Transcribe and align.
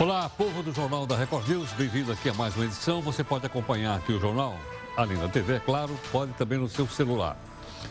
Olá, 0.00 0.30
povo 0.30 0.62
do 0.62 0.72
Jornal 0.72 1.06
da 1.06 1.14
Record 1.14 1.46
News, 1.46 1.74
bem-vindo 1.74 2.10
aqui 2.10 2.30
a 2.30 2.32
mais 2.32 2.56
uma 2.56 2.64
edição. 2.64 3.02
Você 3.02 3.22
pode 3.22 3.44
acompanhar 3.44 3.98
aqui 3.98 4.14
o 4.14 4.18
jornal, 4.18 4.56
além 4.96 5.18
da 5.18 5.28
TV, 5.28 5.56
é 5.56 5.60
claro, 5.60 5.94
pode 6.10 6.32
também 6.32 6.56
no 6.56 6.70
seu 6.70 6.88
celular. 6.88 7.36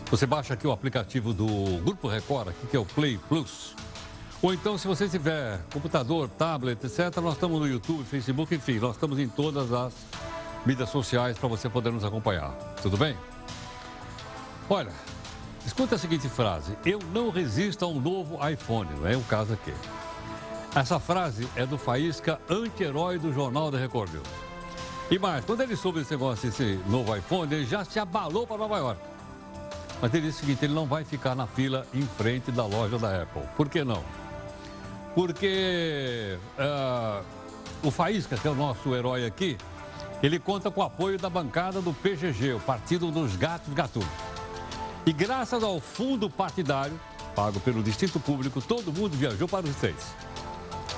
Você 0.09 0.25
baixa 0.25 0.55
aqui 0.55 0.65
o 0.65 0.71
aplicativo 0.71 1.35
do 1.35 1.45
Grupo 1.83 2.07
Record, 2.07 2.47
aqui, 2.47 2.65
que 2.65 2.75
é 2.75 2.79
o 2.79 2.85
Play 2.85 3.19
Plus. 3.29 3.75
Ou 4.41 4.51
então, 4.51 4.75
se 4.75 4.87
você 4.87 5.07
tiver 5.07 5.59
computador, 5.71 6.27
tablet, 6.29 6.83
etc., 6.83 7.15
nós 7.17 7.35
estamos 7.35 7.59
no 7.59 7.67
YouTube, 7.67 8.03
Facebook, 8.05 8.55
enfim, 8.55 8.79
nós 8.79 8.95
estamos 8.95 9.19
em 9.19 9.29
todas 9.29 9.71
as 9.71 9.93
mídias 10.65 10.89
sociais 10.89 11.37
para 11.37 11.47
você 11.47 11.69
poder 11.69 11.91
nos 11.91 12.03
acompanhar. 12.03 12.49
Tudo 12.81 12.97
bem? 12.97 13.15
Olha, 14.67 14.91
escuta 15.63 15.93
a 15.93 15.99
seguinte 15.99 16.27
frase: 16.27 16.75
Eu 16.83 16.97
não 17.13 17.29
resisto 17.29 17.85
a 17.85 17.87
um 17.87 18.01
novo 18.01 18.39
iPhone, 18.49 18.89
não 18.95 19.07
é 19.07 19.15
o 19.15 19.21
caso 19.21 19.53
aqui. 19.53 19.73
Essa 20.75 20.99
frase 20.99 21.47
é 21.55 21.65
do 21.65 21.79
Faísca, 21.79 22.39
anti-herói 22.47 23.17
do 23.17 23.33
Jornal 23.33 23.71
da 23.71 23.79
Record. 23.79 24.11
E 25.09 25.17
mais, 25.17 25.43
quando 25.43 25.61
ele 25.61 25.75
soube 25.75 25.99
desse 25.99 26.11
negócio, 26.11 26.47
esse 26.47 26.79
novo 26.87 27.15
iPhone, 27.15 27.51
ele 27.51 27.65
já 27.65 27.83
se 27.83 27.99
abalou 27.99 28.45
para 28.45 28.57
Nova 28.57 28.77
York. 28.77 29.01
Mas 29.99 30.13
ele 30.13 30.27
disse 30.27 30.37
o 30.37 30.39
seguinte: 30.41 30.65
ele 30.65 30.75
não 30.75 30.85
vai 30.85 31.03
ficar 31.03 31.33
na 31.33 31.47
fila 31.47 31.87
em 31.91 32.03
frente 32.03 32.51
da 32.51 32.65
loja 32.67 32.99
da 32.99 33.23
Apple. 33.23 33.41
Por 33.57 33.67
que 33.67 33.83
não? 33.83 34.03
Porque 35.15 36.37
uh, 36.59 37.25
o 37.81 37.89
Faísca, 37.89 38.37
que 38.37 38.47
é 38.47 38.51
o 38.51 38.55
nosso 38.55 38.93
herói 38.95 39.25
aqui, 39.25 39.57
ele 40.21 40.37
conta 40.37 40.69
com 40.69 40.81
o 40.81 40.83
apoio 40.83 41.17
da 41.17 41.31
bancada 41.31 41.81
do 41.81 41.91
PGG, 41.93 42.53
o 42.53 42.59
Partido 42.59 43.09
dos 43.09 43.35
Gatos 43.35 43.73
Gatunos. 43.73 44.07
E 45.03 45.11
graças 45.11 45.63
ao 45.63 45.79
fundo 45.79 46.29
partidário, 46.29 46.97
pago 47.35 47.59
pelo 47.59 47.81
Distrito 47.81 48.19
Público, 48.19 48.61
todo 48.61 48.93
mundo 48.93 49.17
viajou 49.17 49.47
para 49.47 49.65
os 49.65 49.71
States. 49.71 50.28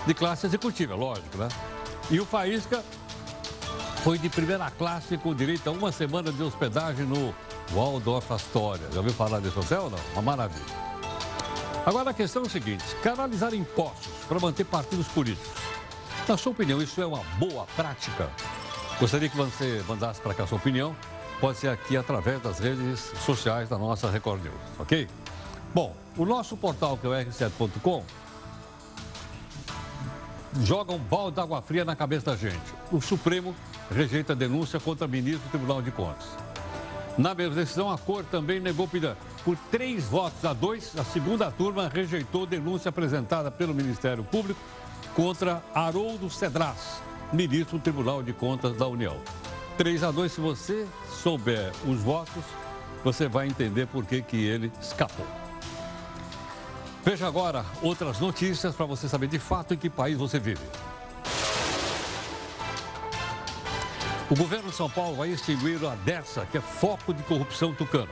De 0.05 0.13
classe 0.13 0.47
executiva, 0.47 0.95
lógico, 0.95 1.37
né? 1.37 1.47
E 2.09 2.19
o 2.19 2.25
Faísca 2.25 2.83
foi 4.03 4.17
de 4.17 4.29
primeira 4.29 4.69
classe 4.71 5.17
com 5.17 5.33
direito 5.33 5.67
a 5.67 5.71
uma 5.71 5.91
semana 5.91 6.31
de 6.31 6.41
hospedagem 6.41 7.05
no 7.05 7.33
Waldorf 7.71 8.31
Astoria. 8.33 8.87
Já 8.91 8.97
ouviu 8.97 9.13
falar 9.13 9.39
desse 9.39 9.57
hotel 9.57 9.83
ou 9.83 9.89
não? 9.91 9.99
Uma 10.13 10.21
maravilha. 10.21 10.65
Agora 11.85 12.09
a 12.09 12.13
questão 12.13 12.43
é 12.43 12.45
o 12.45 12.49
seguinte: 12.49 12.83
canalizar 13.03 13.53
impostos 13.53 14.11
para 14.27 14.39
manter 14.39 14.65
partidos 14.65 15.07
políticos. 15.07 15.51
Na 16.27 16.37
sua 16.37 16.51
opinião, 16.51 16.81
isso 16.81 17.01
é 17.01 17.05
uma 17.05 17.23
boa 17.37 17.65
prática? 17.75 18.29
Gostaria 18.99 19.29
que 19.29 19.37
você 19.37 19.83
mandasse 19.87 20.21
para 20.21 20.33
cá 20.33 20.43
a 20.43 20.47
sua 20.47 20.57
opinião. 20.57 20.95
Pode 21.39 21.57
ser 21.57 21.69
aqui 21.69 21.97
através 21.97 22.41
das 22.41 22.59
redes 22.59 22.99
sociais 23.25 23.67
da 23.67 23.77
nossa 23.77 24.09
Record 24.09 24.43
News, 24.43 24.55
ok? 24.77 25.07
Bom, 25.73 25.95
o 26.15 26.25
nosso 26.25 26.55
portal, 26.55 26.97
que 26.97 27.07
é 27.07 27.09
o 27.09 27.13
r7.com, 27.13 28.03
joga 30.59 30.93
um 30.93 30.99
balde 30.99 31.35
d'água 31.35 31.61
fria 31.61 31.85
na 31.85 31.95
cabeça 31.95 32.31
da 32.31 32.35
gente. 32.35 32.73
O 32.91 33.01
Supremo 33.01 33.55
rejeita 33.89 34.33
a 34.33 34.35
denúncia 34.35 34.79
contra 34.79 35.07
o 35.07 35.09
ministro 35.09 35.47
do 35.47 35.51
Tribunal 35.51 35.81
de 35.81 35.91
Contas. 35.91 36.27
Na 37.17 37.33
mesma 37.33 37.55
decisão, 37.55 37.91
a 37.91 37.97
Cor 37.97 38.23
também 38.23 38.59
negou 38.59 38.87
pedido. 38.87 39.17
Por 39.43 39.57
três 39.69 40.05
votos 40.05 40.45
a 40.45 40.53
dois, 40.53 40.97
a 40.97 41.03
segunda 41.03 41.51
turma 41.51 41.89
rejeitou 41.89 42.45
denúncia 42.45 42.89
apresentada 42.89 43.51
pelo 43.51 43.73
Ministério 43.73 44.23
Público 44.23 44.59
contra 45.15 45.63
Haroldo 45.73 46.29
Cedras, 46.29 47.01
ministro 47.33 47.77
do 47.77 47.81
Tribunal 47.81 48.23
de 48.23 48.31
Contas 48.31 48.77
da 48.77 48.87
União. 48.87 49.17
3 49.77 50.03
a 50.03 50.11
2, 50.11 50.31
se 50.31 50.41
você 50.41 50.87
souber 51.21 51.71
os 51.87 51.99
votos, 52.01 52.43
você 53.03 53.27
vai 53.27 53.47
entender 53.47 53.87
por 53.87 54.05
que, 54.05 54.21
que 54.21 54.37
ele 54.37 54.71
escapou. 54.79 55.40
Veja 57.03 57.27
agora 57.27 57.65
outras 57.81 58.19
notícias 58.19 58.75
para 58.75 58.85
você 58.85 59.09
saber 59.09 59.27
de 59.27 59.39
fato 59.39 59.73
em 59.73 59.77
que 59.77 59.89
país 59.89 60.17
você 60.17 60.39
vive. 60.39 60.61
O 64.29 64.35
governo 64.35 64.69
de 64.69 64.75
São 64.75 64.89
Paulo 64.89 65.17
vai 65.17 65.29
extinguir 65.29 65.83
a 65.85 65.95
DERSA, 65.95 66.45
que 66.45 66.57
é 66.57 66.61
foco 66.61 67.13
de 67.13 67.21
corrupção 67.23 67.73
tucana. 67.73 68.11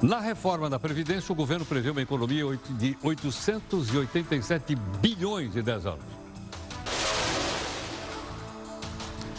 Na 0.00 0.20
reforma 0.20 0.68
da 0.68 0.78
Previdência, 0.78 1.32
o 1.32 1.34
governo 1.34 1.64
prevê 1.64 1.88
uma 1.88 2.02
economia 2.02 2.44
de 2.70 2.96
887 3.02 4.76
bilhões 5.00 5.56
em 5.56 5.62
10 5.62 5.86
anos. 5.86 6.04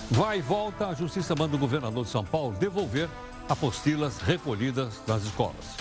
Vai 0.09 0.39
e 0.39 0.41
volta, 0.41 0.87
a 0.87 0.93
Justiça 0.93 1.35
manda 1.35 1.55
o 1.55 1.59
governador 1.59 2.03
de 2.03 2.09
São 2.09 2.25
Paulo 2.25 2.55
devolver 2.57 3.07
apostilas 3.47 4.17
recolhidas 4.17 5.01
nas 5.07 5.23
escolas. 5.23 5.75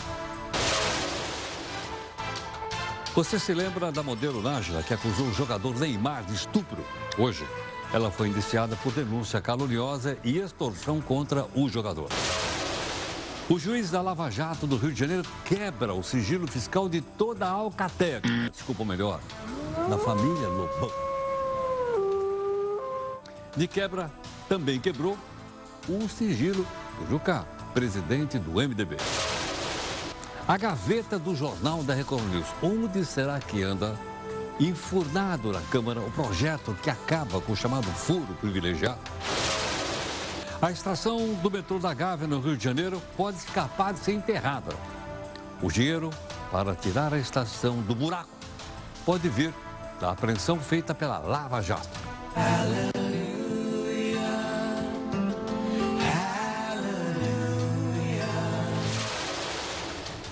Você 3.15 3.39
se 3.39 3.55
lembra 3.55 3.93
da 3.93 4.03
modelo 4.03 4.43
Nájila 4.43 4.83
que 4.83 4.93
acusou 4.93 5.27
o 5.27 5.33
jogador 5.33 5.79
Neymar 5.79 6.25
de 6.25 6.35
estupro? 6.35 6.85
Hoje, 7.17 7.47
ela 7.93 8.11
foi 8.11 8.29
indiciada 8.29 8.75
por 8.77 8.93
denúncia 8.93 9.41
caluniosa 9.41 10.19
e 10.25 10.39
extorsão 10.39 11.01
contra 11.01 11.47
o 11.55 11.69
jogador. 11.69 12.09
O 13.49 13.59
juiz 13.59 13.91
da 13.91 14.03
Lava 14.03 14.31
Jato 14.31 14.67
do 14.67 14.77
Rio 14.77 14.93
de 14.93 14.99
Janeiro 14.99 15.29
quebra 15.45 15.95
o 15.95 16.03
sigilo 16.03 16.47
fiscal 16.49 16.89
de 16.89 17.01
toda 17.01 17.47
a 17.47 17.51
Alcatel. 17.51 18.21
Desculpa 18.51 18.85
melhor, 18.85 19.21
da 19.89 19.97
família 19.97 20.49
Lobão. 20.49 20.91
De 23.57 23.69
quebra, 23.69 24.11
também 24.49 24.81
quebrou 24.81 25.17
o 25.89 26.09
sigilo 26.09 26.67
do 26.99 27.11
Jucá, 27.11 27.45
presidente 27.75 28.39
do 28.39 28.53
MDB. 28.53 28.97
A 30.47 30.57
gaveta 30.57 31.19
do 31.19 31.35
Jornal 31.35 31.83
da 31.83 31.93
Record 31.93 32.25
News. 32.29 32.47
Onde 32.63 33.05
será 33.05 33.41
que 33.41 33.63
anda 33.63 33.99
enfurnado 34.61 35.53
na 35.53 35.61
Câmara 35.63 36.01
o 36.01 36.11
projeto 36.13 36.77
que 36.81 36.89
acaba 36.89 37.41
com 37.41 37.53
o 37.53 37.57
chamado 37.57 37.87
furo 37.89 38.35
privilegiado? 38.41 39.01
A 40.63 40.71
estação 40.71 41.35
do 41.43 41.51
metrô 41.51 41.79
da 41.79 41.93
Gávea, 41.93 42.29
no 42.29 42.41
Rio 42.41 42.57
de 42.57 42.63
Janeiro, 42.63 43.03
pode 43.17 43.39
escapar 43.39 43.93
de 43.93 43.99
ser 43.99 44.13
enterrada. 44.13 44.75
O 45.61 45.71
dinheiro 45.71 46.11
para 46.53 46.75
tirar 46.77 47.13
a 47.13 47.19
estação 47.19 47.83
do 47.83 47.95
buraco 47.95 48.31
pode 49.05 49.29
vir 49.29 49.53
da 50.01 50.13
apreensão 50.13 50.61
feita 50.61 50.95
pela 50.95 51.19
Lava 51.19 51.61
Jato. 51.61 51.89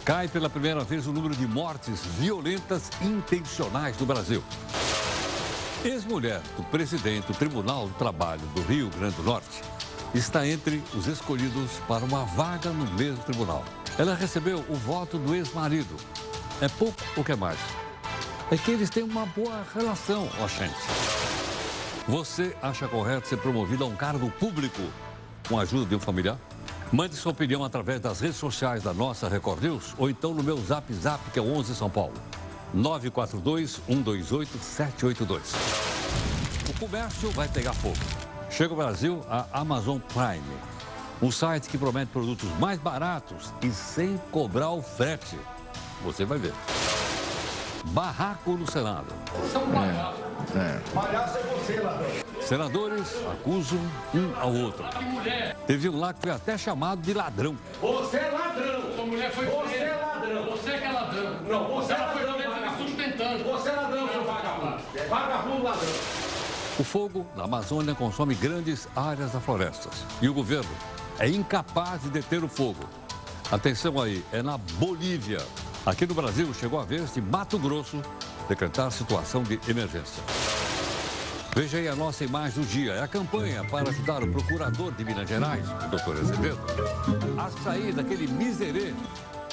Cai 0.04 0.26
pela 0.26 0.50
primeira 0.50 0.82
vez 0.82 1.06
o 1.06 1.12
número 1.12 1.34
de 1.36 1.46
mortes 1.46 2.04
violentas 2.18 2.90
intencionais 3.00 3.96
no 3.98 4.04
Brasil. 4.04 4.42
Ex-mulher 5.84 6.40
do 6.56 6.64
presidente 6.64 7.28
do 7.28 7.34
Tribunal 7.34 7.86
do 7.86 7.94
Trabalho 7.94 8.42
do 8.52 8.62
Rio 8.62 8.90
Grande 8.90 9.14
do 9.14 9.22
Norte 9.22 9.62
está 10.12 10.44
entre 10.44 10.82
os 10.92 11.06
escolhidos 11.06 11.78
para 11.86 12.04
uma 12.04 12.24
vaga 12.24 12.70
no 12.70 12.84
mesmo 12.94 13.22
tribunal. 13.22 13.64
Ela 13.96 14.16
recebeu 14.16 14.64
o 14.68 14.74
voto 14.74 15.18
do 15.18 15.36
ex-marido. 15.36 15.94
É 16.60 16.68
pouco 16.68 17.00
ou 17.16 17.22
que 17.22 17.30
é 17.30 17.36
mais? 17.36 17.58
É 18.50 18.56
que 18.56 18.72
eles 18.72 18.90
têm 18.90 19.04
uma 19.04 19.24
boa 19.26 19.64
relação, 19.72 20.28
ó 20.40 20.48
gente. 20.48 20.74
Você 22.08 22.56
acha 22.60 22.88
correto 22.88 23.28
ser 23.28 23.36
promovido 23.36 23.84
a 23.84 23.86
um 23.86 23.94
cargo 23.94 24.28
público 24.32 24.82
com 25.48 25.60
a 25.60 25.62
ajuda 25.62 25.86
de 25.86 25.94
um 25.94 26.00
familiar? 26.00 26.36
Mande 26.92 27.16
sua 27.16 27.32
opinião 27.32 27.64
através 27.64 27.98
das 28.00 28.20
redes 28.20 28.36
sociais 28.36 28.82
da 28.82 28.92
nossa 28.92 29.26
Record 29.26 29.62
News 29.62 29.94
ou 29.96 30.10
então 30.10 30.34
no 30.34 30.42
meu 30.42 30.58
zap 30.58 30.92
zap, 30.92 31.30
que 31.30 31.38
é 31.38 31.42
11 31.42 31.74
São 31.74 31.88
Paulo. 31.88 32.12
942-128-782. 32.76 35.40
O 36.68 36.78
comércio 36.78 37.30
vai 37.30 37.48
pegar 37.48 37.72
fogo. 37.72 37.96
Chega 38.50 38.74
ao 38.74 38.76
Brasil 38.76 39.24
a 39.26 39.46
Amazon 39.54 40.00
Prime, 40.00 40.44
um 41.22 41.30
site 41.30 41.70
que 41.70 41.78
promete 41.78 42.12
produtos 42.12 42.50
mais 42.58 42.78
baratos 42.78 43.54
e 43.62 43.70
sem 43.70 44.18
cobrar 44.30 44.72
o 44.72 44.82
frete. 44.82 45.38
Você 46.04 46.26
vai 46.26 46.36
ver. 46.36 46.52
Barraco 47.86 48.52
no 48.52 48.70
Senado. 48.70 49.06
São 49.50 49.66
palhaço. 49.70 50.18
É. 50.54 50.58
é. 50.58 50.78
Palhaço 50.92 51.38
é 51.38 51.42
você, 51.42 51.80
ladrão. 51.80 52.21
Senadores 52.46 53.16
acusam 53.32 53.78
um 54.14 54.38
ao 54.38 54.52
outro. 54.52 54.84
Teve 55.66 55.88
um 55.88 55.98
lá 55.98 56.12
que 56.12 56.20
foi 56.20 56.30
até 56.32 56.58
chamado 56.58 57.00
de 57.00 57.14
ladrão. 57.14 57.56
Você 57.80 58.16
é 58.18 58.30
ladrão. 58.30 58.94
Sua 58.94 59.06
mulher 59.06 59.30
foi 59.32 59.46
Você 59.46 59.76
é 59.76 59.94
ladrão. 59.94 60.44
Você 60.50 60.78
que 60.78 60.84
é 60.84 60.92
ladrão. 60.92 61.42
Não, 61.48 61.68
você 61.68 61.92
é 61.92 61.96
ladrão. 61.96 62.40
Ela 62.40 62.72
foi 62.72 62.86
sustentando. 62.86 63.44
Você 63.44 63.68
é 63.68 63.72
ladrão, 63.72 64.08
seu 64.08 64.24
vagabundo. 64.24 64.82
Vagabundo 65.08 65.62
ladrão. 65.62 65.92
O 66.78 66.84
fogo 66.84 67.26
na 67.36 67.44
Amazônia 67.44 67.94
consome 67.94 68.34
grandes 68.34 68.88
áreas 68.96 69.32
das 69.32 69.42
florestas 69.42 70.06
e 70.22 70.28
o 70.28 70.34
governo 70.34 70.70
é 71.18 71.28
incapaz 71.28 72.02
de 72.02 72.08
deter 72.08 72.42
o 72.42 72.48
fogo. 72.48 72.84
Atenção 73.50 74.00
aí, 74.00 74.24
é 74.32 74.42
na 74.42 74.56
Bolívia. 74.56 75.38
Aqui 75.84 76.06
no 76.06 76.14
Brasil 76.14 76.52
chegou 76.54 76.80
a 76.80 76.84
vez 76.84 77.12
de 77.12 77.20
Mato 77.20 77.58
Grosso 77.58 78.00
decretar 78.48 78.90
situação 78.90 79.42
de 79.42 79.60
emergência. 79.68 80.22
Veja 81.54 81.76
aí 81.76 81.86
a 81.86 81.94
nossa 81.94 82.24
imagem 82.24 82.62
do 82.62 82.66
dia. 82.66 82.92
É 82.92 83.02
a 83.02 83.08
campanha 83.08 83.62
para 83.64 83.90
ajudar 83.90 84.22
o 84.22 84.32
procurador 84.32 84.90
de 84.92 85.04
Minas 85.04 85.28
Gerais, 85.28 85.64
o 85.68 85.88
doutor 85.88 86.16
Azevedo, 86.16 86.58
a 87.38 87.50
sair 87.62 87.92
daquele 87.92 88.26
miserê 88.26 88.94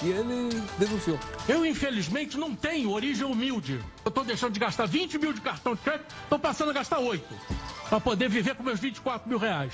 E 0.02 0.08
ele 0.08 0.50
denunciou. 0.78 1.20
Eu, 1.48 1.66
infelizmente, 1.66 2.38
não 2.38 2.56
tenho 2.56 2.92
origem 2.92 3.26
humilde. 3.26 3.84
Eu 4.06 4.10
estou 4.10 4.24
deixando 4.24 4.54
de 4.54 4.60
gastar 4.62 4.86
20 4.86 5.18
mil 5.18 5.34
de 5.34 5.42
cartão 5.42 5.76
de 5.76 5.82
crédito, 5.82 6.06
estou 6.24 6.40
passando 6.40 6.70
a 6.70 6.74
gastar 6.74 7.00
8. 7.00 7.22
Para 7.90 8.00
poder 8.00 8.30
viver 8.30 8.56
com 8.56 8.64
meus 8.64 8.80
24 8.80 9.28
mil 9.28 9.38
reais. 9.38 9.74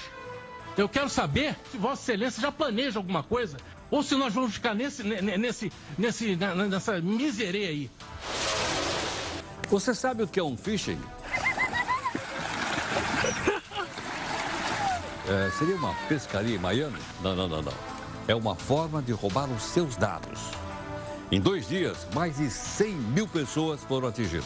Eu 0.75 0.89
quero 0.89 1.10
saber 1.10 1.56
se 1.71 1.78
Vossa 1.78 2.01
Excelência 2.01 2.42
já 2.42 2.51
planeja 2.51 2.98
alguma 2.98 3.21
coisa 3.21 3.57
ou 3.92 4.01
se 4.01 4.16
nós 4.16 4.33
vamos 4.33 4.56
ficar 4.56 4.74
nesse, 4.74 5.04
nesse, 5.04 5.71
nesse, 5.95 6.36
nessa 6.36 7.00
miseria 7.00 7.69
aí. 7.69 7.89
Você 9.69 9.94
sabe 9.94 10.24
o 10.24 10.28
que 10.28 10.39
é 10.39 10.44
um 10.44 10.57
phishing? 10.57 11.00
É, 15.27 15.50
seria 15.57 15.75
uma 15.75 15.94
pescaria 16.07 16.56
em 16.56 16.60
Miami? 16.60 17.00
Não, 17.22 17.36
não, 17.36 17.48
não, 17.48 17.62
não. 17.62 17.74
É 18.27 18.36
uma 18.36 18.56
forma 18.56 19.01
de 19.01 19.12
roubar 19.12 19.50
os 19.50 19.63
seus 19.63 19.95
dados. 19.95 20.39
Em 21.31 21.42
dois 21.42 21.68
dias, 21.68 22.07
mais 22.13 22.38
de 22.38 22.50
100 22.50 22.94
mil 22.94 23.27
pessoas 23.27 23.83
foram 23.83 24.07
atingidas. 24.07 24.45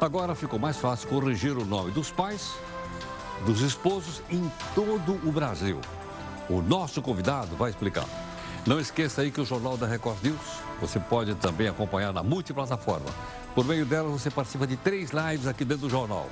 Agora 0.00 0.34
ficou 0.36 0.58
mais 0.58 0.76
fácil 0.76 1.08
corrigir 1.08 1.56
o 1.56 1.64
nome 1.64 1.90
dos 1.90 2.10
pais, 2.10 2.54
dos 3.44 3.60
esposos 3.62 4.22
em 4.30 4.50
todo 4.74 5.14
o 5.28 5.32
Brasil. 5.32 5.80
O 6.48 6.62
nosso 6.62 7.02
convidado 7.02 7.56
vai 7.56 7.70
explicar. 7.70 8.06
Não 8.64 8.78
esqueça 8.78 9.22
aí 9.22 9.32
que 9.32 9.40
o 9.40 9.44
Jornal 9.44 9.76
da 9.76 9.86
Record 9.86 10.22
News 10.22 10.60
você 10.80 11.00
pode 11.00 11.34
também 11.36 11.66
acompanhar 11.66 12.12
na 12.12 12.22
multiplataforma. 12.22 13.06
Por 13.54 13.64
meio 13.64 13.84
dela, 13.86 14.08
você 14.08 14.30
participa 14.30 14.66
de 14.66 14.76
três 14.76 15.10
lives 15.10 15.46
aqui 15.46 15.64
dentro 15.64 15.88
do 15.88 15.90
jornal. 15.90 16.28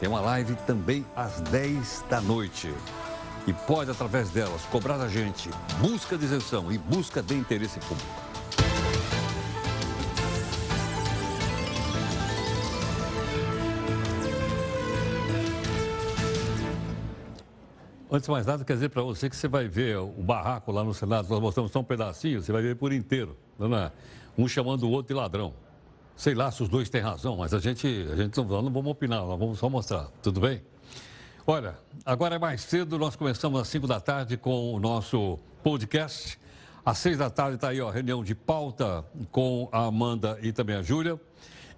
Tem 0.00 0.08
uma 0.08 0.20
live 0.20 0.54
também 0.66 1.04
às 1.16 1.40
10 1.40 2.04
da 2.08 2.20
noite. 2.20 2.72
E 3.48 3.52
pode, 3.52 3.90
através 3.90 4.30
delas, 4.30 4.62
cobrar 4.66 4.96
da 4.96 5.08
gente 5.08 5.50
busca 5.80 6.16
de 6.16 6.24
isenção 6.24 6.70
e 6.70 6.78
busca 6.78 7.20
de 7.20 7.34
interesse 7.34 7.80
público. 7.80 8.28
Antes 18.10 18.24
de 18.24 18.30
mais 18.30 18.46
nada, 18.46 18.64
quer 18.64 18.74
dizer 18.74 18.88
para 18.88 19.02
você 19.02 19.28
que 19.28 19.36
você 19.36 19.48
vai 19.48 19.66
ver 19.66 19.98
o 19.98 20.22
barraco 20.22 20.70
lá 20.70 20.84
no 20.84 20.94
Senado, 20.94 21.28
nós 21.28 21.40
mostramos 21.40 21.72
só 21.72 21.80
um 21.80 21.84
pedacinho, 21.84 22.40
você 22.40 22.52
vai 22.52 22.62
ver 22.62 22.76
por 22.76 22.92
inteiro. 22.92 23.36
Um 24.36 24.46
chamando 24.46 24.84
o 24.84 24.90
outro 24.90 25.12
de 25.12 25.20
ladrão. 25.20 25.52
Sei 26.18 26.34
lá 26.34 26.50
se 26.50 26.60
os 26.64 26.68
dois 26.68 26.90
têm 26.90 27.00
razão, 27.00 27.36
mas 27.36 27.54
a 27.54 27.60
gente, 27.60 27.86
a 28.12 28.16
gente 28.16 28.36
não, 28.38 28.44
não 28.44 28.72
vamos 28.72 28.90
opinar, 28.90 29.20
nós 29.24 29.38
vamos 29.38 29.56
só 29.56 29.70
mostrar. 29.70 30.08
Tudo 30.20 30.40
bem? 30.40 30.60
Olha, 31.46 31.78
agora 32.04 32.34
é 32.34 32.38
mais 32.40 32.62
cedo, 32.62 32.98
nós 32.98 33.14
começamos 33.14 33.60
às 33.60 33.68
5 33.68 33.86
da 33.86 34.00
tarde 34.00 34.36
com 34.36 34.74
o 34.74 34.80
nosso 34.80 35.38
podcast. 35.62 36.36
Às 36.84 36.98
6 36.98 37.18
da 37.18 37.30
tarde 37.30 37.54
está 37.54 37.68
aí, 37.68 37.80
ó, 37.80 37.88
reunião 37.88 38.24
de 38.24 38.34
pauta 38.34 39.04
com 39.30 39.68
a 39.70 39.84
Amanda 39.84 40.36
e 40.42 40.50
também 40.50 40.74
a 40.74 40.82
Júlia. 40.82 41.20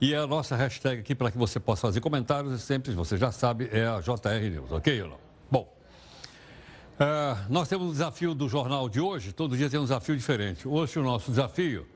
E 0.00 0.14
a 0.14 0.26
nossa 0.26 0.56
hashtag 0.56 1.02
aqui 1.02 1.14
para 1.14 1.30
que 1.30 1.36
você 1.36 1.60
possa 1.60 1.82
fazer 1.82 2.00
comentários, 2.00 2.54
e 2.54 2.58
sempre, 2.58 2.92
você 2.92 3.18
já 3.18 3.30
sabe, 3.30 3.68
é 3.70 3.86
a 3.86 4.00
JR 4.00 4.50
News, 4.50 4.72
ok 4.72 5.02
não? 5.02 5.18
Bom, 5.50 5.70
Uh, 7.00 7.34
nós 7.48 7.66
temos 7.66 7.88
um 7.88 7.92
desafio 7.92 8.34
do 8.34 8.46
jornal 8.46 8.86
de 8.86 9.00
hoje, 9.00 9.32
todo 9.32 9.56
dia 9.56 9.70
tem 9.70 9.80
um 9.80 9.84
desafio 9.84 10.14
diferente. 10.14 10.68
Hoje 10.68 10.98
o 10.98 11.02
nosso 11.02 11.30
desafio 11.30 11.86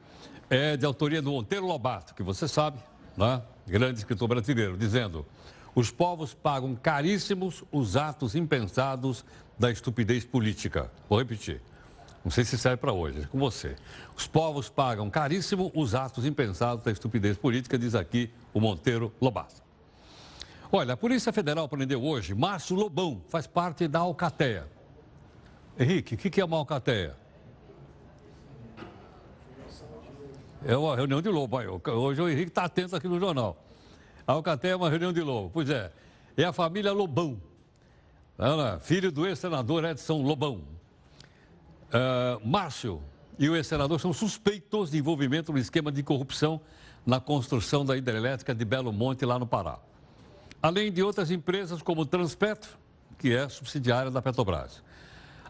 é 0.50 0.76
de 0.76 0.84
autoria 0.84 1.22
do 1.22 1.30
Monteiro 1.30 1.66
Lobato, 1.66 2.14
que 2.14 2.22
você 2.22 2.46
sabe, 2.46 2.78
né? 3.16 3.42
grande 3.66 3.98
escritor 3.98 4.28
brasileiro, 4.28 4.76
dizendo: 4.76 5.26
os 5.74 5.90
povos 5.90 6.34
pagam 6.34 6.74
caríssimos 6.74 7.64
os 7.72 7.96
atos 7.96 8.34
impensados 8.34 9.24
da 9.58 9.70
estupidez 9.70 10.24
política. 10.24 10.90
Vou 11.08 11.18
repetir. 11.18 11.60
Não 12.24 12.30
sei 12.30 12.44
se 12.44 12.56
serve 12.56 12.78
para 12.78 12.92
hoje, 12.92 13.20
é 13.22 13.26
com 13.26 13.38
você. 13.38 13.76
Os 14.16 14.26
povos 14.26 14.70
pagam 14.70 15.10
caríssimo 15.10 15.70
os 15.74 15.94
atos 15.94 16.24
impensados 16.24 16.82
da 16.82 16.90
estupidez 16.90 17.36
política, 17.36 17.76
diz 17.76 17.94
aqui 17.94 18.30
o 18.52 18.60
Monteiro 18.60 19.12
Lobato. 19.20 19.62
Olha, 20.72 20.94
a 20.94 20.96
Polícia 20.96 21.32
Federal 21.32 21.68
prendeu 21.68 22.02
hoje 22.02 22.34
Márcio 22.34 22.74
Lobão, 22.74 23.22
faz 23.28 23.46
parte 23.46 23.86
da 23.86 23.98
Alcateia. 23.98 24.66
Henrique, 25.78 26.14
o 26.14 26.18
que, 26.18 26.30
que 26.30 26.40
é 26.40 26.44
uma 26.44 26.56
alcateia? 26.56 27.16
É 30.66 30.74
uma 30.74 30.96
reunião 30.96 31.20
de 31.20 31.28
lobo. 31.28 31.58
Hoje 31.90 32.22
o 32.22 32.28
Henrique 32.28 32.48
está 32.48 32.64
atento 32.64 32.96
aqui 32.96 33.06
no 33.06 33.20
jornal. 33.20 33.62
A 34.26 34.32
alcateia 34.32 34.72
é 34.72 34.76
uma 34.76 34.88
reunião 34.88 35.12
de 35.12 35.20
lobo. 35.20 35.50
Pois 35.52 35.68
é, 35.68 35.92
é 36.38 36.44
a 36.44 36.54
família 36.54 36.90
Lobão. 36.90 37.38
Ana, 38.38 38.78
filho 38.80 39.12
do 39.12 39.26
ex-senador 39.26 39.84
Edson 39.84 40.22
Lobão. 40.22 40.62
Uh, 41.92 42.48
Márcio 42.48 43.02
e 43.38 43.46
o 43.48 43.54
ex-senador 43.54 44.00
são 44.00 44.12
suspeitos 44.14 44.90
de 44.90 44.98
envolvimento 44.98 45.52
no 45.52 45.58
esquema 45.58 45.92
de 45.92 46.02
corrupção 46.02 46.58
na 47.04 47.20
construção 47.20 47.84
da 47.84 47.94
hidrelétrica 47.94 48.54
de 48.54 48.64
Belo 48.64 48.90
Monte, 48.90 49.26
lá 49.26 49.38
no 49.38 49.46
Pará. 49.46 49.78
Além 50.62 50.90
de 50.90 51.02
outras 51.02 51.30
empresas 51.30 51.82
como 51.82 52.06
Transpetro, 52.06 52.70
que 53.18 53.34
é 53.34 53.46
subsidiária 53.50 54.10
da 54.10 54.22
Petrobras. 54.22 54.82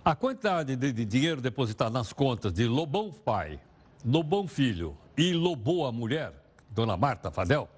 A 0.05 0.17
quantidade 0.17 0.75
de, 0.75 0.93
de 0.93 1.05
dinheiro 1.05 1.41
depositado 1.41 1.93
nas 1.93 2.13
contas 2.13 2.53
de 2.53 2.67
Lobão 2.67 3.13
pai, 3.13 3.61
Lobão 4.05 4.49
filho 4.49 4.97
e 5.17 5.33
Loboa 5.33 5.93
mulher, 5.93 6.33
dona 6.71 6.97
Marta 6.97 7.31
Fadel, 7.31 7.69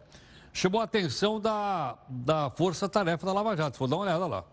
chamou 0.52 0.80
a 0.80 0.84
atenção 0.84 1.40
da, 1.40 1.98
da 2.08 2.50
Força 2.50 2.88
Tarefa 2.88 3.26
da 3.26 3.32
Lava 3.32 3.56
Jato. 3.56 3.78
Vou 3.78 3.86
dar 3.86 3.96
uma 3.96 4.04
olhada 4.04 4.26
lá. 4.26 4.44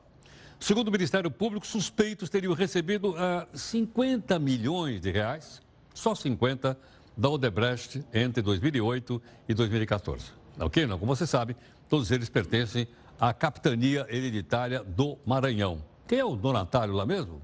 Segundo 0.60 0.88
o 0.88 0.92
Ministério 0.92 1.30
Público, 1.30 1.66
suspeitos 1.68 2.30
teriam 2.30 2.54
recebido 2.54 3.12
uh, 3.12 3.18
eh, 3.18 3.48
50 3.54 4.40
milhões 4.40 5.02
de 5.02 5.12
reais, 5.12 5.62
só 5.94 6.16
50, 6.16 6.78
da 7.16 7.30
Odebrecht 7.30 8.04
entre 8.14 8.42
2008 8.42 9.22
e 9.48 9.54
2014. 9.54 10.32
Ok? 10.60 10.86
Não, 10.88 10.98
como 10.98 11.16
você 11.16 11.28
sabe, 11.28 11.56
todos 11.90 12.12
eles 12.12 12.30
pertencem 12.30 12.88
à 13.20 13.34
capitania 13.34 14.06
hereditária 14.10 14.84
do 14.84 15.18
Maranhão. 15.26 15.84
Quem 16.08 16.20
é 16.20 16.26
o 16.26 16.36
donatário 16.36 16.94
lá 16.94 17.06
mesmo? 17.06 17.42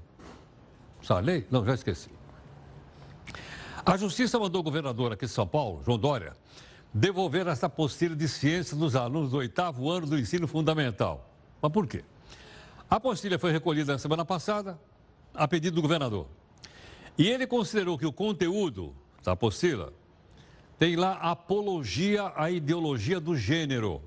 Sarney? 1.02 1.46
Não, 1.50 1.64
já 1.64 1.74
esqueci. 1.74 2.10
A 3.84 3.96
Justiça 3.96 4.38
mandou 4.38 4.60
o 4.60 4.64
governador 4.64 5.12
aqui 5.12 5.24
de 5.26 5.32
São 5.32 5.46
Paulo, 5.46 5.82
João 5.84 5.98
Dória, 5.98 6.34
devolver 6.92 7.46
essa 7.46 7.66
apostila 7.66 8.14
de 8.14 8.28
ciência 8.28 8.76
dos 8.76 8.94
alunos 8.94 9.30
do 9.30 9.38
oitavo 9.38 9.90
ano 9.90 10.06
do 10.06 10.18
ensino 10.18 10.46
fundamental. 10.46 11.30
Mas 11.62 11.72
por 11.72 11.86
quê? 11.86 12.04
A 12.90 12.96
apostila 12.96 13.38
foi 13.38 13.52
recolhida 13.52 13.92
na 13.92 13.98
semana 13.98 14.24
passada, 14.24 14.78
a 15.32 15.48
pedido 15.48 15.76
do 15.76 15.82
governador. 15.82 16.26
E 17.16 17.28
ele 17.28 17.46
considerou 17.46 17.96
que 17.96 18.06
o 18.06 18.12
conteúdo 18.12 18.94
da 19.22 19.32
apostila 19.32 19.92
tem 20.78 20.96
lá 20.96 21.12
apologia 21.14 22.32
à 22.36 22.50
ideologia 22.50 23.20
do 23.20 23.36
gênero. 23.36 24.02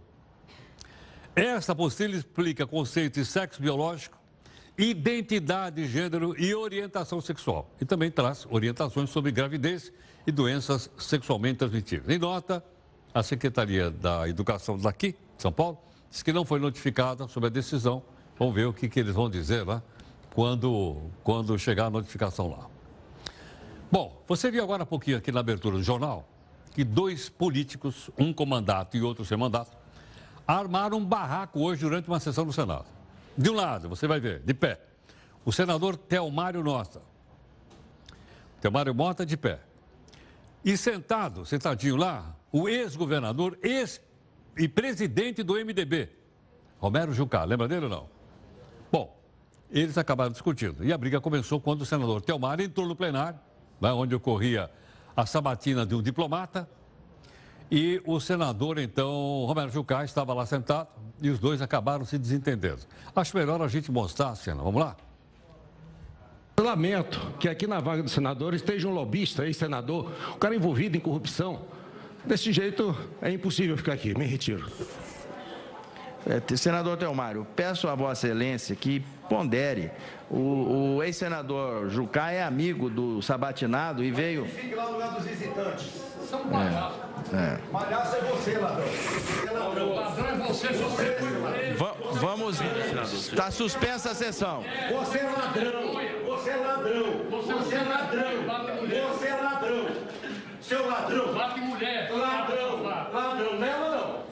Essa 1.35 1.71
apostila 1.71 2.15
explica 2.15 2.67
conceitos 2.67 3.23
de 3.23 3.25
sexo 3.25 3.61
biológico, 3.61 4.17
identidade, 4.77 5.87
gênero 5.87 6.35
e 6.39 6.53
orientação 6.53 7.21
sexual. 7.21 7.69
E 7.79 7.85
também 7.85 8.09
traz 8.09 8.47
orientações 8.49 9.09
sobre 9.09 9.31
gravidez 9.31 9.91
e 10.25 10.31
doenças 10.31 10.89
sexualmente 10.97 11.59
transmissíveis. 11.59 12.09
Em 12.09 12.19
nota, 12.19 12.63
a 13.13 13.21
Secretaria 13.21 13.91
da 13.91 14.27
Educação 14.27 14.77
daqui, 14.77 15.15
São 15.37 15.51
Paulo, 15.51 15.77
diz 16.09 16.23
que 16.23 16.33
não 16.33 16.45
foi 16.45 16.59
notificada 16.59 17.27
sobre 17.27 17.47
a 17.47 17.51
decisão. 17.51 18.01
Vamos 18.37 18.55
ver 18.55 18.65
o 18.65 18.73
que, 18.73 18.89
que 18.89 18.99
eles 18.99 19.13
vão 19.13 19.29
dizer 19.29 19.65
lá 19.65 19.83
quando, 20.33 20.97
quando 21.23 21.57
chegar 21.59 21.85
a 21.85 21.89
notificação 21.89 22.49
lá. 22.49 22.67
Bom, 23.91 24.23
você 24.27 24.49
viu 24.49 24.63
agora 24.63 24.83
há 24.83 24.85
pouquinho 24.85 25.17
aqui 25.17 25.31
na 25.31 25.41
abertura 25.41 25.77
do 25.77 25.83
jornal 25.83 26.27
que 26.73 26.83
dois 26.83 27.29
políticos, 27.29 28.09
um 28.17 28.33
com 28.33 28.45
mandato 28.45 28.97
e 28.97 29.01
outro 29.01 29.23
sem 29.23 29.37
mandato, 29.37 29.77
armaram 30.47 30.97
um 30.97 31.05
barraco 31.05 31.59
hoje 31.59 31.81
durante 31.81 32.07
uma 32.07 32.19
sessão 32.19 32.45
do 32.45 32.51
Senado. 32.51 32.85
De 33.37 33.49
um 33.49 33.53
lado, 33.53 33.89
você 33.89 34.07
vai 34.07 34.19
ver, 34.19 34.39
de 34.41 34.53
pé, 34.53 34.79
o 35.43 35.51
senador 35.51 35.97
Telmário 35.97 36.63
Nota. 36.63 37.01
Telmário 38.61 38.93
Mota 38.93 39.25
de 39.25 39.35
pé. 39.35 39.59
E 40.63 40.77
sentado, 40.77 41.45
sentadinho 41.45 41.95
lá, 41.95 42.35
o 42.51 42.69
ex-governador 42.69 43.57
ex 43.61 44.01
e 44.57 44.67
presidente 44.67 45.43
do 45.43 45.53
MDB, 45.53 46.09
Romero 46.79 47.11
Jucá. 47.11 47.43
Lembra 47.43 47.67
dele 47.67 47.85
ou 47.85 47.89
não? 47.89 48.09
Bom, 48.91 49.19
eles 49.71 49.97
acabaram 49.97 50.31
discutindo. 50.31 50.85
E 50.85 50.93
a 50.93 50.97
briga 50.97 51.19
começou 51.19 51.59
quando 51.59 51.81
o 51.81 51.85
senador 51.85 52.21
Telmário 52.21 52.63
entrou 52.63 52.87
no 52.87 52.95
plenário, 52.95 53.39
lá 53.81 53.93
onde 53.93 54.13
ocorria 54.15 54.69
a 55.15 55.25
sabatina 55.25 55.85
de 55.85 55.95
um 55.95 56.01
diplomata, 56.01 56.69
e 57.75 57.99
o 58.05 58.19
senador, 58.19 58.77
então, 58.77 59.45
Romero 59.47 59.71
Jucá, 59.71 60.05
estava 60.05 60.31
lá 60.31 60.45
sentado 60.45 60.89
e 61.19 61.27
os 61.31 61.39
dois 61.39 61.59
acabaram 61.59 62.05
se 62.05 62.19
desentendendo. 62.19 62.81
Acho 63.15 63.35
melhor 63.35 63.59
a 63.63 63.67
gente 63.67 63.91
mostrar 63.91 64.29
a 64.29 64.35
cena. 64.35 64.61
Vamos 64.61 64.79
lá? 64.79 64.95
Lamento 66.61 67.19
que 67.39 67.49
aqui 67.49 67.65
na 67.65 67.79
vaga 67.79 68.03
do 68.03 68.09
senador 68.11 68.53
esteja 68.53 68.87
um 68.87 68.93
lobista, 68.93 69.43
ex-senador, 69.47 70.11
o 70.35 70.37
cara 70.37 70.55
envolvido 70.55 70.97
em 70.97 70.99
corrupção. 70.99 71.63
Desse 72.23 72.53
jeito 72.53 72.95
é 73.19 73.31
impossível 73.31 73.75
ficar 73.75 73.93
aqui, 73.93 74.15
me 74.15 74.25
retiro. 74.27 74.71
É, 76.25 76.55
senador 76.55 76.97
Teomário, 76.97 77.45
peço 77.55 77.87
a 77.87 77.95
Vossa 77.95 78.27
Excelência 78.27 78.75
que 78.75 79.01
pondere. 79.29 79.91
O, 80.29 80.95
o 80.97 81.03
ex-senador 81.03 81.89
Jucá 81.89 82.31
é 82.31 82.41
amigo 82.43 82.89
do 82.89 83.21
Sabatinado 83.21 84.03
e 84.03 84.11
veio. 84.11 84.45
Fique 84.45 84.73
lá 84.73 84.85
no 84.85 84.93
lugar 84.93 85.11
dos 85.11 85.25
visitantes. 85.25 85.89
São 86.29 86.39
palhaços. 86.47 86.97
É. 87.33 87.57
Palhaço 87.71 88.15
é 88.15 88.19
você, 88.21 88.57
ladrão. 88.57 88.85
Você 88.87 89.47
é 89.47 89.51
ladrão. 89.51 89.93
Ladrão 89.95 90.25
é 90.27 90.35
você, 90.47 90.67
você. 90.67 91.73
Va- 91.77 91.95
vamos. 92.13 92.59
Está 93.13 93.51
suspensa 93.51 94.11
a 94.11 94.15
sessão. 94.15 94.63
Você 94.91 95.19
é 95.19 95.23
ladrão. 95.23 95.93
Você 96.25 96.49
é 96.49 96.55
ladrão. 96.55 97.03
Você 97.29 97.75
é 97.75 97.83
ladrão. 97.83 99.09
Você 99.09 99.27
é 99.27 99.35
ladrão. 99.35 99.85
Seu 100.61 100.87
ladrão. 100.87 101.33
Bate 101.33 101.59
mulher. 101.61 102.09
Ladrão. 102.11 102.81
Ladrão. 102.83 103.59
Não, 103.59 103.91
não. 103.91 104.23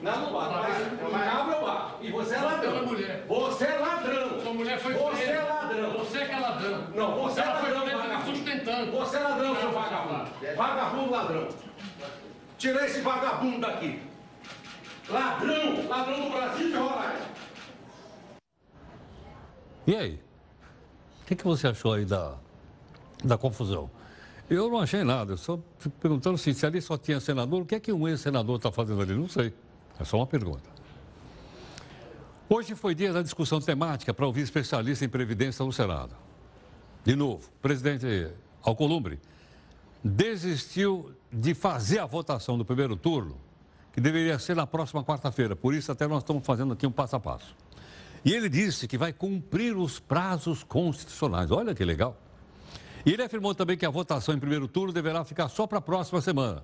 Não, 0.00 0.20
não 0.20 0.32
bate. 0.32 0.54
Mas, 1.00 1.12
mas 1.12 1.28
abre 1.34 1.54
ou 1.56 1.62
bate. 1.66 1.86
E 2.00 2.10
você 2.10 2.34
é 2.34 2.40
ladrão. 2.40 2.72
Pela 2.72 2.82
mulher. 2.86 3.24
Você 3.28 3.64
é 3.64 3.78
ladrão. 3.78 4.40
Sua 4.40 4.52
mulher 4.54 4.78
foi 4.78 4.92
Você 4.94 5.16
presa. 5.24 5.32
é 5.32 5.42
ladrão. 5.42 5.92
Você 5.98 6.18
que 6.24 6.32
é 6.32 6.38
ladrão. 6.38 6.88
Não, 6.94 7.14
você 7.22 7.40
é 7.40 7.44
Ela 7.44 7.56
foi 7.60 7.70
ladrão, 7.72 7.82
presa 7.84 8.02
me 8.02 8.08
vagabundo. 8.08 8.36
sustentando. 8.36 8.92
Você 8.92 9.16
é 9.16 9.20
ladrão, 9.20 9.56
seu 9.56 9.72
vagabundo. 9.72 10.30
Vagabundo, 10.56 11.10
ladrão. 11.10 11.48
Tira 12.56 12.86
esse 12.86 13.00
vagabundo 13.00 13.60
daqui. 13.60 14.02
Ladrão. 15.08 15.88
Ladrão 15.88 16.20
do 16.24 16.30
Brasil 16.30 16.68
de 16.70 16.76
Roraima. 16.76 17.28
E 19.86 19.96
aí? 19.96 20.20
O 21.22 21.26
que, 21.26 21.34
que 21.36 21.44
você 21.44 21.66
achou 21.68 21.92
aí 21.94 22.04
da, 22.04 22.34
da 23.24 23.36
confusão? 23.38 23.90
Eu 24.48 24.70
não 24.70 24.78
achei 24.80 25.04
nada, 25.04 25.32
eu 25.34 25.36
só 25.36 25.58
fico 25.78 25.94
perguntando 26.00 26.36
assim, 26.36 26.54
se 26.54 26.64
ali 26.64 26.80
só 26.80 26.96
tinha 26.96 27.20
senador, 27.20 27.60
o 27.60 27.66
que 27.66 27.74
é 27.74 27.80
que 27.80 27.92
um 27.92 28.08
ex-senador 28.08 28.56
está 28.56 28.72
fazendo 28.72 29.02
ali? 29.02 29.12
Não 29.14 29.28
sei. 29.28 29.52
É 30.00 30.04
só 30.04 30.16
uma 30.16 30.26
pergunta. 30.26 30.77
Hoje 32.50 32.74
foi 32.74 32.94
dia 32.94 33.12
da 33.12 33.20
discussão 33.20 33.60
temática 33.60 34.14
para 34.14 34.26
ouvir 34.26 34.40
especialista 34.40 35.04
em 35.04 35.08
Previdência 35.08 35.62
no 35.62 35.70
Senado. 35.70 36.16
De 37.04 37.14
novo, 37.14 37.46
presidente 37.60 38.32
Alcolumbre 38.62 39.20
desistiu 40.02 41.12
de 41.30 41.52
fazer 41.52 41.98
a 41.98 42.06
votação 42.06 42.56
do 42.56 42.64
primeiro 42.64 42.96
turno, 42.96 43.36
que 43.92 44.00
deveria 44.00 44.38
ser 44.38 44.56
na 44.56 44.66
próxima 44.66 45.04
quarta-feira. 45.04 45.54
Por 45.54 45.74
isso, 45.74 45.92
até 45.92 46.06
nós 46.06 46.22
estamos 46.22 46.46
fazendo 46.46 46.72
aqui 46.72 46.86
um 46.86 46.90
passo 46.90 47.16
a 47.16 47.20
passo. 47.20 47.54
E 48.24 48.32
ele 48.32 48.48
disse 48.48 48.88
que 48.88 48.96
vai 48.96 49.12
cumprir 49.12 49.76
os 49.76 50.00
prazos 50.00 50.64
constitucionais. 50.64 51.50
Olha 51.50 51.74
que 51.74 51.84
legal. 51.84 52.16
E 53.04 53.12
ele 53.12 53.22
afirmou 53.22 53.54
também 53.54 53.76
que 53.76 53.84
a 53.84 53.90
votação 53.90 54.34
em 54.34 54.38
primeiro 54.38 54.66
turno 54.66 54.90
deverá 54.90 55.22
ficar 55.22 55.50
só 55.50 55.66
para 55.66 55.78
a 55.78 55.82
próxima 55.82 56.22
semana. 56.22 56.62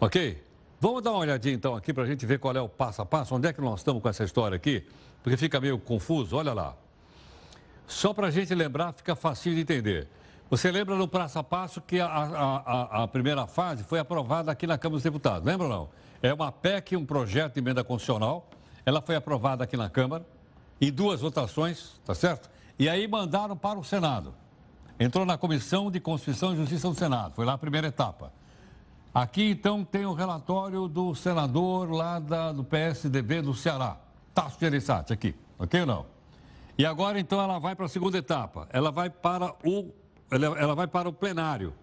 Ok? 0.00 0.42
Vamos 0.80 1.02
dar 1.02 1.10
uma 1.10 1.18
olhadinha 1.20 1.54
então 1.54 1.74
aqui 1.76 1.92
para 1.92 2.04
a 2.04 2.06
gente 2.06 2.24
ver 2.24 2.38
qual 2.38 2.56
é 2.56 2.60
o 2.60 2.68
passo 2.68 3.02
a 3.02 3.06
passo. 3.06 3.34
Onde 3.34 3.46
é 3.46 3.52
que 3.52 3.60
nós 3.60 3.80
estamos 3.80 4.02
com 4.02 4.08
essa 4.08 4.24
história 4.24 4.56
aqui? 4.56 4.86
Porque 5.22 5.36
fica 5.36 5.60
meio 5.60 5.78
confuso. 5.78 6.36
Olha 6.36 6.54
lá. 6.54 6.74
Só 7.86 8.14
para 8.14 8.28
a 8.28 8.30
gente 8.30 8.54
lembrar, 8.54 8.92
fica 8.94 9.14
fácil 9.14 9.54
de 9.54 9.60
entender. 9.60 10.08
Você 10.48 10.70
lembra 10.70 10.96
no 10.96 11.06
passo 11.06 11.38
a 11.38 11.44
passo 11.44 11.80
que 11.80 12.00
a, 12.00 12.06
a- 12.06 13.02
a- 13.04 13.08
primeira 13.08 13.46
fase 13.46 13.84
foi 13.84 13.98
aprovada 13.98 14.50
aqui 14.50 14.66
na 14.66 14.78
Câmara 14.78 14.96
dos 14.96 15.02
Deputados, 15.04 15.44
lembra 15.46 15.66
ou 15.66 15.72
não? 15.72 15.88
É 16.22 16.32
uma 16.32 16.50
PEC, 16.50 16.96
um 16.96 17.04
projeto 17.04 17.54
de 17.54 17.60
emenda 17.60 17.84
constitucional. 17.84 18.48
Ela 18.84 19.00
foi 19.02 19.14
aprovada 19.14 19.62
aqui 19.64 19.76
na 19.76 19.88
Câmara, 19.90 20.24
em 20.80 20.90
duas 20.90 21.20
votações, 21.20 22.00
tá 22.04 22.14
certo? 22.14 22.50
E 22.78 22.88
aí 22.88 23.06
mandaram 23.06 23.56
para 23.56 23.78
o 23.78 23.84
Senado. 23.84 24.34
Entrou 24.98 25.24
na 25.24 25.36
Comissão 25.38 25.90
de 25.90 26.00
Constituição 26.00 26.52
e 26.52 26.56
Justiça 26.56 26.88
do 26.88 26.94
Senado, 26.94 27.34
foi 27.34 27.44
lá 27.44 27.52
a 27.52 27.58
primeira 27.58 27.86
etapa. 27.88 28.32
Aqui, 29.12 29.50
então, 29.50 29.84
tem 29.84 30.06
o 30.06 30.12
relatório 30.12 30.86
do 30.86 31.14
senador 31.14 31.90
lá 31.90 32.18
da- 32.20 32.52
do 32.52 32.62
PSDB 32.62 33.42
do 33.42 33.52
Ceará, 33.54 33.98
Tasso 34.32 34.58
Gereissati, 34.60 35.12
aqui, 35.12 35.34
ok 35.58 35.80
ou 35.80 35.86
não? 35.86 36.06
E 36.78 36.86
agora, 36.86 37.18
então, 37.18 37.40
ela 37.40 37.58
vai 37.58 37.74
para 37.74 37.86
a 37.86 37.88
segunda 37.88 38.16
etapa. 38.18 38.68
Ela 38.72 38.90
vai 38.92 39.10
para 39.10 39.52
o, 39.64 39.92
ela, 40.30 40.46
ela 40.58 40.74
vai 40.74 40.86
para 40.86 41.08
o 41.08 41.12
plenário. 41.12 41.74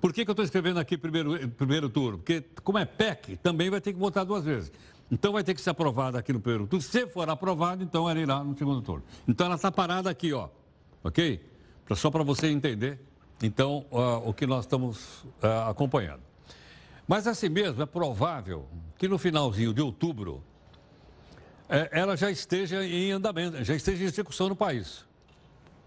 Por 0.00 0.12
que, 0.12 0.24
que 0.24 0.30
eu 0.30 0.32
estou 0.32 0.44
escrevendo 0.44 0.78
aqui 0.78 0.98
primeiro, 0.98 1.48
primeiro 1.50 1.88
turno? 1.88 2.18
Porque, 2.18 2.44
como 2.62 2.78
é 2.78 2.84
PEC, 2.84 3.36
também 3.36 3.70
vai 3.70 3.80
ter 3.80 3.92
que 3.92 3.98
votar 3.98 4.24
duas 4.24 4.44
vezes. 4.44 4.70
Então, 5.10 5.32
vai 5.32 5.44
ter 5.44 5.54
que 5.54 5.60
ser 5.60 5.70
aprovada 5.70 6.18
aqui 6.18 6.32
no 6.32 6.40
primeiro 6.40 6.66
turno. 6.66 6.82
Se 6.82 7.06
for 7.06 7.28
aprovado, 7.30 7.82
então 7.82 8.10
ela 8.10 8.18
irá 8.18 8.42
no 8.42 8.58
segundo 8.58 8.82
turno. 8.82 9.04
Então, 9.26 9.46
ela 9.46 9.54
está 9.54 9.70
parada 9.70 10.10
aqui, 10.10 10.32
ó. 10.32 10.48
Ok? 11.02 11.48
Só 11.94 12.10
para 12.10 12.22
você 12.24 12.48
entender, 12.48 13.00
então, 13.42 13.84
ah, 13.92 14.18
o 14.24 14.32
que 14.32 14.46
nós 14.46 14.64
estamos 14.64 15.24
ah, 15.42 15.68
acompanhando. 15.70 16.22
Mas, 17.06 17.26
assim 17.26 17.48
mesmo, 17.48 17.82
é 17.82 17.86
provável 17.86 18.66
que 18.96 19.06
no 19.06 19.18
finalzinho 19.18 19.74
de 19.74 19.82
outubro, 19.82 20.42
é, 21.68 21.88
ela 21.92 22.16
já 22.16 22.30
esteja 22.30 22.84
em 22.84 23.12
andamento, 23.12 23.62
já 23.64 23.74
esteja 23.74 24.02
em 24.02 24.06
execução 24.06 24.48
no 24.48 24.56
país. 24.56 25.04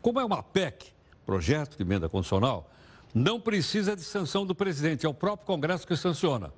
Como 0.01 0.19
é 0.19 0.25
uma 0.25 0.43
PEC, 0.43 0.91
projeto 1.25 1.75
de 1.75 1.83
emenda 1.83 2.07
constitucional, 2.07 2.69
não 3.13 3.39
precisa 3.39 3.95
de 3.95 4.03
sanção 4.03 4.45
do 4.45 4.53
presidente, 4.53 5.05
é 5.05 5.09
o 5.09 5.13
próprio 5.13 5.47
Congresso 5.47 5.87
que 5.87 5.95
sanciona. 5.95 6.53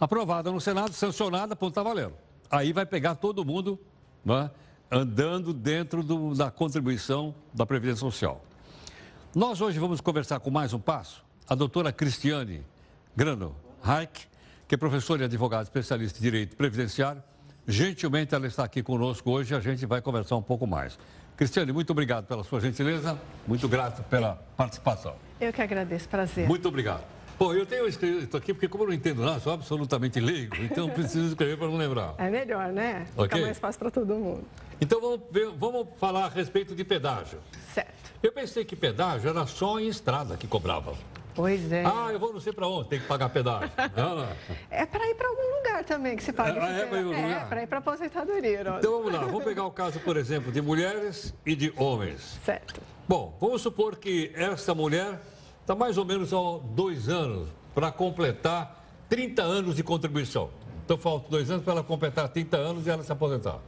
Aprovada 0.00 0.50
no 0.50 0.60
Senado, 0.60 0.92
sancionada, 0.92 1.54
ponto, 1.56 1.70
está 1.70 1.82
valendo. 1.82 2.14
Aí 2.50 2.72
vai 2.72 2.86
pegar 2.86 3.14
todo 3.16 3.44
mundo 3.44 3.78
né, 4.24 4.50
andando 4.90 5.52
dentro 5.52 6.02
do- 6.02 6.34
da 6.34 6.50
contribuição 6.50 7.34
da 7.52 7.66
Previdência 7.66 8.00
Social. 8.00 8.42
Nós 9.36 9.60
hoje 9.60 9.78
vamos 9.78 10.00
conversar 10.00 10.40
com 10.40 10.50
mais 10.50 10.72
um 10.72 10.78
passo, 10.78 11.22
a 11.46 11.54
doutora 11.54 11.92
Cristiane 11.92 12.64
Grano 13.14 13.54
Reich, 13.82 14.26
que 14.66 14.74
é 14.74 14.78
professora 14.78 15.20
e 15.20 15.24
advogada 15.26 15.62
especialista 15.64 16.18
em 16.18 16.22
direito 16.22 16.56
previdenciário. 16.56 17.22
Gentilmente 17.68 18.34
ela 18.34 18.46
está 18.46 18.64
aqui 18.64 18.82
conosco 18.82 19.30
hoje 19.30 19.52
e 19.52 19.54
a 19.54 19.60
gente 19.60 19.84
vai 19.84 20.00
conversar 20.00 20.36
um 20.36 20.42
pouco 20.42 20.66
mais. 20.66 20.98
Cristiane, 21.36 21.70
muito 21.70 21.90
obrigado 21.90 22.24
pela 22.26 22.42
sua 22.44 22.60
gentileza, 22.60 23.20
muito 23.46 23.68
grato 23.68 24.02
pela 24.04 24.36
participação. 24.56 25.16
Eu 25.38 25.52
que 25.52 25.60
agradeço, 25.60 26.08
prazer. 26.08 26.48
Muito 26.48 26.66
obrigado. 26.66 27.04
Bom, 27.38 27.52
eu 27.52 27.66
tenho 27.66 27.86
escrito 27.86 28.38
aqui 28.38 28.54
porque 28.54 28.66
como 28.66 28.84
eu 28.84 28.88
não 28.88 28.94
entendo 28.94 29.22
nada, 29.22 29.38
sou 29.40 29.52
absolutamente 29.52 30.18
leigo, 30.18 30.56
então 30.62 30.88
preciso 30.88 31.26
escrever 31.26 31.58
para 31.58 31.66
não 31.66 31.76
lembrar. 31.76 32.14
É 32.16 32.30
melhor, 32.30 32.72
né? 32.72 33.04
Fica 33.10 33.22
Ok. 33.24 33.42
mais 33.42 33.58
fácil 33.58 33.78
para 33.80 33.90
todo 33.90 34.14
mundo. 34.14 34.46
Então 34.80 34.98
vamos, 34.98 35.20
ver- 35.30 35.50
vamos 35.58 35.88
falar 35.98 36.24
a 36.24 36.28
respeito 36.30 36.74
de 36.74 36.82
pedágio. 36.84 37.38
Certo. 37.74 37.92
Eu 38.22 38.32
pensei 38.32 38.64
que 38.64 38.74
pedágio 38.74 39.28
era 39.30 39.46
só 39.46 39.78
em 39.78 39.88
estrada 39.88 40.36
que 40.36 40.46
cobrava. 40.46 40.94
Pois 41.34 41.70
é. 41.70 41.84
Ah, 41.84 42.08
eu 42.10 42.18
vou 42.18 42.32
não 42.32 42.40
sei 42.40 42.52
para 42.52 42.66
onde, 42.66 42.88
tem 42.88 42.98
que 42.98 43.06
pagar 43.06 43.28
pedágio. 43.28 43.70
É 44.70 44.86
para 44.86 45.06
ir 45.08 45.14
para 45.14 45.28
algum 45.28 45.56
lugar 45.56 45.84
também 45.84 46.16
que 46.16 46.24
se 46.24 46.32
paga. 46.32 46.58
Esse 46.58 46.80
é 46.82 46.86
pra 46.86 46.98
ir 46.98 47.04
algum 47.04 47.14
É, 47.14 47.44
para 47.44 47.62
ir 47.62 47.66
para 47.66 47.78
aposentadoria. 47.78 48.60
Herói. 48.60 48.78
Então 48.78 48.92
vamos 48.92 49.12
lá, 49.12 49.20
vamos 49.26 49.44
pegar 49.44 49.66
o 49.66 49.70
caso, 49.70 50.00
por 50.00 50.16
exemplo, 50.16 50.50
de 50.50 50.62
mulheres 50.62 51.34
e 51.44 51.54
de 51.54 51.72
homens. 51.76 52.38
Certo. 52.44 52.80
Bom, 53.06 53.36
vamos 53.40 53.60
supor 53.60 53.96
que 53.96 54.32
essa 54.34 54.74
mulher 54.74 55.20
está 55.60 55.74
mais 55.74 55.98
ou 55.98 56.04
menos 56.04 56.32
há 56.32 56.38
dois 56.70 57.08
anos 57.08 57.48
para 57.74 57.92
completar 57.92 58.82
30 59.10 59.42
anos 59.42 59.76
de 59.76 59.82
contribuição. 59.82 60.50
Então 60.86 60.96
faltam 60.96 61.28
dois 61.28 61.50
anos 61.50 61.64
para 61.64 61.72
ela 61.72 61.82
completar 61.82 62.28
30 62.28 62.56
anos 62.56 62.86
e 62.86 62.90
ela 62.90 63.02
se 63.02 63.10
aposentar. 63.10 63.58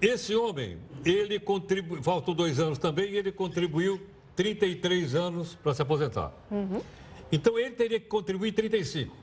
Esse 0.00 0.34
homem, 0.34 0.76
ele 1.04 1.38
contribuiu, 1.38 2.02
faltam 2.02 2.34
dois 2.34 2.58
anos 2.58 2.78
também 2.78 3.12
e 3.12 3.16
ele 3.16 3.30
contribuiu 3.30 4.04
33 4.34 5.14
anos 5.14 5.54
para 5.54 5.72
se 5.72 5.82
aposentar. 5.82 6.32
Então 7.30 7.56
ele 7.56 7.70
teria 7.70 8.00
que 8.00 8.06
contribuir 8.06 8.50
35, 8.52 9.16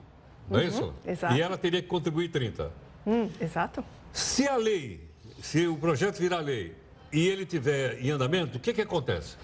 não 0.49 0.61
é 0.61 0.65
isso? 0.65 0.93
exato. 1.05 1.35
E 1.35 1.41
ela 1.41 1.57
teria 1.57 1.81
que 1.81 1.89
contribuir 1.89 2.29
30. 2.29 2.71
Hum, 3.05 3.29
exato. 3.41 3.83
Se 4.13 4.47
a 4.47 4.55
lei, 4.55 5.01
se 5.41 5.67
o 5.67 5.75
projeto 5.75 6.17
virar 6.19 6.39
lei 6.39 6.73
e 7.11 7.27
ele 7.27 7.45
tiver 7.45 7.99
em 7.99 8.11
andamento, 8.11 8.57
o 8.57 8.61
que, 8.61 8.71
que 8.71 8.81
acontece? 8.81 9.35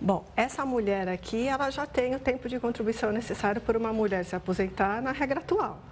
Bom, 0.00 0.24
essa 0.36 0.64
mulher 0.64 1.08
aqui, 1.08 1.48
ela 1.48 1.68
já 1.70 1.84
tem 1.84 2.14
o 2.14 2.20
tempo 2.20 2.48
de 2.48 2.60
contribuição 2.60 3.10
necessário 3.10 3.60
para 3.60 3.76
uma 3.76 3.92
mulher 3.92 4.24
se 4.24 4.36
aposentar 4.36 5.02
na 5.02 5.10
regra 5.10 5.40
atual. 5.40 5.82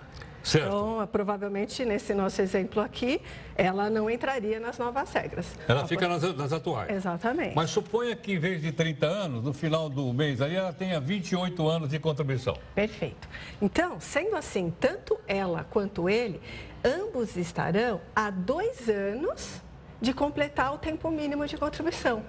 Certo. 0.42 0.66
Então, 0.66 1.08
provavelmente, 1.10 1.84
nesse 1.84 2.12
nosso 2.14 2.42
exemplo 2.42 2.82
aqui, 2.82 3.20
ela 3.54 3.88
não 3.88 4.10
entraria 4.10 4.58
nas 4.58 4.78
novas 4.78 5.12
regras. 5.12 5.46
Ela 5.68 5.86
fica 5.86 6.08
nas, 6.08 6.22
nas 6.34 6.52
atuais. 6.52 6.90
Exatamente. 6.90 7.54
Mas 7.54 7.70
suponha 7.70 8.16
que 8.16 8.32
em 8.32 8.38
vez 8.38 8.60
de 8.60 8.72
30 8.72 9.06
anos, 9.06 9.44
no 9.44 9.52
final 9.52 9.88
do 9.88 10.12
mês, 10.12 10.40
aí 10.40 10.56
ela 10.56 10.72
tenha 10.72 11.00
28 11.00 11.68
anos 11.68 11.88
de 11.88 11.98
contribuição. 11.98 12.56
Perfeito. 12.74 13.28
Então, 13.60 14.00
sendo 14.00 14.36
assim, 14.36 14.72
tanto 14.80 15.18
ela 15.26 15.64
quanto 15.70 16.08
ele, 16.08 16.40
ambos 16.84 17.36
estarão 17.36 18.00
há 18.14 18.30
dois 18.30 18.88
anos 18.88 19.62
de 20.00 20.12
completar 20.12 20.74
o 20.74 20.78
tempo 20.78 21.10
mínimo 21.10 21.46
de 21.46 21.56
contribuição. 21.56 22.24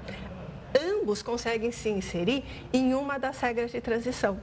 Ambos 0.80 1.22
conseguem 1.22 1.72
se 1.72 1.90
inserir 1.90 2.44
em 2.72 2.94
uma 2.94 3.18
das 3.18 3.40
regras 3.40 3.72
de 3.72 3.82
transição. 3.82 4.40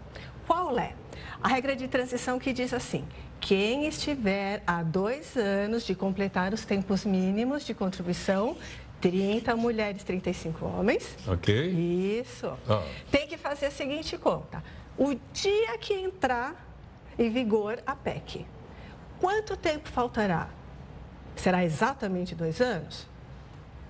Qual 0.46 0.76
é? 0.78 0.94
A 1.40 1.48
regra 1.48 1.76
de 1.76 1.86
transição 1.86 2.38
que 2.38 2.52
diz 2.52 2.74
assim: 2.74 3.04
quem 3.40 3.86
estiver 3.86 4.62
há 4.66 4.82
dois 4.82 5.36
anos 5.36 5.84
de 5.84 5.94
completar 5.94 6.52
os 6.52 6.64
tempos 6.64 7.04
mínimos 7.04 7.64
de 7.64 7.72
contribuição, 7.74 8.56
30 9.00 9.56
mulheres, 9.56 10.04
35 10.04 10.64
homens, 10.66 11.16
Ok? 11.26 11.70
isso. 12.20 12.52
Ah. 12.68 12.82
Tem 13.10 13.26
que 13.26 13.38
fazer 13.38 13.66
a 13.66 13.70
seguinte 13.70 14.16
conta. 14.18 14.62
O 14.98 15.14
dia 15.32 15.78
que 15.78 15.94
entrar 15.94 16.54
em 17.18 17.30
vigor 17.30 17.82
a 17.86 17.96
PEC, 17.96 18.46
quanto 19.18 19.56
tempo 19.56 19.88
faltará? 19.88 20.50
Será 21.34 21.64
exatamente 21.64 22.34
dois 22.34 22.60
anos? 22.60 23.08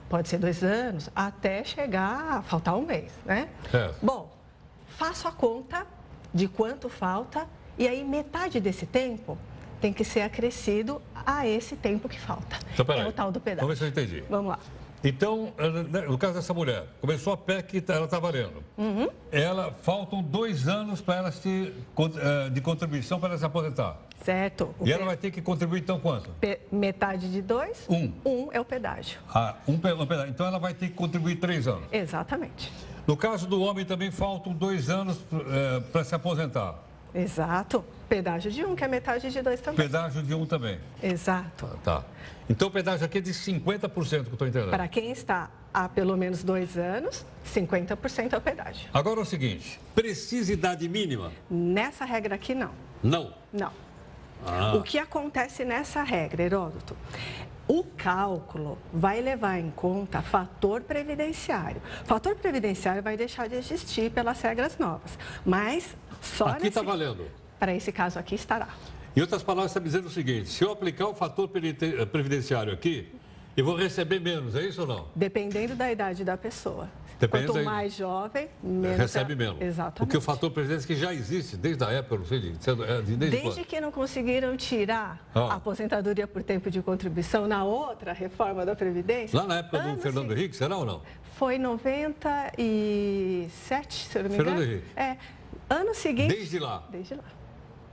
Pode 0.08 0.28
ser 0.28 0.38
dois 0.38 0.62
anos, 0.62 1.10
até 1.14 1.64
chegar 1.64 2.38
a 2.38 2.42
faltar 2.42 2.76
um 2.76 2.82
mês, 2.86 3.10
né? 3.24 3.48
É. 3.74 3.92
Bom, 4.00 4.30
faço 4.88 5.26
a 5.26 5.32
conta 5.32 5.86
de 6.32 6.46
quanto 6.46 6.88
falta 6.88 7.48
e 7.78 7.86
aí 7.88 8.04
metade 8.04 8.60
desse 8.60 8.86
tempo 8.86 9.36
tem 9.80 9.92
que 9.92 10.04
ser 10.04 10.20
acrescido 10.22 11.00
a 11.26 11.46
esse 11.46 11.74
tempo 11.76 12.08
que 12.08 12.18
falta. 12.20 12.58
Então, 12.74 12.84
peraí. 12.84 13.02
é 13.02 13.08
o 13.08 13.12
tal 13.12 13.32
do 13.32 13.40
pedágio. 13.40 13.66
Vamos 13.66 13.78
ver 13.80 13.90
se 13.92 13.98
eu 14.00 14.04
entendi. 14.04 14.24
Vamos 14.28 14.50
lá. 14.50 14.58
Então, 15.02 15.50
né, 15.90 16.02
no 16.02 16.18
caso 16.18 16.34
dessa 16.34 16.52
mulher, 16.52 16.84
começou 17.00 17.32
a 17.32 17.36
PEC, 17.38 17.82
ela 17.88 18.04
está 18.04 18.18
valendo. 18.18 18.62
Uhum. 18.76 19.08
Ela, 19.32 19.72
faltam 19.80 20.22
dois 20.22 20.68
anos 20.68 21.00
para 21.00 21.16
ela 21.16 21.32
se, 21.32 21.72
eh, 22.18 22.50
de 22.50 22.60
contribuição 22.60 23.18
para 23.18 23.30
ela 23.30 23.38
se 23.38 23.44
aposentar. 23.46 23.96
Certo? 24.22 24.74
E 24.84 24.92
ela 24.92 25.06
vai 25.06 25.16
ter 25.16 25.30
que 25.30 25.40
contribuir 25.40 25.80
então 25.80 25.98
quanto? 25.98 26.28
pe- 26.38 26.60
Metade 26.70 27.32
de 27.32 27.40
dois, 27.40 27.86
Um. 27.88 28.12
um 28.26 28.48
é 28.52 28.60
o 28.60 28.64
pedágio. 28.66 29.18
Ah, 29.34 29.54
um, 29.66 29.78
pe- 29.78 29.88
pedaço. 30.06 30.28
Então 30.28 30.44
ela 30.46 30.58
vai 30.58 30.74
ter 30.74 30.88
que 30.88 30.94
contribuir 30.94 31.36
três 31.36 31.66
anos. 31.66 31.84
Exatamente. 31.90 32.70
No 33.06 33.16
caso 33.16 33.46
do 33.46 33.62
homem 33.62 33.86
também 33.86 34.10
faltam 34.10 34.52
dois 34.52 34.90
anos 34.90 35.18
para 35.90 36.04
se 36.04 36.14
aposentar. 36.14 36.74
Exato. 37.14 37.84
Pedágio 38.08 38.50
de 38.50 38.64
um, 38.64 38.74
que 38.74 38.82
é 38.82 38.88
metade 38.88 39.30
de 39.30 39.42
dois 39.42 39.60
também. 39.60 39.86
Pedágio 39.86 40.22
de 40.22 40.34
um 40.34 40.44
também. 40.44 40.78
Exato. 41.02 41.78
Tá. 41.84 42.04
Então 42.48 42.68
o 42.68 42.70
pedágio 42.70 43.06
aqui 43.06 43.18
é 43.18 43.20
de 43.20 43.32
50% 43.32 43.90
que 43.90 44.16
eu 44.16 44.32
estou 44.32 44.48
entendendo. 44.48 44.70
Para 44.70 44.88
quem 44.88 45.12
está 45.12 45.48
há 45.72 45.88
pelo 45.88 46.16
menos 46.16 46.42
dois 46.42 46.76
anos, 46.76 47.24
50% 47.46 48.32
é 48.32 48.36
o 48.36 48.40
pedágio. 48.40 48.88
Agora 48.92 49.20
é 49.20 49.22
o 49.22 49.26
seguinte, 49.26 49.80
precisa 49.94 50.52
idade 50.52 50.88
mínima? 50.88 51.32
Nessa 51.48 52.04
regra 52.04 52.34
aqui, 52.34 52.54
não. 52.54 52.72
Não. 53.02 53.32
Não. 53.52 53.72
Ah. 54.44 54.74
O 54.74 54.82
que 54.82 54.98
acontece 54.98 55.64
nessa 55.64 56.02
regra, 56.02 56.42
Heródoto? 56.42 56.96
O 57.68 57.84
cálculo 57.84 58.78
vai 58.92 59.20
levar 59.20 59.60
em 59.60 59.70
conta 59.70 60.20
fator 60.20 60.80
previdenciário. 60.80 61.80
Fator 62.04 62.34
previdenciário 62.34 63.00
vai 63.00 63.16
deixar 63.16 63.48
de 63.48 63.54
existir 63.54 64.10
pelas 64.10 64.40
regras 64.40 64.76
novas, 64.76 65.16
mas 65.46 65.94
só 66.20 66.46
Aqui 66.46 66.54
nesse... 66.64 66.68
está 66.68 66.82
valendo. 66.82 67.26
Para 67.58 67.74
esse 67.74 67.90
caso 67.92 68.18
aqui 68.18 68.34
estará. 68.34 68.68
Em 69.16 69.20
outras 69.20 69.42
palavras, 69.42 69.70
está 69.72 69.80
dizendo 69.80 70.06
o 70.06 70.10
seguinte, 70.10 70.48
se 70.48 70.62
eu 70.64 70.70
aplicar 70.70 71.08
o 71.08 71.14
fator 71.14 71.50
eh, 71.54 72.04
previdenciário 72.06 72.72
aqui, 72.72 73.08
eu 73.56 73.64
vou 73.64 73.74
receber 73.76 74.20
menos, 74.20 74.54
é 74.54 74.62
isso 74.62 74.82
ou 74.82 74.86
não? 74.86 75.08
Dependendo 75.14 75.74
da 75.74 75.90
idade 75.90 76.22
da 76.24 76.36
pessoa. 76.36 76.88
Dependendo 77.18 77.52
Quanto 77.52 77.64
mais 77.66 77.94
jovem, 77.94 78.48
menos... 78.62 78.96
Recebe 78.96 79.32
é- 79.34 79.36
menos. 79.36 79.60
Exatamente. 79.60 79.98
Porque 79.98 80.16
o 80.16 80.22
fator 80.22 80.50
previdenciário 80.50 80.86
que 80.86 80.96
já 81.02 81.12
existe 81.12 81.54
desde 81.54 81.84
a 81.84 81.90
época, 81.90 82.16
não 82.16 82.24
sei, 82.24 82.40
de, 82.40 82.52
de, 82.52 82.56
de, 82.56 82.74
desde, 83.16 83.16
Desde 83.16 83.40
quando? 83.42 83.64
que 83.66 83.78
não 83.80 83.92
conseguiram 83.92 84.56
tirar 84.56 85.22
Ah. 85.34 85.40
a 85.40 85.54
aposentadoria 85.56 86.26
por 86.26 86.42
tempo 86.42 86.70
de 86.70 86.80
contribuição 86.80 87.46
na 87.46 87.62
outra 87.62 88.14
reforma 88.14 88.64
da 88.64 88.74
Previdência. 88.74 89.38
Lá 89.38 89.46
na 89.46 89.58
época 89.58 89.80
do 89.80 89.98
Fernando 89.98 90.32
Henrique, 90.32 90.56
será 90.56 90.78
ou 90.78 90.86
não? 90.86 91.02
Foi 91.36 91.56
em 91.56 91.58
97, 91.58 93.94
se 94.06 94.16
eu 94.18 94.22
não 94.22 94.30
me 94.30 94.36
Fernando 94.36 94.56
engano. 94.62 94.72
Henrique. 94.72 94.86
É. 94.96 95.16
Ano 95.70 95.94
seguinte. 95.94 96.34
Desde 96.34 96.58
lá. 96.58 96.82
Desde 96.90 97.14
lá. 97.14 97.22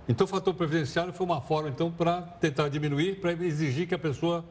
Então 0.10 0.26
o 0.26 0.28
fator 0.28 0.54
previdenciário 0.54 1.14
foi 1.14 1.26
uma 1.26 1.40
forma, 1.40 1.70
então, 1.70 1.92
para 1.92 2.22
tentar 2.22 2.70
diminuir, 2.70 3.22
para 3.22 3.34
exigir 3.34 3.88
que 3.88 3.94
a 3.94 4.00
pessoa 4.00 4.44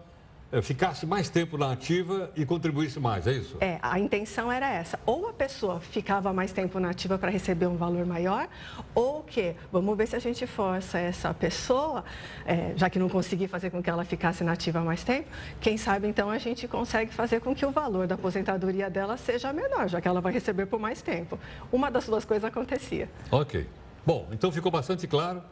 ficasse 0.62 1.06
mais 1.06 1.28
tempo 1.28 1.58
na 1.58 1.72
ativa 1.72 2.30
e 2.36 2.44
contribuísse 2.46 2.98
mais, 2.98 3.26
é 3.26 3.32
isso? 3.32 3.56
É, 3.60 3.78
a 3.82 3.98
intenção 3.98 4.50
era 4.50 4.68
essa. 4.72 4.98
Ou 5.04 5.28
a 5.28 5.32
pessoa 5.32 5.80
ficava 5.80 6.32
mais 6.32 6.52
tempo 6.52 6.78
na 6.80 6.90
ativa 6.90 7.18
para 7.18 7.30
receber 7.30 7.66
um 7.66 7.76
valor 7.76 8.06
maior, 8.06 8.48
ou 8.94 9.22
que, 9.22 9.54
vamos 9.72 9.96
ver 9.96 10.06
se 10.06 10.16
a 10.16 10.18
gente 10.18 10.46
força 10.46 10.98
essa 10.98 11.32
pessoa, 11.34 12.04
é, 12.44 12.72
já 12.76 12.88
que 12.88 12.98
não 12.98 13.08
consegui 13.08 13.48
fazer 13.48 13.70
com 13.70 13.82
que 13.82 13.90
ela 13.90 14.04
ficasse 14.04 14.42
na 14.44 14.52
ativa 14.52 14.80
mais 14.80 15.02
tempo, 15.02 15.28
quem 15.60 15.76
sabe 15.76 16.08
então 16.08 16.30
a 16.30 16.38
gente 16.38 16.66
consegue 16.68 17.12
fazer 17.12 17.40
com 17.40 17.54
que 17.54 17.64
o 17.64 17.70
valor 17.70 18.06
da 18.06 18.14
aposentadoria 18.14 18.88
dela 18.88 19.16
seja 19.16 19.52
menor, 19.52 19.88
já 19.88 20.00
que 20.00 20.08
ela 20.08 20.20
vai 20.20 20.32
receber 20.32 20.66
por 20.66 20.78
mais 20.80 21.02
tempo. 21.02 21.38
Uma 21.72 21.90
das 21.90 22.06
duas 22.06 22.24
coisas 22.24 22.44
acontecia. 22.44 23.08
Ok. 23.30 23.66
Bom, 24.04 24.28
então 24.30 24.52
ficou 24.52 24.70
bastante 24.70 25.06
claro. 25.06 25.42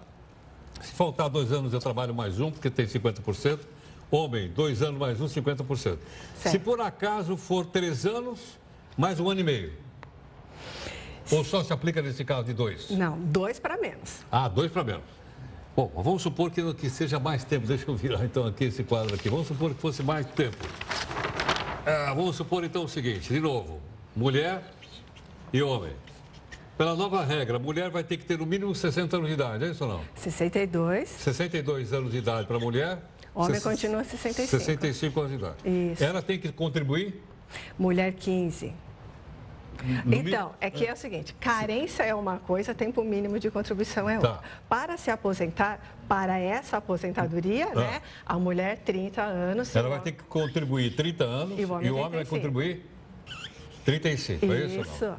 Se 0.80 0.92
faltar 0.92 1.28
dois 1.28 1.50
anos, 1.50 1.72
eu 1.72 1.80
trabalho 1.80 2.14
mais 2.14 2.40
um, 2.40 2.50
porque 2.50 2.70
tem 2.70 2.86
50%. 2.86 3.58
Homem, 4.10 4.48
dois 4.48 4.82
anos 4.82 4.98
mais 4.98 5.20
um, 5.20 5.26
50%. 5.26 5.76
Se 5.76 5.98
Certo. 6.50 6.60
por 6.62 6.80
acaso 6.80 7.36
for 7.36 7.66
três 7.66 8.06
anos, 8.06 8.38
mais 8.96 9.18
um 9.18 9.28
ano 9.28 9.40
e 9.40 9.44
meio. 9.44 9.72
Ou 11.30 11.42
só 11.44 11.64
se 11.64 11.72
aplica 11.72 12.02
nesse 12.02 12.24
caso 12.24 12.44
de 12.44 12.52
dois? 12.52 12.90
Não, 12.90 13.18
dois 13.18 13.58
para 13.58 13.76
menos. 13.76 14.20
Ah, 14.30 14.46
dois 14.48 14.70
para 14.70 14.84
menos. 14.84 15.04
Bom, 15.74 15.90
vamos 15.96 16.22
supor 16.22 16.50
que, 16.50 16.74
que 16.74 16.88
seja 16.88 17.18
mais 17.18 17.42
tempo. 17.44 17.66
Deixa 17.66 17.90
eu 17.90 17.96
virar 17.96 18.24
então 18.24 18.46
aqui 18.46 18.64
esse 18.64 18.84
quadro 18.84 19.14
aqui. 19.14 19.28
Vamos 19.28 19.48
supor 19.48 19.74
que 19.74 19.80
fosse 19.80 20.02
mais 20.02 20.26
tempo. 20.26 20.56
Ah, 21.86 22.12
vamos 22.14 22.36
supor 22.36 22.62
então 22.62 22.84
o 22.84 22.88
seguinte, 22.88 23.32
de 23.32 23.40
novo, 23.40 23.80
mulher 24.14 24.62
e 25.52 25.62
homem. 25.62 25.92
Pela 26.78 26.94
nova 26.94 27.24
regra, 27.24 27.56
a 27.56 27.60
mulher 27.60 27.88
vai 27.90 28.02
ter 28.04 28.16
que 28.16 28.24
ter 28.24 28.38
no 28.38 28.46
mínimo 28.46 28.74
60 28.74 29.16
anos 29.16 29.28
de 29.28 29.34
idade, 29.34 29.64
é 29.64 29.68
isso 29.70 29.84
ou 29.84 29.90
não? 29.90 30.00
62, 30.16 31.08
62 31.08 31.92
anos 31.92 32.10
de 32.12 32.18
idade 32.18 32.46
para 32.46 32.56
a 32.56 32.60
mulher. 32.60 32.98
Homem 33.34 33.54
Sess- 33.54 33.62
continua 33.64 34.04
65. 34.04 34.48
65 34.62 35.20
anos 35.20 35.32
de 35.32 35.38
idade. 35.38 35.56
Isso. 35.92 36.04
Ela 36.04 36.22
tem 36.22 36.38
que 36.38 36.52
contribuir? 36.52 37.22
mulher 37.78 38.12
15. 38.12 38.72
no 40.04 40.14
Então, 40.14 40.54
é 40.60 40.70
que 40.70 40.86
é 40.86 40.92
o 40.92 40.96
seguinte, 40.96 41.34
carência 41.34 42.02
é 42.04 42.14
uma 42.14 42.38
coisa, 42.38 42.72
tempo 42.74 43.02
mínimo 43.04 43.38
de 43.38 43.50
contribuição 43.50 44.08
é 44.08 44.14
outra. 44.16 44.34
Tá. 44.34 44.40
Para 44.68 44.96
se 44.96 45.10
aposentar, 45.10 45.78
para 46.08 46.38
essa 46.38 46.76
aposentadoria, 46.78 47.66
né, 47.74 48.00
a 48.24 48.38
mulher 48.38 48.78
30 48.78 49.22
anos. 49.22 49.74
Ela 49.74 49.86
e 49.86 49.90
o 49.90 49.90
vai 49.90 50.00
ter 50.00 50.12
que 50.12 50.22
contribuir 50.24 50.94
30 50.94 51.24
anos 51.24 51.58
E 51.58 51.64
o 51.64 51.72
homem 51.72 51.90
vai 51.90 52.08
35. 52.24 52.28
contribuir 52.36 52.86
35, 53.84 54.52
é 54.52 54.58
isso 54.64 54.78
ou 54.78 54.84
não? 54.84 54.94
Isso. 54.94 55.14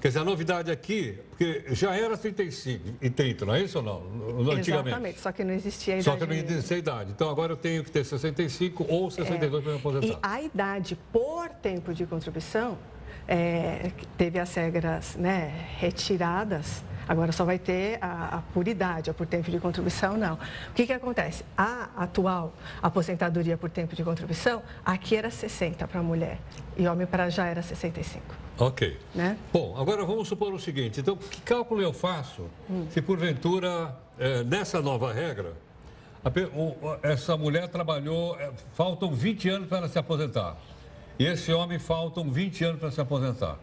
Quer 0.00 0.08
dizer, 0.08 0.20
a 0.20 0.24
novidade 0.24 0.70
aqui, 0.70 1.18
porque 1.28 1.64
já 1.70 1.94
era 1.96 2.16
35 2.16 2.98
e 3.00 3.10
30, 3.10 3.44
não 3.46 3.54
é 3.54 3.62
isso 3.62 3.78
ou 3.78 3.84
não? 3.84 4.52
Antigamente. 4.52 4.70
Exatamente, 4.70 5.20
só 5.20 5.32
que 5.32 5.42
não 5.44 5.52
existia 5.54 5.94
a 5.94 5.98
idade 5.98 6.04
Só 6.04 6.16
que 6.16 6.26
não 6.26 6.34
existia 6.34 6.76
a 6.76 6.78
idade. 6.78 7.10
Então 7.10 7.28
agora 7.28 7.52
eu 7.52 7.56
tenho 7.56 7.82
que 7.82 7.90
ter 7.90 8.04
65 8.04 8.86
ou 8.88 9.10
62 9.10 9.62
para 9.62 9.72
me 9.72 9.78
E 9.78 9.80
aposentar. 9.80 10.18
a 10.22 10.40
idade 10.42 10.96
por 11.12 11.48
tempo 11.48 11.92
de 11.92 12.06
contribuição, 12.06 12.78
é, 13.26 13.90
teve 14.16 14.38
as 14.38 14.54
regras 14.54 15.16
né, 15.16 15.66
retiradas, 15.78 16.82
agora 17.06 17.32
só 17.32 17.44
vai 17.44 17.58
ter 17.58 17.98
a, 18.00 18.36
a 18.38 18.42
por 18.54 18.68
idade, 18.68 19.10
a 19.10 19.14
por 19.14 19.26
tempo 19.26 19.50
de 19.50 19.58
contribuição 19.58 20.16
não. 20.16 20.34
O 20.34 20.74
que, 20.74 20.86
que 20.86 20.92
acontece? 20.92 21.44
A 21.56 21.88
atual 21.96 22.54
aposentadoria 22.80 23.56
por 23.56 23.68
tempo 23.68 23.96
de 23.96 24.04
contribuição, 24.04 24.62
aqui 24.84 25.16
era 25.16 25.30
60 25.30 25.86
para 25.88 26.02
mulher 26.02 26.38
e 26.76 26.86
homem 26.86 27.06
para 27.06 27.28
já 27.28 27.46
era 27.46 27.62
65. 27.62 28.47
Ok. 28.58 28.96
Né? 29.14 29.38
Bom, 29.52 29.76
agora 29.78 30.04
vamos 30.04 30.26
supor 30.28 30.52
o 30.52 30.58
seguinte: 30.58 31.00
então, 31.00 31.16
que 31.16 31.40
cálculo 31.42 31.80
eu 31.80 31.92
faço 31.92 32.46
se 32.90 33.00
porventura, 33.00 33.96
eh, 34.18 34.42
nessa 34.44 34.82
nova 34.82 35.12
regra, 35.12 35.52
a 36.24 36.28
o- 36.56 36.96
essa 37.02 37.36
mulher 37.36 37.68
trabalhou, 37.68 38.36
eh, 38.38 38.50
faltam 38.74 39.12
20 39.12 39.48
anos 39.48 39.68
para 39.68 39.78
ela 39.78 39.88
se 39.88 39.98
aposentar. 39.98 40.56
E 41.18 41.24
esse 41.24 41.52
homem 41.52 41.78
faltam 41.78 42.30
20 42.30 42.64
anos 42.64 42.80
para 42.80 42.90
se 42.90 43.00
aposentar. 43.00 43.58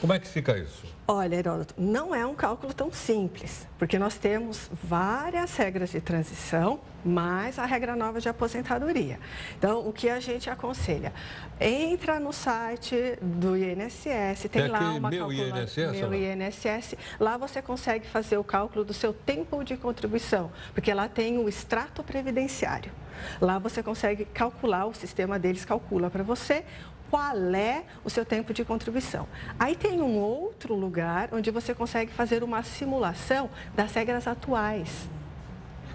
Como 0.00 0.12
é 0.12 0.18
que 0.18 0.28
fica 0.28 0.56
isso? 0.56 0.86
Olha, 1.10 1.36
Heródoto, 1.36 1.74
não 1.76 2.14
é 2.14 2.24
um 2.24 2.34
cálculo 2.34 2.72
tão 2.72 2.92
simples, 2.92 3.66
porque 3.78 3.98
nós 3.98 4.16
temos 4.16 4.70
várias 4.84 5.56
regras 5.56 5.90
de 5.90 6.00
transição, 6.00 6.80
mais 7.02 7.58
a 7.58 7.64
regra 7.64 7.96
nova 7.96 8.20
de 8.20 8.28
aposentadoria. 8.28 9.18
Então, 9.58 9.88
o 9.88 9.92
que 9.92 10.08
a 10.08 10.20
gente 10.20 10.50
aconselha? 10.50 11.12
Entra 11.58 12.20
no 12.20 12.32
site 12.32 13.18
do 13.22 13.56
INSS, 13.56 14.48
tem 14.50 14.62
É 14.62 14.68
lá 14.68 14.92
uma 14.92 15.10
Meu 15.10 15.32
INSS, 15.32 15.92
Meu? 15.92 16.14
INSS, 16.14 16.94
lá 17.18 17.36
você 17.38 17.62
consegue 17.62 18.06
fazer 18.06 18.36
o 18.36 18.44
cálculo 18.44 18.84
do 18.84 18.92
seu 18.92 19.12
tempo 19.12 19.64
de 19.64 19.76
contribuição, 19.76 20.52
porque 20.74 20.92
lá 20.92 21.08
tem 21.08 21.38
o 21.38 21.48
extrato 21.48 22.04
previdenciário. 22.04 22.92
Lá 23.40 23.58
você 23.58 23.82
consegue 23.82 24.24
calcular, 24.26 24.86
o 24.86 24.94
sistema 24.94 25.38
deles 25.38 25.64
calcula 25.64 26.08
para 26.10 26.22
você 26.22 26.64
qual 27.10 27.36
é 27.54 27.84
o 28.04 28.10
seu 28.10 28.24
tempo 28.24 28.52
de 28.52 28.64
contribuição. 28.64 29.26
Aí 29.58 29.74
tem 29.74 30.00
um 30.00 30.18
outro 30.18 30.74
lugar 30.74 31.30
onde 31.32 31.50
você 31.50 31.74
consegue 31.74 32.12
fazer 32.12 32.42
uma 32.42 32.62
simulação 32.62 33.50
das 33.74 33.92
regras 33.92 34.26
atuais. 34.26 35.08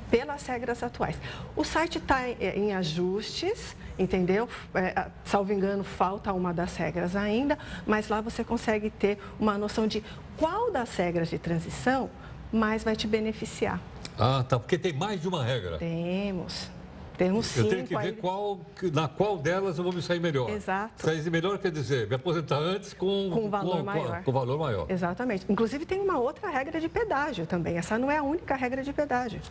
Pelas 0.09 0.45
regras 0.45 0.83
atuais. 0.83 1.17
O 1.55 1.63
site 1.63 1.97
está 1.97 2.29
em, 2.29 2.35
em 2.39 2.73
ajustes, 2.73 3.75
entendeu? 3.97 4.47
É, 4.75 5.07
salvo 5.25 5.51
engano, 5.51 5.83
falta 5.83 6.31
uma 6.33 6.53
das 6.53 6.75
regras 6.75 7.15
ainda, 7.15 7.57
mas 7.85 8.09
lá 8.09 8.21
você 8.21 8.43
consegue 8.43 8.89
ter 8.89 9.17
uma 9.39 9.57
noção 9.57 9.87
de 9.87 10.03
qual 10.37 10.71
das 10.71 10.95
regras 10.95 11.29
de 11.29 11.39
transição 11.39 12.09
mais 12.51 12.83
vai 12.83 12.95
te 12.95 13.07
beneficiar. 13.07 13.79
Ah, 14.17 14.45
tá. 14.47 14.59
Porque 14.59 14.77
tem 14.77 14.93
mais 14.93 15.19
de 15.19 15.27
uma 15.27 15.43
regra. 15.43 15.77
Temos. 15.77 16.69
Temos 17.17 17.45
cinco. 17.45 17.67
Eu 17.67 17.69
tenho 17.69 17.87
que 17.87 17.95
ver 17.95 18.01
aí. 18.01 18.13
qual, 18.13 18.59
na 18.91 19.07
qual 19.07 19.37
delas 19.37 19.77
eu 19.77 19.83
vou 19.83 19.93
me 19.93 20.01
sair 20.01 20.19
melhor. 20.19 20.49
Exato. 20.49 21.03
Sair 21.03 21.29
melhor 21.29 21.57
quer 21.57 21.71
dizer, 21.71 22.07
me 22.07 22.15
aposentar 22.15 22.57
antes 22.57 22.93
com, 22.93 23.29
Com 23.31 23.49
valor 23.49 23.77
com, 23.77 23.83
maior. 23.83 24.23
Com, 24.23 24.31
valor 24.31 24.59
maior. 24.59 24.85
Exatamente. 24.89 25.45
Inclusive 25.47 25.85
tem 25.85 25.99
uma 25.99 26.17
outra 26.17 26.49
regra 26.49 26.79
de 26.79 26.89
pedágio 26.89 27.45
também. 27.45 27.77
Essa 27.77 27.97
não 27.97 28.09
é 28.09 28.17
a 28.17 28.23
única 28.23 28.55
regra 28.55 28.83
de 28.83 28.91
pedágio. 28.91 29.41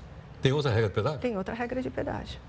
Tem 0.40 0.52
outra 0.52 0.70
regra 0.72 0.88
de 0.88 0.94
pedágio? 0.94 1.20
Tem 1.20 1.36
outra 1.36 1.54
regra 1.54 1.80
de 1.80 1.90
pedágio. 1.90 2.40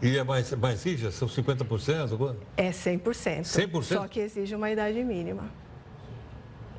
E 0.00 0.16
é 0.16 0.22
mais, 0.22 0.52
mais 0.52 0.84
rígida? 0.84 1.10
São 1.10 1.26
50%? 1.26 2.36
É 2.56 2.70
100%. 2.70 3.00
100%? 3.42 3.82
Só 3.82 4.06
que 4.06 4.20
exige 4.20 4.54
uma 4.54 4.70
idade 4.70 5.02
mínima. 5.02 5.50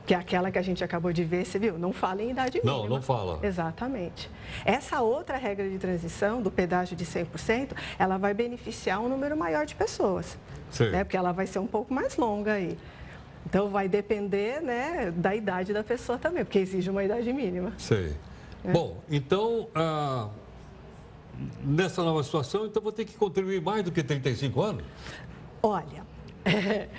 Que 0.05 0.13
é 0.13 0.17
aquela 0.17 0.51
que 0.51 0.59
a 0.59 0.61
gente 0.61 0.83
acabou 0.83 1.13
de 1.13 1.23
ver, 1.23 1.45
você 1.45 1.57
viu? 1.57 1.77
Não 1.77 1.93
fala 1.93 2.21
em 2.21 2.31
idade 2.31 2.59
mínima. 2.59 2.77
Não, 2.77 2.89
não 2.89 3.01
fala. 3.01 3.39
Exatamente. 3.41 4.29
Essa 4.65 5.01
outra 5.01 5.37
regra 5.37 5.69
de 5.69 5.77
transição, 5.77 6.41
do 6.41 6.51
pedágio 6.51 6.95
de 6.95 7.05
100%, 7.05 7.69
ela 7.97 8.17
vai 8.17 8.33
beneficiar 8.33 8.99
um 8.99 9.07
número 9.07 9.37
maior 9.37 9.65
de 9.65 9.75
pessoas. 9.75 10.37
Sim. 10.69 10.89
Né? 10.89 11.03
Porque 11.03 11.15
ela 11.15 11.31
vai 11.31 11.47
ser 11.47 11.59
um 11.59 11.67
pouco 11.67 11.93
mais 11.93 12.17
longa 12.17 12.53
aí. 12.53 12.77
Então, 13.45 13.69
vai 13.69 13.87
depender 13.87 14.61
né, 14.61 15.13
da 15.15 15.35
idade 15.35 15.73
da 15.73 15.83
pessoa 15.83 16.17
também, 16.17 16.43
porque 16.43 16.59
exige 16.59 16.89
uma 16.89 17.03
idade 17.03 17.31
mínima. 17.31 17.73
Sei. 17.77 18.13
É. 18.65 18.71
Bom, 18.71 18.97
então, 19.09 19.67
ah, 19.75 20.29
nessa 21.63 22.03
nova 22.03 22.23
situação, 22.23 22.65
então 22.65 22.81
vou 22.81 22.91
ter 22.91 23.05
que 23.05 23.13
contribuir 23.13 23.61
mais 23.61 23.83
do 23.83 23.91
que 23.91 24.01
35 24.01 24.61
anos? 24.61 24.83
Olha, 25.61 26.03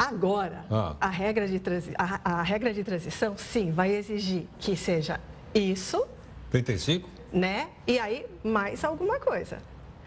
agora, 0.00 0.64
ah. 0.70 0.96
a, 1.00 1.08
regra 1.08 1.46
de 1.46 1.60
transi 1.60 1.92
a, 1.98 2.38
a 2.38 2.42
regra 2.42 2.72
de 2.72 2.82
transição, 2.82 3.36
sim, 3.36 3.70
vai 3.70 3.90
exigir 3.90 4.46
que 4.58 4.74
seja 4.74 5.20
isso. 5.54 6.06
35? 6.50 7.08
Né? 7.32 7.68
E 7.86 7.98
aí, 7.98 8.26
mais 8.42 8.82
alguma 8.84 9.20
coisa. 9.20 9.58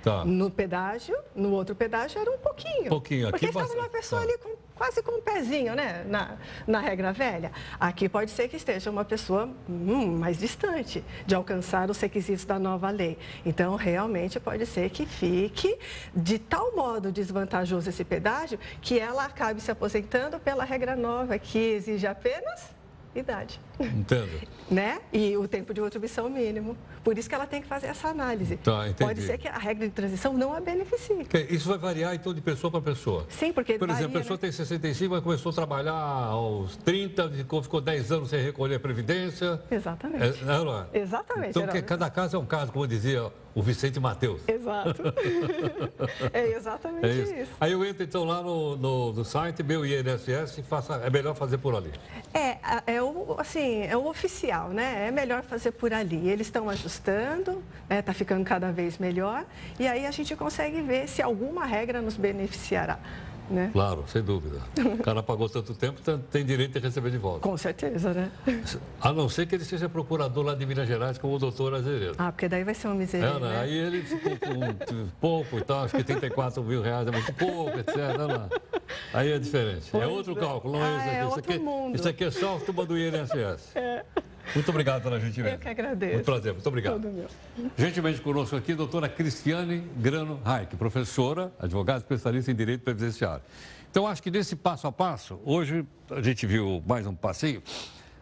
Tá. 0.03 0.25
No 0.25 0.49
pedágio, 0.49 1.15
no 1.33 1.51
outro 1.51 1.75
pedágio 1.75 2.19
era 2.19 2.29
um 2.29 2.37
pouquinho. 2.37 2.89
Pouquinho. 2.89 3.29
Porque 3.29 3.45
estava 3.45 3.73
uma 3.73 3.87
pessoa 3.87 4.21
tá. 4.21 4.27
ali 4.27 4.37
com, 4.37 4.55
quase 4.75 5.01
com 5.01 5.19
um 5.19 5.21
pezinho, 5.21 5.75
né? 5.75 6.03
Na, 6.07 6.37
na 6.65 6.79
regra 6.79 7.11
velha. 7.13 7.51
Aqui 7.79 8.09
pode 8.09 8.31
ser 8.31 8.47
que 8.47 8.57
esteja 8.57 8.89
uma 8.89 9.05
pessoa 9.05 9.49
hum, 9.69 10.17
mais 10.17 10.37
distante 10.37 11.03
de 11.25 11.35
alcançar 11.35 11.89
os 11.89 11.99
requisitos 11.99 12.45
da 12.45 12.59
nova 12.59 12.89
lei. 12.89 13.17
Então, 13.45 13.75
realmente 13.75 14.39
pode 14.39 14.65
ser 14.65 14.89
que 14.89 15.05
fique 15.05 15.77
de 16.15 16.39
tal 16.39 16.75
modo 16.75 17.11
desvantajoso 17.11 17.89
esse 17.89 18.03
pedágio 18.03 18.59
que 18.81 18.99
ela 18.99 19.25
acabe 19.25 19.61
se 19.61 19.71
aposentando 19.71 20.39
pela 20.39 20.63
regra 20.63 20.95
nova, 20.95 21.37
que 21.37 21.57
exige 21.57 22.07
apenas 22.07 22.73
idade. 23.15 23.59
Entendo. 23.79 24.41
né? 24.69 24.99
E 25.11 25.35
o 25.37 25.47
tempo 25.47 25.73
de 25.73 25.81
contribuição 25.81 26.29
mínimo. 26.29 26.77
Por 27.03 27.17
isso 27.17 27.27
que 27.27 27.35
ela 27.35 27.45
tem 27.45 27.61
que 27.61 27.67
fazer 27.67 27.87
essa 27.87 28.07
análise. 28.07 28.55
Tá. 28.57 28.85
Pode 28.97 29.21
ser 29.21 29.37
que 29.37 29.47
a 29.47 29.57
regra 29.57 29.85
de 29.87 29.93
transição 29.93 30.33
não 30.33 30.53
a 30.53 30.61
beneficie. 30.61 31.27
Isso 31.49 31.67
vai 31.67 31.77
variar, 31.77 32.15
então, 32.15 32.33
de 32.33 32.39
pessoa 32.39 32.71
para 32.71 32.81
pessoa? 32.81 33.25
Sim, 33.29 33.51
porque 33.51 33.77
Por 33.77 33.89
exemplo, 33.89 34.07
varia, 34.07 34.19
a 34.19 34.21
pessoa 34.21 34.37
né? 34.37 34.41
tem 34.41 34.51
65, 34.51 35.13
mas 35.13 35.23
começou 35.23 35.51
a 35.51 35.55
trabalhar 35.55 35.93
aos 35.93 36.77
30, 36.77 37.29
ficou, 37.31 37.61
ficou 37.61 37.81
10 37.81 38.11
anos 38.11 38.29
sem 38.29 38.41
recolher 38.41 38.75
a 38.75 38.79
Previdência. 38.79 39.61
Exatamente. 39.69 40.41
É, 40.41 40.45
não 40.45 40.79
é? 40.79 40.85
Exatamente. 40.93 41.49
Então, 41.49 41.63
porque 41.63 41.81
cada 41.81 42.09
caso 42.09 42.37
é 42.37 42.39
um 42.39 42.45
caso, 42.45 42.71
como 42.71 42.87
dizia 42.87 43.29
o 43.55 43.61
Vicente 43.61 43.99
Mateus. 43.99 44.41
Exato. 44.47 45.03
é 46.33 46.47
exatamente 46.51 47.05
É 47.05 47.09
isso. 47.11 47.33
isso. 47.35 47.51
Aí 47.59 47.71
eu 47.71 47.83
entro, 47.85 48.03
então, 48.03 48.23
lá 48.23 48.41
no, 48.41 48.75
no, 48.77 49.13
no 49.13 49.25
site, 49.25 49.61
meu 49.61 49.85
INSS, 49.85 50.57
e 50.57 50.63
faça, 50.63 50.95
é 50.95 51.09
melhor 51.09 51.35
fazer 51.35 51.57
por 51.57 51.75
ali. 51.75 51.91
É, 52.33 52.93
é 52.95 53.01
o, 53.01 53.35
assim, 53.37 53.72
é 53.81 53.97
o 53.97 54.07
oficial, 54.07 54.69
né? 54.69 55.07
É 55.07 55.11
melhor 55.11 55.43
fazer 55.43 55.71
por 55.71 55.93
ali. 55.93 56.29
Eles 56.29 56.47
estão 56.47 56.69
ajustando, 56.69 57.63
está 57.89 58.13
ficando 58.13 58.43
cada 58.43 58.71
vez 58.71 58.97
melhor, 58.97 59.45
e 59.79 59.87
aí 59.87 60.05
a 60.05 60.11
gente 60.11 60.35
consegue 60.35 60.81
ver 60.81 61.07
se 61.07 61.21
alguma 61.21 61.65
regra 61.65 62.01
nos 62.01 62.15
beneficiará. 62.15 62.99
Né? 63.49 63.69
Claro, 63.73 64.03
sem 64.07 64.21
dúvida. 64.23 64.57
O 64.99 65.03
cara 65.03 65.21
pagou 65.21 65.49
tanto 65.49 65.73
tempo, 65.73 65.99
tem- 66.31 66.45
direito 66.45 66.73
de 66.73 66.79
receber 66.79 67.11
de 67.11 67.17
volta. 67.17 67.39
Com 67.41 67.57
certeza, 67.57 68.13
né? 68.13 68.31
A 69.01 69.11
não 69.11 69.27
ser 69.27 69.45
que 69.45 69.55
ele 69.55 69.65
seja 69.65 69.87
procurador 69.89 70.45
lá 70.45 70.55
de 70.55 70.65
Minas 70.65 70.87
Gerais, 70.87 71.17
como 71.17 71.35
o 71.35 71.39
doutor 71.39 71.73
Azevedo. 71.75 72.15
Ah, 72.17 72.31
porque 72.31 72.47
daí 72.47 72.63
vai 72.63 72.73
ser 72.73 72.87
uma 72.87 72.95
É, 72.95 72.97
miséria, 72.99 73.33
né? 73.39 73.49
né? 73.49 73.59
Aí 73.59 73.73
ele 73.77 74.01
ficou 74.03 74.31
com 74.37 75.07
pouco 75.19 75.57
e 75.57 75.61
tal, 75.61 75.83
acho 75.83 75.95
que 75.95 76.03
34 76.03 76.63
mil 76.63 76.81
reais 76.81 77.07
é 77.07 77.11
muito 77.11 77.33
pouco, 77.33 77.77
etc. 77.77 77.95
Né? 77.95 78.49
Aí 79.13 79.31
é 79.31 79.39
diferente. 79.39 79.87
é 79.87 79.91
Pois 79.91 80.07
outro 80.09 80.33
é. 80.33 80.39
cálculo, 80.39 80.73
não 80.79 80.85
é 80.85 80.87
Ah, 80.87 80.97
isso 80.97 81.03
aqui. 81.09 81.15
é 81.17 81.25
outro 81.25 81.39
aqui 81.53 81.59
mundo. 81.59 81.95
isso 81.95 82.07
aqui 82.09 82.23
é 82.23 82.31
só 82.31 82.55
a 82.57 82.59
turma 82.61 82.85
do 82.85 82.97
INSS. 82.97 83.73
Muito 84.53 84.69
obrigado 84.69 85.01
pela 85.01 85.19
gentileza. 85.19 85.55
Eu 85.55 85.59
que 85.59 85.69
agradeço. 85.69 86.13
Muito 86.13 86.25
prazer, 86.25 86.53
muito 86.53 86.67
obrigado. 86.67 87.01
Tudo 87.01 87.11
meu. 87.11 87.27
Gentilmente 87.77 88.21
conosco 88.21 88.55
aqui, 88.55 88.73
a 88.73 88.75
doutora 88.75 89.09
Cristiane 89.09 89.79
Grano 89.97 90.39
Reich, 90.45 90.75
professora, 90.75 91.51
advogada 91.59 91.99
especialista 91.99 92.51
em 92.51 92.55
direito 92.55 92.81
previdenciário. 92.81 93.43
Então, 93.89 94.07
acho 94.07 94.23
que 94.23 94.31
nesse 94.31 94.55
passo 94.55 94.87
a 94.87 94.91
passo, 94.91 95.39
hoje 95.45 95.85
a 96.09 96.21
gente 96.21 96.47
viu 96.47 96.83
mais 96.85 97.05
um 97.05 97.13
passeio, 97.13 97.61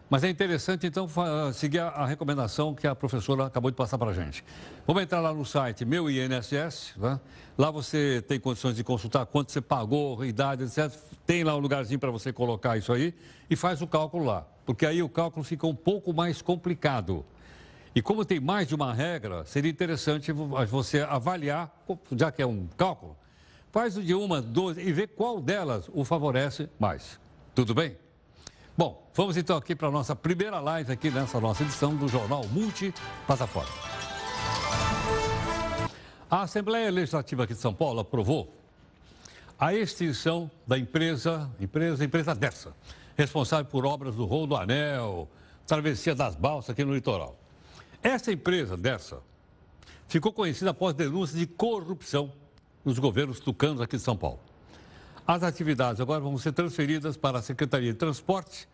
mas 0.08 0.22
é 0.22 0.28
interessante, 0.28 0.86
então, 0.86 1.08
seguir 1.54 1.78
a, 1.78 1.88
a 1.88 2.06
recomendação 2.06 2.74
que 2.74 2.86
a 2.86 2.94
professora 2.94 3.46
acabou 3.46 3.70
de 3.70 3.76
passar 3.78 3.96
para 3.96 4.10
a 4.10 4.12
gente. 4.12 4.44
Vamos 4.86 5.02
entrar 5.02 5.20
lá 5.20 5.32
no 5.32 5.42
site 5.42 5.86
Meu 5.86 6.10
INSS, 6.10 6.92
né? 6.98 7.18
lá 7.56 7.70
você 7.70 8.22
tem 8.28 8.38
condições 8.38 8.76
de 8.76 8.84
consultar 8.84 9.24
quanto 9.24 9.50
você 9.50 9.62
pagou, 9.62 10.22
idade, 10.22 10.64
etc. 10.64 10.92
Tem 11.24 11.42
lá 11.42 11.56
um 11.56 11.58
lugarzinho 11.58 11.98
para 11.98 12.10
você 12.10 12.30
colocar 12.30 12.76
isso 12.76 12.92
aí 12.92 13.14
e 13.48 13.56
faz 13.56 13.80
o 13.80 13.86
cálculo 13.86 14.26
lá, 14.26 14.46
porque 14.64 14.86
aí 14.86 15.02
o 15.02 15.08
cálculo 15.08 15.44
fica 15.44 15.66
um 15.66 15.74
pouco 15.74 16.12
mais 16.12 16.40
complicado. 16.42 17.24
E 17.94 18.00
como 18.00 18.24
tem 18.24 18.40
mais 18.40 18.66
de 18.68 18.74
uma 18.74 18.92
regra, 18.94 19.44
seria 19.44 19.70
interessante 19.70 20.32
vo- 20.32 20.64
você 20.66 21.00
avaliar, 21.00 21.70
já 22.12 22.32
que 22.32 22.40
é 22.40 22.46
um 22.46 22.66
cálculo, 22.76 23.16
faz 23.70 23.96
o 23.96 24.02
de 24.02 24.14
uma, 24.14 24.40
duas 24.40 24.78
e 24.78 24.92
vê 24.92 25.06
qual 25.06 25.40
delas 25.40 25.90
o 25.92 26.04
favorece 26.04 26.68
mais. 26.78 27.20
Tudo 27.54 27.74
bem? 27.74 27.96
Bom, 28.76 29.06
vamos 29.14 29.36
então 29.36 29.56
aqui 29.58 29.74
para 29.74 29.88
a 29.88 29.90
nossa 29.90 30.16
primeira 30.16 30.58
live 30.58 30.90
aqui 30.90 31.10
nessa 31.10 31.38
nossa 31.38 31.62
edição 31.62 31.94
do 31.94 32.08
Jornal 32.08 32.46
Multi 32.48 32.94
Passa 33.26 33.46
Fora. 33.46 33.68
A 36.30 36.42
Assembleia 36.42 36.90
Legislativa 36.90 37.44
aqui 37.44 37.52
de 37.52 37.60
São 37.60 37.74
Paulo 37.74 38.00
aprovou 38.00 38.56
a 39.58 39.74
extinção 39.74 40.50
da 40.66 40.78
empresa, 40.78 41.50
empresa, 41.60 42.02
empresa 42.04 42.34
dessa, 42.34 42.72
responsável 43.22 43.64
por 43.64 43.86
obras 43.86 44.14
do 44.14 44.24
Rolo 44.24 44.46
do 44.48 44.56
Anel, 44.56 45.28
travessia 45.66 46.14
das 46.14 46.34
balsas 46.36 46.70
aqui 46.70 46.84
no 46.84 46.94
litoral. 46.94 47.38
Essa 48.02 48.32
empresa 48.32 48.76
dessa 48.76 49.20
ficou 50.08 50.32
conhecida 50.32 50.70
após 50.70 50.94
denúncias 50.94 51.38
de 51.38 51.46
corrupção 51.46 52.32
nos 52.84 52.98
governos 52.98 53.40
tucanos 53.40 53.80
aqui 53.80 53.96
de 53.96 54.02
São 54.02 54.16
Paulo. 54.16 54.40
As 55.26 55.42
atividades 55.42 56.00
agora 56.00 56.20
vão 56.20 56.36
ser 56.36 56.52
transferidas 56.52 57.16
para 57.16 57.38
a 57.38 57.42
Secretaria 57.42 57.92
de 57.92 57.98
Transporte 57.98 58.68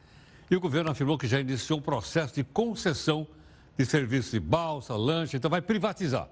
e 0.50 0.56
o 0.56 0.60
governo 0.60 0.90
afirmou 0.90 1.18
que 1.18 1.28
já 1.28 1.38
iniciou 1.38 1.78
um 1.78 1.82
processo 1.82 2.34
de 2.34 2.42
concessão 2.42 3.26
de 3.76 3.84
serviços 3.84 4.32
de 4.32 4.40
balsa, 4.40 4.96
lanche, 4.96 5.36
então 5.36 5.50
vai 5.50 5.60
privatizar 5.60 6.28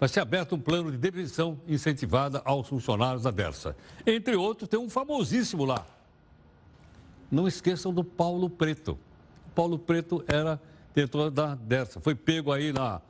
vai 0.00 0.08
ser 0.08 0.20
aberto 0.20 0.54
um 0.54 0.58
plano 0.58 0.90
de 0.90 0.96
demissão 0.96 1.60
incentivada 1.68 2.40
aos 2.46 2.66
funcionários 2.66 3.24
da 3.24 3.30
Dersa. 3.30 3.76
Entre 4.06 4.34
outros, 4.34 4.66
tem 4.66 4.80
um 4.80 4.88
famosíssimo 4.88 5.66
lá. 5.66 5.86
Não 7.30 7.46
esqueçam 7.46 7.92
do 7.92 8.02
Paulo 8.02 8.50
Preto. 8.50 8.98
O 9.46 9.50
Paulo 9.54 9.78
Preto 9.78 10.24
era 10.26 10.60
diretor 10.94 11.30
da 11.30 11.54
Dersa. 11.54 12.00
Foi 12.00 12.14
pego 12.14 12.52
aí 12.52 12.72
na, 12.72 13.00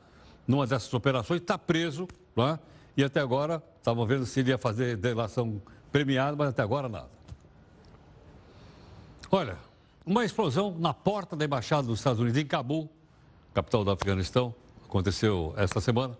numa 0.47 0.67
dessas 0.67 0.93
operações, 0.93 1.41
está 1.41 1.57
preso, 1.57 2.07
não 2.35 2.47
é? 2.47 2.59
e 2.95 3.03
até 3.03 3.19
agora 3.19 3.63
estavam 3.77 4.05
vendo 4.05 4.25
se 4.25 4.39
ele 4.39 4.49
ia 4.49 4.57
fazer 4.57 4.97
delação 4.97 5.61
premiada, 5.91 6.35
mas 6.35 6.49
até 6.49 6.61
agora 6.61 6.87
nada. 6.87 7.09
Olha, 9.31 9.57
uma 10.05 10.25
explosão 10.25 10.75
na 10.77 10.93
porta 10.93 11.35
da 11.35 11.45
Embaixada 11.45 11.87
dos 11.87 11.99
Estados 11.99 12.19
Unidos 12.19 12.39
em 12.39 12.45
Cabul, 12.45 12.89
capital 13.53 13.83
do 13.83 13.91
Afeganistão, 13.91 14.53
aconteceu 14.85 15.53
esta 15.57 15.79
semana. 15.79 16.17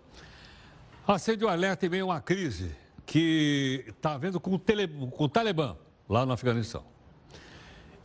Acende 1.06 1.44
o 1.44 1.48
alerta 1.48 1.84
em 1.86 1.88
meio 1.88 2.04
a 2.04 2.14
uma 2.14 2.20
crise 2.20 2.74
que 3.04 3.84
está 3.88 4.14
havendo 4.14 4.40
com 4.40 4.54
o, 4.54 4.58
tele, 4.58 4.88
com 4.88 5.24
o 5.24 5.28
Talibã 5.28 5.76
lá 6.08 6.24
no 6.24 6.32
Afeganistão. 6.32 6.84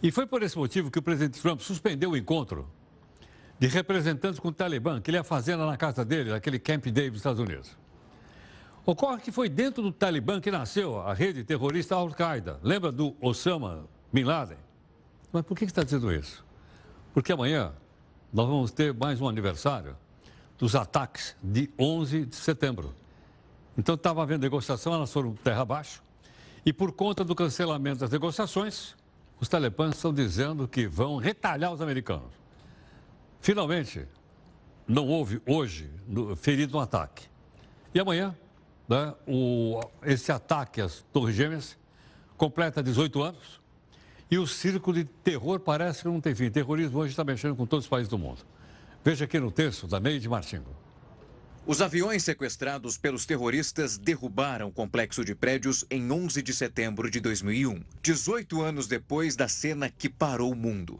E 0.01 0.11
foi 0.11 0.27
por 0.27 0.43
esse 0.43 0.57
motivo 0.57 0.91
que 0.91 0.99
o 0.99 1.01
presidente 1.01 1.41
Trump 1.41 1.59
suspendeu 1.59 2.11
o 2.11 2.17
encontro 2.17 2.67
de 3.59 3.67
representantes 3.67 4.39
com 4.39 4.49
o 4.49 4.51
Talibã, 4.51 5.01
que 5.01 5.09
ele 5.09 5.17
ia 5.17 5.23
fazer 5.23 5.55
lá 5.55 5.65
na 5.65 5.77
casa 5.77 6.05
dele, 6.05 6.29
naquele 6.29 6.59
Camp 6.59 6.85
David 6.85 7.11
dos 7.11 7.19
Estados 7.19 7.39
Unidos. 7.39 7.75
Ocorre 8.85 9.19
que 9.19 9.31
foi 9.31 9.49
dentro 9.49 9.81
do 9.81 9.91
Talibã 9.91 10.39
que 10.39 10.51
nasceu 10.51 11.01
a 11.01 11.13
rede 11.13 11.43
terrorista 11.43 11.95
Al-Qaeda. 11.95 12.59
Lembra 12.63 12.91
do 12.91 13.15
Osama 13.19 13.85
Bin 14.13 14.23
Laden? 14.23 14.57
Mas 15.33 15.43
por 15.43 15.57
que 15.57 15.65
está 15.65 15.83
dizendo 15.83 16.11
isso? 16.13 16.45
Porque 17.13 17.31
amanhã 17.31 17.73
nós 18.31 18.47
vamos 18.47 18.71
ter 18.71 18.93
mais 18.93 19.19
um 19.19 19.27
aniversário 19.27 19.97
dos 20.57 20.75
ataques 20.75 21.35
de 21.41 21.69
11 21.77 22.27
de 22.27 22.35
setembro. 22.35 22.93
Então 23.77 23.95
estava 23.95 24.23
havendo 24.23 24.41
negociação, 24.41 24.93
elas 24.93 25.11
foram 25.11 25.33
terra 25.33 25.61
abaixo. 25.61 26.01
E 26.65 26.71
por 26.71 26.91
conta 26.91 27.23
do 27.23 27.35
cancelamento 27.35 27.99
das 27.99 28.09
negociações, 28.09 28.95
os 29.39 29.47
talibãs 29.47 29.95
estão 29.95 30.13
dizendo 30.13 30.67
que 30.67 30.87
vão 30.87 31.17
retalhar 31.17 31.71
os 31.71 31.81
americanos. 31.81 32.31
Finalmente, 33.39 34.07
não 34.87 35.07
houve 35.07 35.41
hoje 35.45 35.89
ferido 36.37 36.73
no 36.73 36.79
ataque. 36.79 37.27
E 37.93 37.99
amanhã, 37.99 38.35
né, 38.87 39.13
o- 39.27 39.79
esse 40.03 40.31
ataque 40.31 40.81
às 40.81 41.03
Torres 41.13 41.35
Gêmeas 41.35 41.77
completa 42.37 42.81
18 42.81 43.21
anos 43.21 43.59
e 44.29 44.37
o 44.37 44.47
círculo 44.47 44.97
de 44.97 45.03
terror 45.05 45.59
parece 45.59 46.01
que 46.03 46.07
não 46.07 46.19
tem 46.21 46.33
fim. 46.35 46.49
Terrorismo 46.49 46.99
hoje 46.99 47.11
está 47.11 47.23
mexendo 47.23 47.55
com 47.55 47.65
todos 47.65 47.85
os 47.85 47.89
países 47.89 48.09
do 48.09 48.17
mundo. 48.17 48.41
Veja 49.03 49.25
aqui 49.25 49.39
no 49.39 49.51
texto 49.51 49.87
da 49.87 49.99
Neide 49.99 50.27
Martingo. 50.27 50.75
Os 51.67 51.81
aviões 51.81 52.23
sequestrados 52.23 52.97
pelos 52.97 53.25
terroristas 53.25 53.97
derrubaram 53.97 54.69
o 54.69 54.71
complexo 54.71 55.25
de 55.25 55.35
prédios 55.35 55.83
em 55.91 56.09
11 56.09 56.41
de 56.41 56.53
setembro 56.53 57.11
de 57.11 57.19
2001, 57.19 57.83
18 58.01 58.61
anos 58.61 58.87
depois 58.87 59.35
da 59.35 59.49
cena 59.49 59.89
que 59.89 60.07
parou 60.07 60.53
o 60.53 60.55
mundo. 60.55 60.97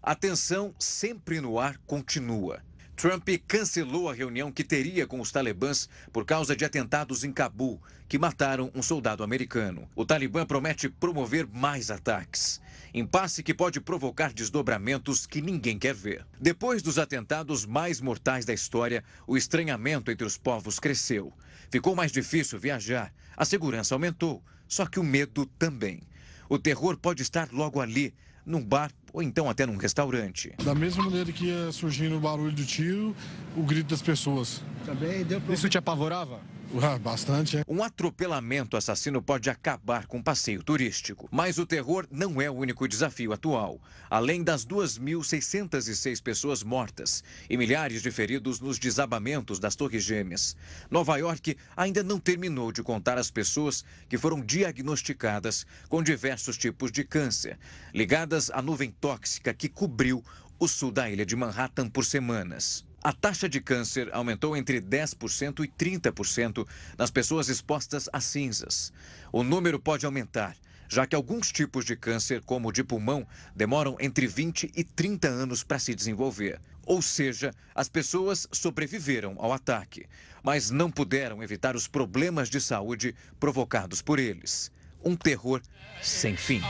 A 0.00 0.14
tensão 0.14 0.72
sempre 0.78 1.40
no 1.40 1.58
ar 1.58 1.76
continua. 1.78 2.62
Trump 2.94 3.28
cancelou 3.48 4.08
a 4.08 4.14
reunião 4.14 4.52
que 4.52 4.62
teria 4.62 5.04
com 5.04 5.20
os 5.20 5.32
talibãs 5.32 5.88
por 6.12 6.24
causa 6.24 6.54
de 6.54 6.64
atentados 6.64 7.24
em 7.24 7.32
Cabul, 7.32 7.82
que 8.08 8.20
mataram 8.20 8.70
um 8.72 8.84
soldado 8.84 9.24
americano. 9.24 9.88
O 9.96 10.06
Talibã 10.06 10.46
promete 10.46 10.88
promover 10.88 11.44
mais 11.52 11.90
ataques. 11.90 12.60
Impasse 12.96 13.42
que 13.42 13.52
pode 13.52 13.80
provocar 13.80 14.32
desdobramentos 14.32 15.26
que 15.26 15.42
ninguém 15.42 15.76
quer 15.76 15.92
ver. 15.92 16.24
Depois 16.40 16.80
dos 16.80 16.96
atentados 16.96 17.66
mais 17.66 18.00
mortais 18.00 18.44
da 18.44 18.54
história, 18.54 19.02
o 19.26 19.36
estranhamento 19.36 20.12
entre 20.12 20.24
os 20.24 20.38
povos 20.38 20.78
cresceu. 20.78 21.32
Ficou 21.72 21.96
mais 21.96 22.12
difícil 22.12 22.56
viajar, 22.56 23.12
a 23.36 23.44
segurança 23.44 23.96
aumentou, 23.96 24.40
só 24.68 24.86
que 24.86 25.00
o 25.00 25.02
medo 25.02 25.44
também. 25.58 26.02
O 26.48 26.56
terror 26.56 26.96
pode 26.96 27.20
estar 27.20 27.48
logo 27.50 27.80
ali, 27.80 28.14
num 28.46 28.64
bar 28.64 28.92
ou 29.12 29.20
então 29.20 29.50
até 29.50 29.66
num 29.66 29.76
restaurante. 29.76 30.54
Da 30.62 30.72
mesma 30.72 31.02
maneira 31.02 31.32
que 31.32 31.46
ia 31.46 31.72
surgindo 31.72 32.16
o 32.16 32.20
barulho 32.20 32.52
do 32.52 32.64
tiro, 32.64 33.12
o 33.56 33.64
grito 33.64 33.88
das 33.88 34.02
pessoas. 34.02 34.62
Também 34.86 35.24
deu 35.24 35.42
Isso 35.48 35.68
te 35.68 35.78
apavorava? 35.78 36.40
Ah, 36.82 36.98
bastante, 36.98 37.58
é. 37.58 37.64
Um 37.68 37.84
atropelamento 37.84 38.76
assassino 38.76 39.22
pode 39.22 39.48
acabar 39.48 40.06
com 40.06 40.18
um 40.18 40.22
passeio 40.22 40.62
turístico. 40.62 41.28
Mas 41.30 41.56
o 41.56 41.64
terror 41.64 42.06
não 42.10 42.42
é 42.42 42.50
o 42.50 42.54
único 42.54 42.88
desafio 42.88 43.32
atual. 43.32 43.80
Além 44.10 44.42
das 44.42 44.66
2.606 44.66 46.20
pessoas 46.20 46.62
mortas 46.64 47.22
e 47.48 47.56
milhares 47.56 48.02
de 48.02 48.10
feridos 48.10 48.58
nos 48.58 48.78
desabamentos 48.78 49.60
das 49.60 49.76
Torres 49.76 50.02
Gêmeas, 50.02 50.56
Nova 50.90 51.16
York 51.16 51.56
ainda 51.76 52.02
não 52.02 52.18
terminou 52.18 52.72
de 52.72 52.82
contar 52.82 53.18
as 53.18 53.30
pessoas 53.30 53.84
que 54.08 54.18
foram 54.18 54.40
diagnosticadas 54.40 55.64
com 55.88 56.02
diversos 56.02 56.58
tipos 56.58 56.90
de 56.90 57.04
câncer, 57.04 57.58
ligadas 57.94 58.50
à 58.50 58.60
nuvem 58.60 58.90
tóxica 58.90 59.54
que 59.54 59.68
cobriu 59.68 60.24
o 60.58 60.66
sul 60.66 60.90
da 60.90 61.08
ilha 61.10 61.26
de 61.26 61.36
Manhattan 61.36 61.88
por 61.88 62.04
semanas. 62.04 62.84
A 63.04 63.12
taxa 63.12 63.46
de 63.46 63.60
câncer 63.60 64.08
aumentou 64.14 64.56
entre 64.56 64.80
10% 64.80 65.62
e 65.62 65.68
30% 65.68 66.66
nas 66.96 67.10
pessoas 67.10 67.50
expostas 67.50 68.08
a 68.10 68.18
cinzas. 68.18 68.90
O 69.30 69.42
número 69.42 69.78
pode 69.78 70.06
aumentar, 70.06 70.56
já 70.88 71.06
que 71.06 71.14
alguns 71.14 71.52
tipos 71.52 71.84
de 71.84 71.96
câncer, 71.96 72.40
como 72.40 72.68
o 72.68 72.72
de 72.72 72.82
pulmão, 72.82 73.26
demoram 73.54 73.94
entre 74.00 74.26
20 74.26 74.72
e 74.74 74.82
30 74.82 75.28
anos 75.28 75.62
para 75.62 75.78
se 75.78 75.94
desenvolver. 75.94 76.58
Ou 76.86 77.02
seja, 77.02 77.50
as 77.74 77.90
pessoas 77.90 78.48
sobreviveram 78.50 79.36
ao 79.38 79.52
ataque, 79.52 80.06
mas 80.42 80.70
não 80.70 80.90
puderam 80.90 81.42
evitar 81.42 81.76
os 81.76 81.86
problemas 81.86 82.48
de 82.48 82.58
saúde 82.58 83.14
provocados 83.38 84.00
por 84.00 84.18
eles. 84.18 84.72
Um 85.04 85.14
terror 85.14 85.60
sem 86.00 86.38
fim. 86.38 86.62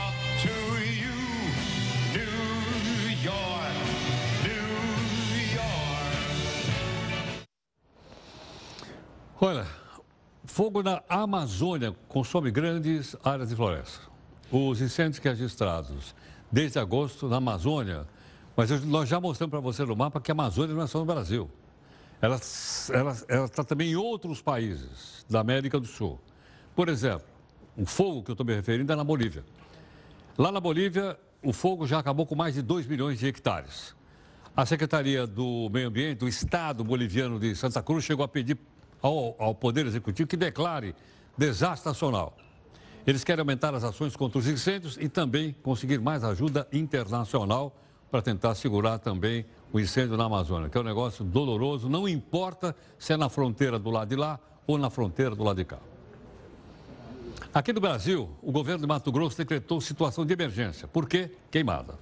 Olha, 9.39 9.67
fogo 10.45 10.81
na 10.81 11.03
Amazônia 11.09 11.93
consome 12.07 12.49
grandes 12.49 13.17
áreas 13.21 13.49
de 13.49 13.55
floresta. 13.55 13.99
Os 14.49 14.79
incêndios 14.79 15.17
registrados 15.17 16.15
desde 16.49 16.79
agosto 16.79 17.27
na 17.27 17.35
Amazônia, 17.35 18.07
mas 18.55 18.69
nós 18.85 19.09
já 19.09 19.19
mostramos 19.19 19.51
para 19.51 19.59
você 19.59 19.83
no 19.83 19.93
mapa 19.93 20.21
que 20.21 20.31
a 20.31 20.33
Amazônia 20.33 20.73
não 20.73 20.83
é 20.83 20.87
só 20.87 20.99
no 20.99 21.05
Brasil. 21.05 21.51
Ela 22.21 22.37
está 22.37 23.63
também 23.65 23.91
em 23.91 23.95
outros 23.97 24.41
países 24.41 25.25
da 25.29 25.41
América 25.41 25.81
do 25.81 25.87
Sul. 25.87 26.17
Por 26.73 26.87
exemplo, 26.87 27.27
o 27.75 27.85
fogo 27.85 28.23
que 28.23 28.31
eu 28.31 28.33
estou 28.33 28.45
me 28.45 28.55
referindo 28.55 28.93
é 28.93 28.95
na 28.95 29.03
Bolívia. 29.03 29.43
Lá 30.37 30.49
na 30.49 30.61
Bolívia, 30.61 31.19
o 31.43 31.51
fogo 31.51 31.85
já 31.85 31.99
acabou 31.99 32.25
com 32.25 32.35
mais 32.35 32.55
de 32.55 32.61
2 32.61 32.87
milhões 32.87 33.19
de 33.19 33.27
hectares. 33.27 33.93
A 34.55 34.65
Secretaria 34.65 35.27
do 35.27 35.69
Meio 35.69 35.89
Ambiente 35.89 36.19
do 36.19 36.27
Estado 36.27 36.85
Boliviano 36.85 37.37
de 37.37 37.53
Santa 37.53 37.83
Cruz 37.83 38.05
chegou 38.05 38.23
a 38.23 38.27
pedir 38.29 38.57
ao, 39.01 39.35
ao 39.37 39.55
Poder 39.55 39.85
Executivo 39.85 40.27
que 40.27 40.37
declare 40.37 40.95
desastre 41.37 41.89
nacional. 41.89 42.35
Eles 43.05 43.23
querem 43.23 43.41
aumentar 43.41 43.75
as 43.75 43.83
ações 43.83 44.15
contra 44.15 44.39
os 44.39 44.47
incêndios 44.47 44.97
e 44.99 45.07
também 45.07 45.55
conseguir 45.61 45.99
mais 45.99 46.23
ajuda 46.23 46.67
internacional 46.73 47.75
para 48.09 48.21
tentar 48.21 48.55
segurar 48.55 48.97
também 48.97 49.45
o 49.71 49.79
incêndio 49.79 50.17
na 50.17 50.25
Amazônia, 50.25 50.69
que 50.69 50.77
é 50.77 50.81
um 50.81 50.85
negócio 50.85 51.23
doloroso, 51.23 51.89
não 51.89 52.07
importa 52.07 52.75
se 52.97 53.13
é 53.13 53.17
na 53.17 53.29
fronteira 53.29 53.77
do 53.77 53.89
lado 53.89 54.09
de 54.09 54.15
lá 54.15 54.39
ou 54.65 54.77
na 54.77 54.89
fronteira 54.89 55.35
do 55.35 55.43
lado 55.43 55.57
de 55.57 55.65
cá. 55.65 55.79
Aqui 57.53 57.71
no 57.71 57.79
Brasil, 57.79 58.29
o 58.41 58.51
governo 58.51 58.81
de 58.81 58.87
Mato 58.87 59.11
Grosso 59.11 59.37
decretou 59.37 59.79
situação 59.79 60.25
de 60.25 60.33
emergência. 60.33 60.87
Por 60.87 61.07
quê? 61.07 61.31
Queimada. 61.51 61.97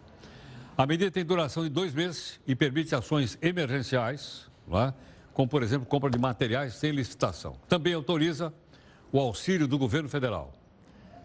A 0.78 0.86
medida 0.86 1.12
tem 1.12 1.24
duração 1.24 1.64
de 1.64 1.70
dois 1.70 1.94
meses 1.94 2.40
e 2.48 2.56
permite 2.56 2.96
ações 2.96 3.38
emergenciais, 3.42 4.50
não 4.68 4.80
é? 4.80 4.94
Como, 5.34 5.48
por 5.48 5.64
exemplo, 5.64 5.88
compra 5.88 6.10
de 6.10 6.18
materiais 6.18 6.76
sem 6.76 6.92
licitação. 6.92 7.56
Também 7.68 7.94
autoriza 7.94 8.54
o 9.12 9.20
auxílio 9.20 9.68
do 9.68 9.78
governo 9.78 10.08
federal. 10.08 10.54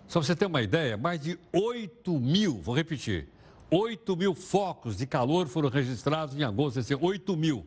Só 0.07 0.23
você 0.23 0.35
ter 0.35 0.47
uma 0.47 0.63
ideia, 0.63 0.97
mais 0.97 1.21
de 1.21 1.39
8 1.53 2.19
mil, 2.19 2.61
vou 2.63 2.75
repetir, 2.75 3.29
8 3.71 4.17
mil 4.17 4.35
focos 4.35 4.97
de 4.97 5.07
calor 5.07 5.47
foram 5.47 5.69
registrados 5.69 6.35
em 6.35 6.43
agosto 6.43 6.77
desse 6.77 6.95
ano, 6.95 7.05
8 7.05 7.37
mil. 7.37 7.67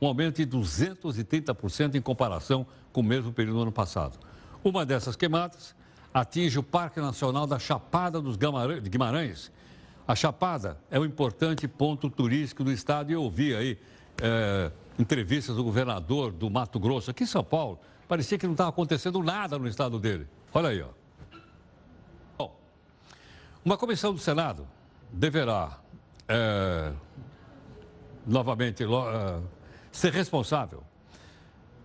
Um 0.00 0.06
aumento 0.06 0.44
de 0.44 0.46
230% 0.46 1.94
em 1.94 2.00
comparação 2.00 2.66
com 2.92 3.00
o 3.00 3.04
mesmo 3.04 3.32
período 3.32 3.56
do 3.56 3.62
ano 3.62 3.72
passado. 3.72 4.18
Uma 4.64 4.86
dessas 4.86 5.16
queimadas 5.16 5.74
atinge 6.12 6.58
o 6.58 6.62
Parque 6.62 6.98
Nacional 6.98 7.46
da 7.46 7.58
Chapada 7.58 8.20
dos 8.20 8.36
Guimarães. 8.36 9.52
A 10.08 10.14
Chapada 10.14 10.78
é 10.90 10.98
um 10.98 11.04
importante 11.04 11.68
ponto 11.68 12.08
turístico 12.08 12.64
do 12.64 12.72
estado 12.72 13.10
e 13.10 13.14
eu 13.14 13.22
ouvi 13.22 13.54
aí 13.54 13.78
é, 14.22 14.70
entrevistas 14.98 15.56
do 15.56 15.64
governador 15.64 16.32
do 16.32 16.48
Mato 16.50 16.78
Grosso, 16.78 17.10
aqui 17.10 17.24
em 17.24 17.26
São 17.26 17.44
Paulo, 17.44 17.78
parecia 18.08 18.38
que 18.38 18.46
não 18.46 18.54
estava 18.54 18.70
acontecendo 18.70 19.22
nada 19.22 19.58
no 19.58 19.68
estado 19.68 19.98
dele. 19.98 20.26
Olha 20.52 20.68
aí, 20.70 20.82
ó. 20.82 20.88
Bom, 22.38 22.56
uma 23.64 23.76
comissão 23.76 24.12
do 24.12 24.18
Senado 24.18 24.66
deverá, 25.10 25.78
é, 26.28 26.92
novamente, 28.26 28.82
é, 28.82 29.40
ser 29.90 30.12
responsável 30.12 30.82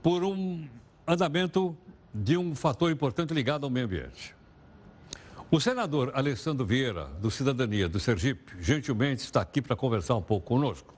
por 0.01 0.23
um 0.23 0.67
andamento 1.05 1.77
de 2.13 2.37
um 2.37 2.55
fator 2.55 2.91
importante 2.91 3.33
ligado 3.33 3.63
ao 3.63 3.69
meio 3.69 3.85
ambiente. 3.85 4.35
O 5.49 5.59
senador 5.59 6.11
Alessandro 6.13 6.65
Vieira, 6.65 7.05
do 7.19 7.29
Cidadania 7.29 7.89
do 7.89 7.99
Sergipe, 7.99 8.53
gentilmente 8.59 9.21
está 9.23 9.41
aqui 9.41 9.61
para 9.61 9.75
conversar 9.75 10.15
um 10.15 10.21
pouco 10.21 10.47
conosco. 10.47 10.93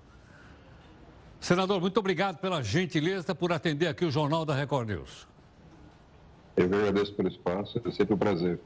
Senador, 1.44 1.82
muito 1.82 2.00
obrigado 2.00 2.38
pela 2.38 2.64
gentileza 2.64 3.36
por 3.36 3.52
atender 3.52 3.88
aqui 3.88 4.06
o 4.06 4.10
Jornal 4.10 4.46
da 4.46 4.56
Record 4.56 4.88
News. 4.88 5.28
Eu 6.56 6.68
agradeço 6.68 7.14
pelo 7.16 7.28
espaço, 7.28 7.82
é 7.84 7.92
sempre 7.92 8.14
um 8.14 8.18
prazer. 8.18 8.62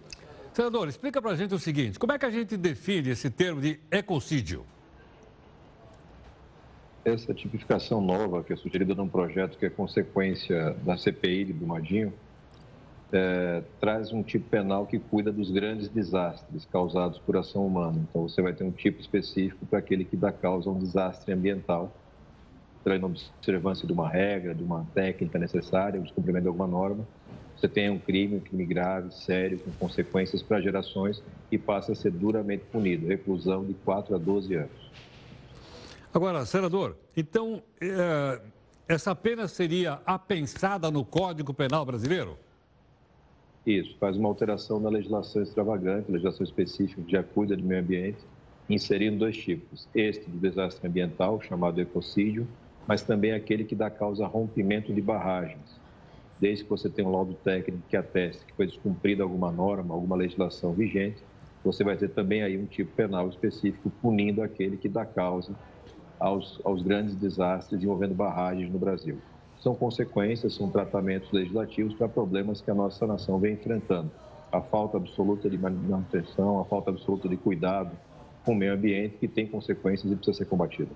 Senador, 0.53 0.87
explica 0.87 1.19
para 1.19 1.31
a 1.31 1.35
gente 1.35 1.55
o 1.55 1.57
seguinte: 1.57 1.97
como 1.97 2.13
é 2.13 2.19
que 2.19 2.25
a 2.27 2.29
gente 2.29 2.55
define 2.55 3.09
esse 3.09 3.31
termo 3.31 3.59
de 3.61 3.79
ecocídio? 3.89 4.63
Essa 7.03 7.33
tipificação 7.33 7.99
nova, 7.99 8.43
que 8.43 8.53
é 8.53 8.55
sugerida 8.55 8.93
num 8.93 9.09
projeto 9.09 9.57
que 9.57 9.65
é 9.65 9.71
consequência 9.71 10.75
da 10.83 10.95
CPI 10.95 11.45
de 11.45 11.53
Brumadinho, 11.53 12.13
é, 13.11 13.63
traz 13.79 14.13
um 14.13 14.21
tipo 14.21 14.47
penal 14.51 14.85
que 14.85 14.99
cuida 14.99 15.31
dos 15.31 15.49
grandes 15.49 15.89
desastres 15.89 16.63
causados 16.65 17.17
por 17.17 17.37
ação 17.37 17.65
humana. 17.65 18.05
Então, 18.07 18.21
você 18.29 18.39
vai 18.39 18.53
ter 18.53 18.63
um 18.63 18.71
tipo 18.71 19.01
específico 19.01 19.65
para 19.65 19.79
aquele 19.79 20.05
que 20.05 20.15
dá 20.15 20.31
causa 20.31 20.69
a 20.69 20.73
um 20.73 20.77
desastre 20.77 21.33
ambiental 21.33 21.91
pela 22.87 23.05
observância 23.05 23.85
de 23.85 23.91
uma 23.91 24.07
regra, 24.07 24.55
de 24.55 24.63
uma 24.63 24.87
técnica 24.93 25.37
necessária, 25.37 25.99
o 25.99 26.03
descumprimento 26.03 26.43
de 26.43 26.47
alguma 26.47 26.67
norma, 26.67 27.05
você 27.55 27.67
tem 27.67 27.89
um 27.89 27.99
crime, 27.99 28.37
um 28.37 28.39
crime 28.39 28.65
grave, 28.65 29.13
sério, 29.13 29.59
com 29.59 29.71
consequências 29.71 30.41
para 30.41 30.61
gerações 30.61 31.21
e 31.51 31.57
passa 31.57 31.91
a 31.91 31.95
ser 31.95 32.11
duramente 32.11 32.63
punido, 32.71 33.07
reclusão 33.07 33.65
de 33.65 33.73
4 33.73 34.15
a 34.15 34.17
12 34.17 34.55
anos. 34.55 34.91
Agora, 36.13 36.45
senador, 36.45 36.95
então 37.15 37.61
é, 37.81 38.41
essa 38.87 39.13
pena 39.13 39.47
seria 39.47 39.99
apensada 40.05 40.89
no 40.89 41.03
Código 41.03 41.53
Penal 41.53 41.85
brasileiro? 41.85 42.37
Isso, 43.65 43.97
faz 43.99 44.15
uma 44.15 44.29
alteração 44.29 44.79
na 44.79 44.89
legislação 44.89 45.43
extravagante, 45.43 46.09
legislação 46.09 46.45
específica 46.45 47.01
que 47.01 47.11
já 47.11 47.21
cuida 47.21 47.57
do 47.57 47.63
meio 47.63 47.81
ambiente, 47.81 48.19
inserindo 48.69 49.17
dois 49.17 49.35
tipos. 49.35 49.89
Este 49.93 50.29
do 50.29 50.37
desastre 50.37 50.87
ambiental, 50.87 51.41
chamado 51.41 51.81
ecocídio, 51.81 52.47
mas 52.87 53.03
também 53.03 53.33
aquele 53.33 53.65
que 53.65 53.75
dá 53.75 53.89
causa 53.89 54.23
a 54.23 54.27
rompimento 54.27 54.93
de 54.93 55.01
barragens. 55.01 55.79
Desde 56.39 56.63
que 56.63 56.69
você 56.69 56.89
tenha 56.89 57.07
um 57.07 57.11
laudo 57.11 57.33
técnico 57.33 57.83
que 57.89 57.97
ateste 57.97 58.45
que 58.45 58.53
foi 58.53 58.67
descumprida 58.67 59.23
alguma 59.23 59.51
norma, 59.51 59.93
alguma 59.93 60.15
legislação 60.15 60.71
vigente, 60.71 61.21
você 61.63 61.83
vai 61.83 61.97
ter 61.97 62.09
também 62.09 62.43
aí 62.43 62.57
um 62.57 62.65
tipo 62.65 62.95
penal 62.95 63.27
específico 63.27 63.91
punindo 64.01 64.41
aquele 64.41 64.77
que 64.77 64.87
dá 64.87 65.05
causa 65.05 65.53
aos, 66.19 66.61
aos 66.63 66.81
grandes 66.81 67.15
desastres 67.15 67.83
envolvendo 67.83 68.15
barragens 68.15 68.71
no 68.71 68.79
Brasil. 68.79 69.17
São 69.59 69.75
consequências, 69.75 70.53
são 70.53 70.69
tratamentos 70.69 71.31
legislativos 71.31 71.93
para 71.95 72.07
problemas 72.07 72.61
que 72.61 72.71
a 72.71 72.75
nossa 72.75 73.05
nação 73.05 73.39
vem 73.39 73.55
enfrentando. 73.55 74.11
A 74.51 74.61
falta 74.61 74.97
absoluta 74.97 75.49
de 75.49 75.57
manutenção, 75.57 76.59
a 76.59 76.65
falta 76.65 76.91
absoluta 76.91 77.27
de 77.27 77.35
cuidado 77.35 77.91
com 78.47 78.53
o 78.53 78.55
meio 78.55 78.73
ambiente, 78.73 79.17
que 79.17 79.27
tem 79.27 79.45
consequências 79.45 80.09
e 80.09 80.15
precisa 80.15 80.37
ser 80.37 80.45
combatida. 80.45 80.89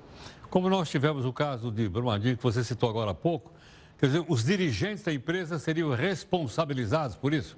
Como 0.49 0.69
nós 0.69 0.89
tivemos 0.89 1.25
o 1.25 1.33
caso 1.33 1.69
de 1.69 1.89
Brumadinho, 1.89 2.37
que 2.37 2.41
você 2.41 2.63
citou 2.63 2.89
agora 2.89 3.11
há 3.11 3.13
pouco, 3.13 3.51
quer 3.99 4.05
dizer, 4.05 4.23
os 4.25 4.45
dirigentes 4.45 5.03
da 5.03 5.13
empresa 5.13 5.59
seriam 5.59 5.89
responsabilizados 5.93 7.17
por 7.17 7.33
isso? 7.33 7.57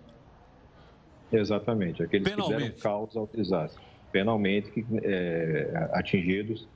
Exatamente, 1.32 2.02
aqueles 2.02 2.28
Penalmente. 2.28 2.56
que 2.56 2.70
deram 2.70 2.80
causa 2.80 3.20
ao 3.20 3.30
desastre. 3.32 3.84
Penalmente 4.12 4.84
é, 5.04 5.90
atingidos 5.94 6.68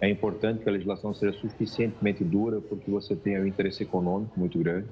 é 0.00 0.08
importante 0.08 0.62
que 0.62 0.68
a 0.68 0.72
legislação 0.72 1.12
seja 1.12 1.36
suficientemente 1.38 2.22
dura, 2.22 2.60
porque 2.60 2.88
você 2.88 3.16
tem 3.16 3.36
um 3.40 3.46
interesse 3.46 3.82
econômico 3.82 4.38
muito 4.38 4.56
grande. 4.60 4.86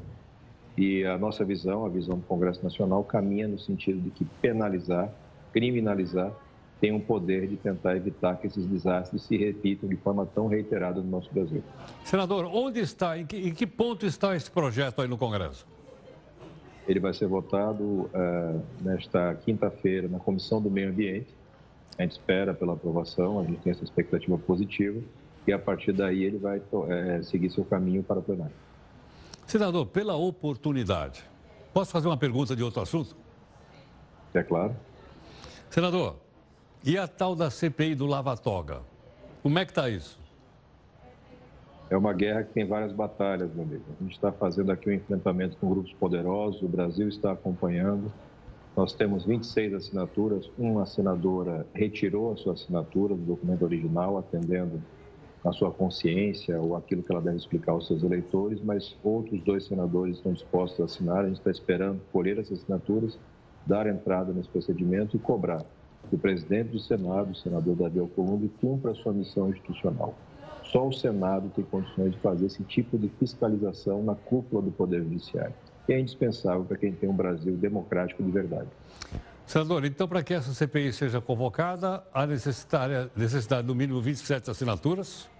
E 0.76 1.04
a 1.04 1.16
nossa 1.16 1.44
visão, 1.44 1.86
a 1.86 1.88
visão 1.88 2.16
do 2.16 2.24
Congresso 2.24 2.62
Nacional, 2.62 3.04
caminha 3.04 3.46
no 3.46 3.58
sentido 3.58 4.00
de 4.00 4.10
que 4.10 4.24
penalizar, 4.42 5.12
criminalizar, 5.52 6.32
tem 6.80 6.92
um 6.92 7.00
poder 7.00 7.46
de 7.48 7.56
tentar 7.56 7.96
evitar 7.96 8.36
que 8.36 8.46
esses 8.46 8.64
desastres 8.66 9.22
se 9.22 9.36
repitam 9.36 9.88
de 9.88 9.96
forma 9.96 10.24
tão 10.26 10.46
reiterada 10.46 11.00
no 11.00 11.10
nosso 11.10 11.32
Brasil. 11.32 11.62
Senador, 12.04 12.44
onde 12.44 12.80
está, 12.80 13.18
em 13.18 13.26
que, 13.26 13.36
em 13.36 13.52
que 13.52 13.66
ponto 13.66 14.06
está 14.06 14.36
esse 14.36 14.50
projeto 14.50 15.02
aí 15.02 15.08
no 15.08 15.18
Congresso? 15.18 15.66
Ele 16.86 17.00
vai 17.00 17.12
ser 17.12 17.26
votado 17.26 17.82
uh, 17.84 18.62
nesta 18.80 19.34
quinta-feira 19.34 20.08
na 20.08 20.18
Comissão 20.18 20.62
do 20.62 20.70
Meio 20.70 20.90
Ambiente 20.90 21.38
a 21.98 22.02
gente 22.02 22.12
espera 22.12 22.54
pela 22.54 22.74
aprovação, 22.74 23.40
a 23.40 23.44
gente 23.44 23.58
tem 23.58 23.72
essa 23.72 23.82
expectativa 23.82 24.38
positiva 24.38 25.02
e 25.46 25.52
a 25.52 25.58
partir 25.58 25.92
daí 25.92 26.22
ele 26.22 26.38
vai 26.38 26.62
é, 26.88 27.22
seguir 27.22 27.50
seu 27.50 27.64
caminho 27.64 28.04
para 28.04 28.20
o 28.20 28.22
plenário. 28.22 28.54
Senador, 29.44 29.86
pela 29.86 30.14
oportunidade, 30.14 31.24
posso 31.74 31.90
fazer 31.90 32.06
uma 32.06 32.16
pergunta 32.16 32.54
de 32.54 32.62
outro 32.62 32.80
assunto? 32.80 33.16
É 34.32 34.42
claro. 34.44 34.76
Senador, 35.68 36.16
e 36.84 36.96
a 36.96 37.08
tal 37.08 37.34
da 37.34 37.50
CPI 37.50 37.94
do 37.94 38.06
Lava 38.06 38.36
Toga? 38.36 38.80
Como 39.42 39.58
é 39.58 39.64
que 39.64 39.72
está 39.72 39.88
isso? 39.88 40.18
É 41.90 41.96
uma 41.96 42.12
guerra 42.12 42.44
que 42.44 42.52
tem 42.52 42.66
várias 42.66 42.92
batalhas, 42.92 43.52
meu 43.52 43.64
amigo. 43.64 43.84
A 43.98 44.02
gente 44.02 44.12
está 44.12 44.30
fazendo 44.30 44.70
aqui 44.70 44.90
um 44.90 44.92
enfrentamento 44.92 45.56
com 45.56 45.70
grupos 45.70 45.92
poderosos, 45.94 46.62
o 46.62 46.68
Brasil 46.68 47.08
está 47.08 47.32
acompanhando. 47.32 48.12
Nós 48.76 48.92
temos 48.92 49.24
26 49.24 49.74
assinaturas, 49.74 50.50
uma 50.58 50.86
senadora 50.86 51.66
retirou 51.74 52.32
a 52.32 52.36
sua 52.36 52.52
assinatura 52.52 53.14
do 53.14 53.22
documento 53.22 53.64
original, 53.64 54.18
atendendo 54.18 54.80
a 55.44 55.52
sua 55.52 55.70
consciência 55.70 56.60
ou 56.60 56.76
aquilo 56.76 57.02
que 57.02 57.10
ela 57.10 57.22
deve 57.22 57.38
explicar 57.38 57.72
aos 57.72 57.86
seus 57.86 58.02
eleitores, 58.02 58.60
mas 58.62 58.96
outros 59.02 59.40
dois 59.40 59.66
senadores 59.66 60.16
estão 60.16 60.32
dispostos 60.32 60.80
a 60.80 60.84
assinar. 60.84 61.24
A 61.24 61.28
gente 61.28 61.38
está 61.38 61.50
esperando 61.50 62.00
colher 62.12 62.38
essas 62.38 62.60
assinaturas, 62.60 63.18
dar 63.66 63.86
entrada 63.86 64.32
nesse 64.32 64.48
procedimento 64.48 65.16
e 65.16 65.18
cobrar 65.18 65.64
que 66.08 66.16
o 66.16 66.18
presidente 66.18 66.70
do 66.70 66.80
Senado, 66.80 67.30
o 67.30 67.34
senador 67.34 67.76
Davi 67.76 67.98
Alcolumbre, 68.00 68.50
cumpra 68.60 68.92
a 68.92 68.94
sua 68.94 69.12
missão 69.12 69.50
institucional. 69.50 70.14
Só 70.64 70.86
o 70.86 70.92
Senado 70.92 71.50
tem 71.54 71.64
condições 71.64 72.12
de 72.12 72.18
fazer 72.18 72.46
esse 72.46 72.62
tipo 72.64 72.98
de 72.98 73.08
fiscalização 73.20 74.02
na 74.02 74.14
cúpula 74.14 74.60
do 74.60 74.70
Poder 74.70 75.02
Judiciário 75.02 75.54
que 75.88 75.94
é 75.94 75.98
indispensável 75.98 76.66
para 76.66 76.76
quem 76.76 76.92
tem 76.92 77.08
um 77.08 77.14
Brasil 77.14 77.56
democrático 77.56 78.22
de 78.22 78.30
verdade. 78.30 78.68
Senador, 79.46 79.86
então, 79.86 80.06
para 80.06 80.22
que 80.22 80.34
essa 80.34 80.52
CPI 80.52 80.92
seja 80.92 81.18
convocada, 81.18 82.04
há 82.12 82.26
necessidade, 82.26 83.10
necessidade 83.16 83.66
no 83.66 83.74
mínimo 83.74 83.98
27 83.98 84.50
assinaturas. 84.50 85.30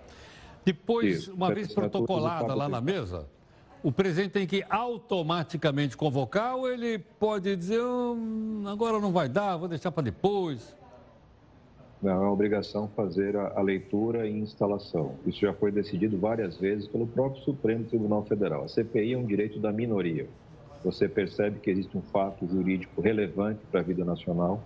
Depois, 0.65 1.19
Isso, 1.19 1.35
uma 1.35 1.53
vez 1.53 1.71
protocolada 1.75 2.55
lá 2.55 2.67
na 2.67 2.81
mesa, 2.81 3.27
o 3.83 3.93
presidente 3.93 4.33
tem 4.33 4.47
que 4.47 4.65
automaticamente 4.69 5.97
convocar 5.97 6.57
ou 6.57 6.69
ele 6.69 6.99
pode 6.99 7.55
dizer, 7.55 7.81
hum, 7.81 8.65
agora 8.67 8.99
não 8.99 9.13
vai 9.13 9.29
dar, 9.29 9.57
vou 9.57 9.69
deixar 9.69 9.93
para 9.93 10.03
depois? 10.03 10.77
Não, 12.01 12.25
é 12.25 12.29
obrigação 12.29 12.89
fazer 12.89 13.37
a, 13.37 13.55
a, 13.57 13.61
leitura 13.61 14.29
e 14.29 14.39
instalação. 14.39 15.17
Isso 15.27 15.41
já 15.41 15.53
foi 15.53 15.73
decidido 15.73 16.17
várias 16.17 16.57
vezes 16.57 16.87
pelo 16.87 17.07
próprio 17.07 17.43
Supremo 17.43 17.85
Tribunal 17.85 18.25
Federal. 18.25 18.65
A 18.65 18.69
CPI 18.69 19.15
é 19.15 19.19
um 19.19 19.27
direito 19.27 19.59
da 19.59 19.73
minoria. 19.73 20.29
Você 20.85 21.09
percebe 21.09 21.59
que 21.59 21.71
existe 21.71 21.97
um 21.99 22.03
fato 22.03 22.47
jurídico 22.47 23.01
relevante 23.01 23.61
para 23.71 23.81
a 23.81 23.83
vida 23.83 24.05
nacional 24.05 24.63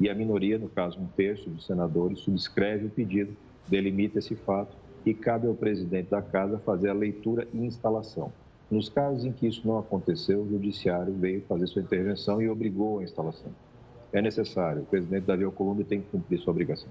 e 0.00 0.10
a 0.10 0.14
minoria, 0.14 0.58
no 0.58 0.68
caso 0.68 0.98
um 0.98 1.06
terço 1.06 1.48
dos 1.48 1.66
senadores, 1.66 2.18
subscreve 2.18 2.86
o 2.86 2.90
pedido, 2.90 3.36
delimita 3.68 4.18
esse 4.18 4.34
fato 4.34 4.76
e 5.06 5.14
cabe 5.14 5.46
ao 5.46 5.54
presidente 5.54 6.10
da 6.10 6.20
casa 6.20 6.58
fazer 6.58 6.88
a 6.88 6.94
leitura 6.94 7.46
e 7.52 7.58
instalação. 7.58 8.32
Nos 8.72 8.88
casos 8.88 9.24
em 9.24 9.32
que 9.32 9.46
isso 9.46 9.60
não 9.64 9.78
aconteceu, 9.78 10.42
o 10.42 10.48
judiciário 10.48 11.12
veio 11.12 11.42
fazer 11.42 11.66
sua 11.66 11.82
intervenção 11.82 12.40
e 12.40 12.48
obrigou 12.48 13.00
a 13.00 13.04
instalação 13.04 13.52
é 14.12 14.20
necessário. 14.20 14.82
O 14.82 14.86
presidente 14.86 15.24
Davi 15.24 15.44
Alcolumbre 15.44 15.84
tem 15.84 16.00
que 16.00 16.08
cumprir 16.08 16.38
sua 16.38 16.50
obrigação. 16.50 16.88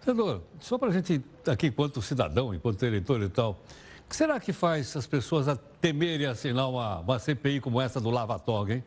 Senador, 0.00 0.42
só 0.60 0.78
para 0.78 0.88
a 0.88 0.92
gente, 0.92 1.22
aqui, 1.46 1.66
enquanto 1.66 2.00
cidadão, 2.00 2.54
enquanto 2.54 2.82
eleitor 2.84 3.20
e 3.22 3.28
tal, 3.28 3.52
o 4.04 4.08
que 4.08 4.16
será 4.16 4.38
que 4.40 4.52
faz 4.52 4.96
as 4.96 5.06
pessoas 5.06 5.48
a 5.48 5.56
temerem 5.56 6.26
assinar 6.26 6.70
uma, 6.70 7.00
uma 7.00 7.18
CPI 7.18 7.60
como 7.60 7.80
essa 7.80 8.00
do 8.00 8.10
Lava 8.10 8.38
Toga, 8.38 8.74
hein? 8.74 8.84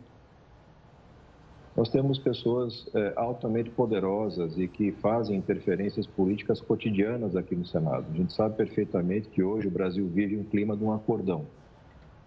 Nós 1.76 1.90
temos 1.90 2.18
pessoas 2.18 2.90
é, 2.94 3.14
altamente 3.16 3.70
poderosas 3.70 4.58
e 4.58 4.68
que 4.68 4.92
fazem 4.94 5.38
interferências 5.38 6.06
políticas 6.06 6.60
cotidianas 6.60 7.36
aqui 7.36 7.56
no 7.56 7.66
Senado. 7.66 8.06
A 8.12 8.18
gente 8.18 8.34
sabe 8.34 8.56
perfeitamente 8.56 9.30
que 9.30 9.42
hoje 9.42 9.68
o 9.68 9.72
Brasil 9.72 10.06
vive 10.08 10.36
um 10.36 10.44
clima 10.44 10.76
de 10.76 10.84
um 10.84 10.92
acordão 10.92 11.46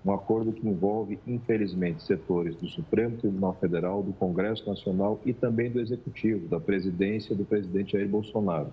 um 0.04 0.12
acordo 0.12 0.52
que 0.52 0.66
envolve, 0.66 1.18
infelizmente, 1.26 2.02
setores 2.02 2.56
do 2.56 2.68
Supremo 2.68 3.16
Tribunal 3.16 3.56
Federal, 3.60 4.02
do 4.02 4.12
Congresso 4.12 4.68
Nacional 4.68 5.20
e 5.24 5.32
também 5.32 5.70
do 5.70 5.80
Executivo, 5.80 6.48
da 6.48 6.58
presidência 6.58 7.36
do 7.36 7.44
presidente 7.44 7.92
Jair 7.92 8.08
Bolsonaro. 8.08 8.72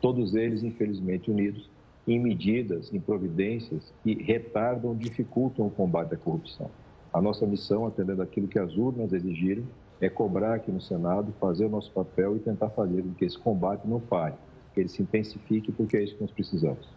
Todos 0.00 0.34
eles, 0.34 0.62
infelizmente, 0.62 1.30
unidos 1.30 1.68
em 2.08 2.18
medidas, 2.18 2.92
em 2.92 2.98
providências 2.98 3.92
que 4.02 4.14
retardam, 4.14 4.96
dificultam 4.96 5.66
o 5.66 5.70
combate 5.70 6.14
à 6.14 6.16
corrupção. 6.16 6.70
A 7.12 7.20
nossa 7.20 7.46
missão, 7.46 7.86
atendendo 7.86 8.22
aquilo 8.22 8.48
que 8.48 8.58
as 8.58 8.74
urnas 8.76 9.12
exigiram, 9.12 9.64
é 10.00 10.08
cobrar 10.08 10.54
aqui 10.54 10.72
no 10.72 10.80
Senado, 10.80 11.32
fazer 11.38 11.66
o 11.66 11.68
nosso 11.68 11.92
papel 11.92 12.36
e 12.36 12.40
tentar 12.40 12.70
fazer 12.70 13.02
com 13.02 13.12
que 13.14 13.24
esse 13.24 13.38
combate 13.38 13.86
não 13.86 14.00
pare, 14.00 14.34
que 14.74 14.80
ele 14.80 14.88
se 14.88 15.02
intensifique, 15.02 15.70
porque 15.70 15.96
é 15.96 16.02
isso 16.02 16.14
que 16.14 16.22
nós 16.22 16.30
precisamos. 16.32 16.88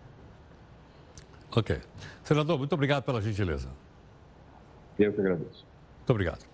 Ok. 1.56 1.80
Senador, 2.24 2.58
muito 2.60 2.74
obrigado 2.74 3.04
pela 3.04 3.22
gentileza. 3.22 3.70
Eu 5.00 5.14
que 5.14 5.22
agradeço. 5.22 5.66
Muito 5.98 6.10
obrigado. 6.10 6.46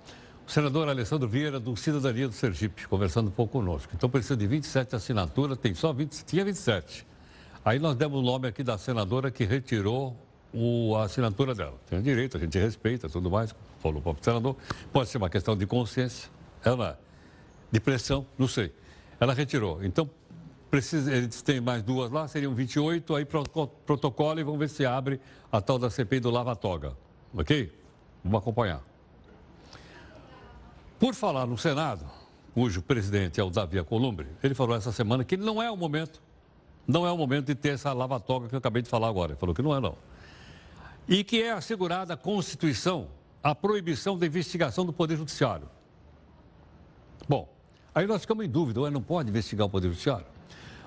O 0.48 0.52
senador 0.52 0.88
Alessandro 0.90 1.28
Vieira, 1.28 1.60
do 1.60 1.76
Cidadania 1.76 2.28
do 2.28 2.34
Sergipe, 2.34 2.88
conversando 2.88 3.30
um 3.30 3.32
pouco 3.32 3.54
conosco. 3.54 3.92
Então, 3.96 4.10
precisa 4.10 4.38
de 4.38 4.46
27 4.46 4.96
assinaturas, 4.96 5.58
tem 5.58 5.74
só 5.74 5.92
20, 5.94 6.24
tinha 6.26 6.46
27. 6.46 7.08
Aí 7.64 7.80
nós 7.80 7.96
demos 7.96 8.20
o 8.20 8.22
nome 8.22 8.48
aqui 8.48 8.64
da 8.64 8.78
senadora 8.78 9.32
que 9.32 9.44
retirou 9.44 10.16
o, 10.54 10.96
a 10.96 11.06
assinatura 11.06 11.56
dela. 11.56 11.80
Tem 11.90 12.02
direito, 12.02 12.38
a 12.38 12.40
gente 12.40 12.58
respeita 12.60 13.10
tudo 13.10 13.30
mais, 13.30 13.56
falou 13.80 14.00
o 14.00 14.02
próprio 14.02 14.24
senador. 14.24 14.56
Pode 14.92 15.10
ser 15.10 15.18
uma 15.18 15.30
questão 15.30 15.56
de 15.56 15.66
consciência, 15.66 16.30
ela, 16.64 17.00
de 17.72 17.80
pressão, 17.80 18.26
não 18.38 18.48
sei. 18.48 18.74
Ela 19.20 19.34
retirou. 19.34 19.84
Então, 19.84 20.10
Precisa, 20.72 21.14
eles 21.14 21.42
têm 21.42 21.60
mais 21.60 21.84
duas 21.84 22.10
lá, 22.10 22.28
seriam 22.28 22.56
28, 22.56 23.14
aí 23.14 23.26
protocolo 23.26 24.40
e 24.40 24.44
vamos 24.44 24.58
ver 24.58 24.70
se 24.70 24.86
abre 24.86 25.20
a 25.52 25.60
tal 25.60 25.78
da 25.78 25.90
CPI 25.90 26.22
do 26.22 26.32
Lava 26.32 26.56
Toga. 26.56 26.96
Ok? 27.34 27.78
Vamos 28.24 28.40
acompanhar. 28.40 28.82
Por 30.98 31.14
falar 31.14 31.46
no 31.46 31.58
Senado, 31.58 32.06
cujo 32.54 32.82
presidente 32.82 33.40
é 33.40 33.44
o 33.44 33.50
Davi 33.50 33.78
Alcolumbre, 33.78 34.28
ele 34.42 34.56
falou 34.56 34.76
essa 34.76 34.94
semana 34.94 35.26
que 35.26 35.36
não 35.36 35.62
é 35.62 35.70
o 35.70 35.76
momento, 35.76 36.22
não 36.88 37.06
é 37.06 37.12
o 37.12 37.18
momento 37.18 37.48
de 37.48 37.56
ter 37.56 37.74
essa 37.74 37.92
lava-toga 37.92 38.48
que 38.48 38.56
eu 38.56 38.60
acabei 38.60 38.82
de 38.82 38.90
falar 38.90 39.10
agora. 39.10 39.34
Ele 39.34 39.40
falou 39.40 39.54
que 39.54 39.62
não 39.62 39.76
é, 39.76 39.80
não. 39.82 39.98
E 41.08 41.24
que 41.24 41.42
é 41.42 41.52
assegurada 41.52 42.14
a 42.14 42.18
Constituição 42.18 43.10
a 43.44 43.56
proibição 43.56 44.18
da 44.18 44.26
investigação 44.26 44.86
do 44.86 44.94
Poder 44.94 45.18
Judiciário. 45.18 45.68
Bom, 47.28 47.50
aí 47.94 48.06
nós 48.06 48.22
ficamos 48.22 48.46
em 48.46 48.50
dúvida, 48.50 48.82
ué, 48.82 48.90
não 48.90 49.02
pode 49.02 49.30
investigar 49.30 49.66
o 49.66 49.70
Poder 49.70 49.90
Judiciário? 49.90 50.31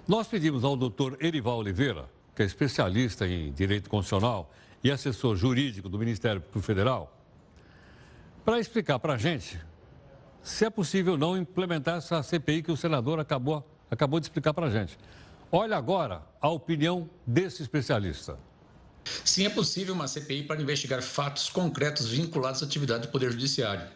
Nós 0.07 0.27
pedimos 0.27 0.65
ao 0.65 0.77
doutor 0.77 1.17
Erival 1.19 1.57
Oliveira, 1.59 2.11
que 2.37 2.43
é 2.43 2.45
especialista 2.45 3.27
em 3.27 3.51
direito 3.53 3.89
constitucional 3.89 4.53
e 4.83 4.91
assessor 4.91 5.35
jurídico 5.35 5.89
do 5.89 5.99
Ministério 5.99 6.43
Público 6.43 6.61
Federal, 6.61 7.19
para 8.45 8.61
explicar 8.61 8.99
para 8.99 9.15
a 9.15 9.17
gente 9.17 9.59
se 10.43 10.67
é 10.67 10.69
possível 10.69 11.17
não 11.17 11.39
implementar 11.39 11.97
essa 11.97 12.23
CPI 12.23 12.63
que 12.65 12.71
o 12.71 12.77
senador 12.77 13.19
acabou, 13.19 13.67
acabou 13.91 14.21
de 14.21 14.27
explicar 14.27 14.53
para 14.53 14.67
a 14.67 14.71
gente. 14.71 14.99
Olha 15.51 15.75
agora 15.75 16.21
a 16.39 16.51
opinião 16.51 17.09
desse 17.27 17.63
especialista. 17.63 18.39
Sim, 19.25 19.47
é 19.47 19.51
possível 19.51 19.95
uma 19.95 20.07
CPI 20.07 20.43
para 20.43 20.61
investigar 20.61 21.01
fatos 21.01 21.49
concretos 21.49 22.11
vinculados 22.11 22.63
à 22.63 22.67
atividade 22.67 23.07
do 23.07 23.09
Poder 23.11 23.33
Judiciário. 23.33 23.89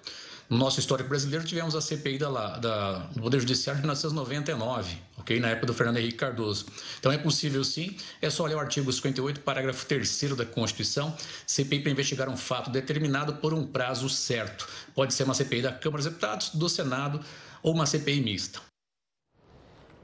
No 0.48 0.56
nosso 0.56 0.80
histórico 0.80 1.10
brasileiro, 1.10 1.44
tivemos 1.44 1.74
a 1.74 1.80
CPI 1.80 2.16
da, 2.16 2.56
da, 2.56 2.98
do 3.14 3.20
Poder 3.20 3.38
Judiciário 3.38 3.80
em 3.80 3.82
1999, 3.82 4.96
ok? 5.18 5.38
Na 5.38 5.48
época 5.48 5.66
do 5.66 5.74
Fernando 5.74 5.98
Henrique 5.98 6.16
Cardoso. 6.16 6.64
Então, 6.98 7.12
é 7.12 7.18
possível 7.18 7.62
sim, 7.62 7.94
é 8.22 8.30
só 8.30 8.44
olhar 8.44 8.56
o 8.56 8.60
artigo 8.60 8.90
58, 8.90 9.40
parágrafo 9.40 9.84
3 9.84 10.34
da 10.34 10.46
Constituição, 10.46 11.14
CPI 11.46 11.80
para 11.80 11.92
investigar 11.92 12.30
um 12.30 12.36
fato 12.36 12.70
determinado 12.70 13.34
por 13.34 13.52
um 13.52 13.66
prazo 13.66 14.08
certo. 14.08 14.66
Pode 14.94 15.12
ser 15.12 15.24
uma 15.24 15.34
CPI 15.34 15.60
da 15.60 15.72
Câmara 15.72 16.02
dos 16.02 16.10
Deputados, 16.10 16.48
do 16.54 16.66
Senado 16.66 17.20
ou 17.62 17.74
uma 17.74 17.84
CPI 17.84 18.22
mista. 18.22 18.62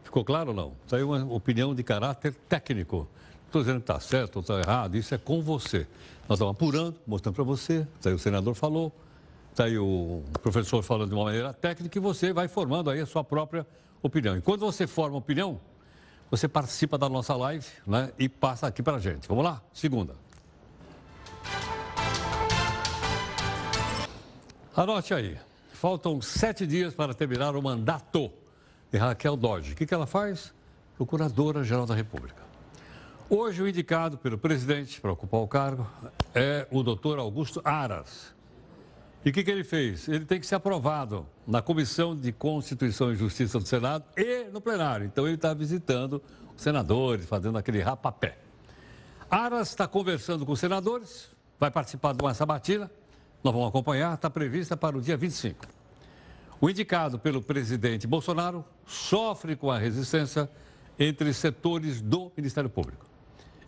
Ficou 0.05 0.26
claro 0.26 0.51
ou 0.51 0.55
não? 0.55 0.76
Saiu 0.86 1.11
uma 1.11 1.24
opinião 1.32 1.74
de 1.74 1.82
caráter 1.82 2.34
técnico. 2.51 3.09
Estou 3.47 3.62
dizendo 3.62 3.76
que 3.76 3.90
está 3.90 3.99
certo 3.99 4.36
ou 4.36 4.42
está 4.42 4.61
errado, 4.61 4.95
isso 4.95 5.14
é 5.14 5.18
com 5.18 5.40
você. 5.40 5.86
Nós 6.28 6.36
estamos 6.36 6.53
apurando, 6.53 6.97
mostrando 7.07 7.34
para 7.34 7.45
você, 7.45 7.86
aí 8.05 8.12
o 8.12 8.18
senador 8.18 8.55
falou, 8.55 8.92
Está 9.55 9.66
aí 9.66 9.78
o 9.78 10.20
professor 10.42 10.82
falando 10.82 11.11
de 11.11 11.14
uma 11.14 11.26
maneira 11.26 11.52
técnica 11.52 11.96
e 11.96 12.00
você 12.00 12.32
vai 12.32 12.48
formando 12.48 12.90
aí 12.90 12.98
a 12.98 13.07
sua 13.07 13.22
própria 13.22 13.64
opinião. 14.02 14.36
E 14.36 14.40
quando 14.40 14.62
você 14.66 14.84
forma 14.84 15.16
opinião, 15.16 15.61
você 16.28 16.48
participa 16.48 16.98
da 16.98 17.09
nossa 17.09 17.36
live 17.36 17.64
né, 17.86 18.12
e 18.18 18.28
passa 18.28 18.66
aqui 18.66 18.82
para 18.82 18.96
a 18.96 18.98
gente. 18.98 19.28
Vamos 19.28 19.44
lá? 19.44 19.62
Segunda. 19.72 20.16
Anote 24.74 25.14
aí. 25.14 25.38
Faltam 25.72 26.20
sete 26.20 26.66
dias 26.66 26.92
para 26.92 27.14
terminar 27.14 27.55
o 27.55 27.62
mandato 27.62 28.32
de 28.90 28.98
Raquel 28.98 29.36
Dodge. 29.36 29.74
O 29.74 29.76
que, 29.76 29.86
que 29.86 29.94
ela 29.94 30.05
faz? 30.05 30.52
Procuradora-Geral 30.96 31.86
da 31.86 31.94
República. 31.94 32.42
Hoje, 33.30 33.62
o 33.62 33.68
indicado 33.68 34.18
pelo 34.18 34.36
presidente 34.36 35.00
para 35.00 35.12
ocupar 35.12 35.40
o 35.40 35.46
cargo 35.46 35.88
é 36.34 36.66
o 36.72 36.82
doutor 36.82 37.20
Augusto 37.20 37.61
Aras. 37.64 38.34
E 39.25 39.31
o 39.31 39.33
que, 39.33 39.43
que 39.43 39.51
ele 39.51 39.64
fez? 39.64 40.07
Ele 40.07 40.27
tem 40.27 40.39
que 40.39 40.47
ser 40.47 40.57
aprovado 40.57 41.27
na 41.47 41.62
Comissão 41.62 42.14
de 42.14 42.31
Constituição 42.31 43.11
e 43.11 43.16
Justiça 43.16 43.59
do 43.59 43.66
Senado 43.66 44.05
e 44.16 44.45
no 44.53 44.61
plenário. 44.61 45.07
Então 45.07 45.27
ele 45.27 45.37
está 45.37 45.55
visitando 45.55 46.22
os 46.55 46.62
senadores, 46.62 47.25
fazendo 47.25 47.57
aquele 47.57 47.81
rapapé. 47.81 48.37
Aras 49.31 49.70
está 49.70 49.89
conversando 49.89 50.45
com 50.45 50.53
os 50.53 50.61
senadores, 50.61 51.31
vai 51.59 51.70
participar 51.70 52.12
de 52.12 52.22
uma 52.22 52.35
sabatina, 52.35 52.91
nós 53.43 53.53
vamos 53.53 53.68
acompanhar, 53.68 54.14
está 54.14 54.29
prevista 54.29 54.77
para 54.77 54.97
o 54.97 55.01
dia 55.01 55.16
25. 55.16 55.66
O 56.61 56.68
indicado 56.68 57.18
pelo 57.18 57.41
presidente 57.43 58.07
Bolsonaro 58.07 58.62
sofre 58.87 59.57
com 59.57 59.70
a 59.70 59.79
resistência 59.79 60.51
entre 60.99 61.33
setores 61.33 62.03
do 62.03 62.31
Ministério 62.37 62.68
Público. 62.68 63.07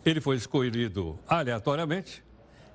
Ele 0.05 0.21
foi 0.21 0.35
escolhido 0.35 1.17
aleatoriamente 1.27 2.23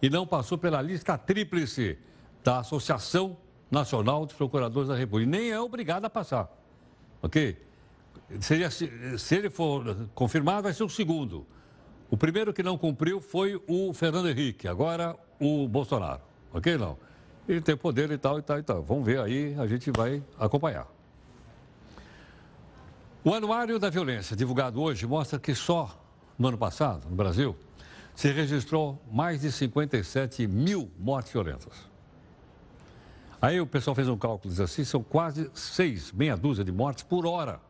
e 0.02 0.10
não 0.10 0.26
passou 0.26 0.58
pela 0.58 0.82
lista 0.82 1.16
tríplice 1.16 1.96
da 2.42 2.58
Associação 2.58 3.36
Nacional 3.70 4.26
dos 4.26 4.34
Procuradores 4.34 4.88
da 4.88 4.96
República. 4.96 5.30
Nem 5.30 5.50
é 5.50 5.60
obrigado 5.60 6.04
a 6.04 6.10
passar. 6.10 6.50
Ok? 7.22 7.56
Seria, 8.40 8.70
se 8.70 8.90
ele 9.30 9.50
for 9.50 10.08
confirmado, 10.14 10.62
vai 10.64 10.72
ser 10.72 10.84
o 10.84 10.88
segundo. 10.88 11.46
O 12.10 12.16
primeiro 12.16 12.52
que 12.52 12.62
não 12.62 12.76
cumpriu 12.76 13.20
foi 13.20 13.62
o 13.66 13.92
Fernando 13.94 14.28
Henrique, 14.28 14.68
agora 14.68 15.16
o 15.40 15.66
Bolsonaro. 15.68 16.20
Ok? 16.52 16.76
Não. 16.76 16.98
Ele 17.48 17.60
tem 17.60 17.76
poder 17.76 18.10
e 18.10 18.18
tal 18.18 18.38
e 18.38 18.42
tal 18.42 18.58
e 18.58 18.62
tal. 18.62 18.82
Vamos 18.82 19.04
ver 19.04 19.20
aí, 19.20 19.54
a 19.58 19.66
gente 19.66 19.90
vai 19.90 20.22
acompanhar. 20.38 20.86
O 23.24 23.32
Anuário 23.32 23.78
da 23.78 23.88
Violência, 23.88 24.36
divulgado 24.36 24.80
hoje, 24.80 25.06
mostra 25.06 25.38
que 25.38 25.54
só 25.54 25.96
no 26.38 26.48
ano 26.48 26.58
passado, 26.58 27.08
no 27.08 27.14
Brasil, 27.14 27.56
se 28.14 28.30
registrou 28.32 29.00
mais 29.10 29.40
de 29.40 29.50
57 29.50 30.46
mil 30.46 30.90
mortes 30.98 31.32
violentas. 31.32 31.91
Aí 33.42 33.60
o 33.60 33.66
pessoal 33.66 33.96
fez 33.96 34.08
um 34.08 34.16
cálculo, 34.16 34.54
assim, 34.62 34.84
são 34.84 35.02
quase 35.02 35.50
seis, 35.52 36.12
meia 36.12 36.36
dúzia 36.36 36.62
de 36.62 36.70
mortes 36.70 37.02
por 37.02 37.26
hora. 37.26 37.60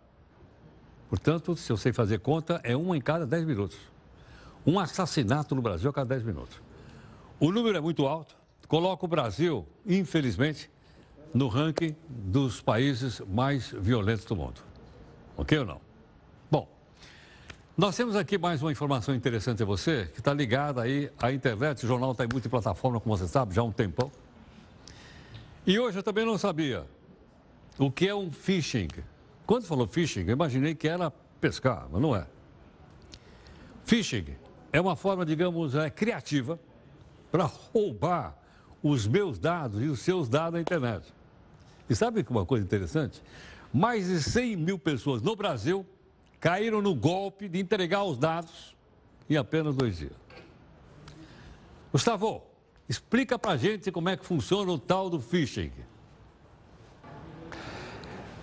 Portanto, 1.09 1.57
se 1.57 1.73
eu 1.73 1.79
sei 1.79 1.95
fazer 1.95 2.21
conta, 2.21 2.61
é 2.63 2.77
uma 2.77 2.95
em 2.95 3.01
cada 3.01 3.27
dez 3.27 3.43
minutos. 3.43 3.79
Um 4.67 4.79
assassinato 4.79 5.55
no 5.55 5.63
Brasil 5.63 5.89
a 5.89 5.93
cada 5.95 6.11
dez 6.11 6.23
minutos. 6.23 6.61
O 7.41 7.51
número 7.51 7.79
é 7.79 7.81
muito 7.81 8.07
alto, 8.07 8.37
coloca 8.69 9.07
o 9.07 9.09
Brasil, 9.09 9.67
infelizmente, 9.87 10.71
no 11.33 11.49
ranking 11.49 11.97
dos 12.07 12.61
países 12.61 13.21
mais 13.21 13.71
violentos 13.71 14.27
do 14.27 14.37
mundo. 14.37 14.61
Ok 15.39 15.59
ou 15.59 15.65
não? 15.65 15.81
Bom, 16.51 16.69
nós 17.75 17.97
temos 17.97 18.15
aqui 18.15 18.37
mais 18.37 18.61
uma 18.61 18.71
informação 18.71 19.15
interessante 19.15 19.63
a 19.63 19.67
você, 19.67 20.11
que 20.13 20.21
está 20.21 20.35
ligada 20.35 20.83
aí 20.83 21.11
à 21.19 21.33
internet. 21.33 21.83
O 21.85 21.89
jornal 21.89 22.13
está 22.13 22.27
em 22.27 22.29
multiplataforma, 22.31 23.01
como 23.01 23.17
você 23.17 23.27
sabe, 23.27 23.55
já 23.55 23.63
há 23.63 23.65
um 23.65 23.73
tempão. 23.73 24.13
E 25.67 25.79
hoje 25.79 25.99
eu 25.99 26.03
também 26.03 26.27
não 26.27 26.37
sabia 26.37 26.85
o 27.79 27.91
que 27.91 28.09
é 28.09 28.15
um 28.15 28.33
phishing. 28.33 28.89
Quando 29.47 29.65
falou 29.65 29.87
phishing, 29.87 30.25
eu 30.27 30.33
imaginei 30.33 30.75
que 30.75 30.89
era 30.89 31.11
pescar, 31.41 31.87
mas 31.91 32.03
não 32.03 32.17
é. 32.17 32.27
Phishing 33.85 34.37
é 34.73 34.81
uma 34.81 34.97
forma, 34.97 35.25
digamos, 35.25 35.75
é, 35.75 35.89
criativa 35.89 36.59
para 37.31 37.45
roubar 37.45 38.37
os 38.83 39.07
meus 39.07 39.39
dados 39.39 39.81
e 39.81 39.87
os 39.87 40.01
seus 40.01 40.29
dados 40.29 40.55
na 40.55 40.61
internet. 40.61 41.13
E 41.89 41.95
sabe 41.95 42.25
uma 42.29 42.45
coisa 42.45 42.65
interessante? 42.65 43.23
Mais 43.73 44.09
de 44.09 44.21
100 44.21 44.57
mil 44.57 44.79
pessoas 44.79 45.23
no 45.23 45.37
Brasil 45.37 45.87
caíram 46.41 46.83
no 46.83 46.95
golpe 46.95 47.49
de 47.49 47.61
entregar 47.61 48.03
os 48.03 48.19
dados 48.19 48.75
em 49.31 49.37
apenas 49.37 49.77
dois 49.77 49.99
dias. 49.99 50.13
Gustavo, 51.93 52.43
Explica 52.93 53.39
para 53.39 53.53
a 53.53 53.57
gente 53.57 53.91
como 53.91 54.11
é 54.11 54.19
que 54.19 54.27
funciona 54.27 54.71
o 54.71 54.79
tal 54.79 55.09
do 55.09 55.19
phishing. 55.19 55.73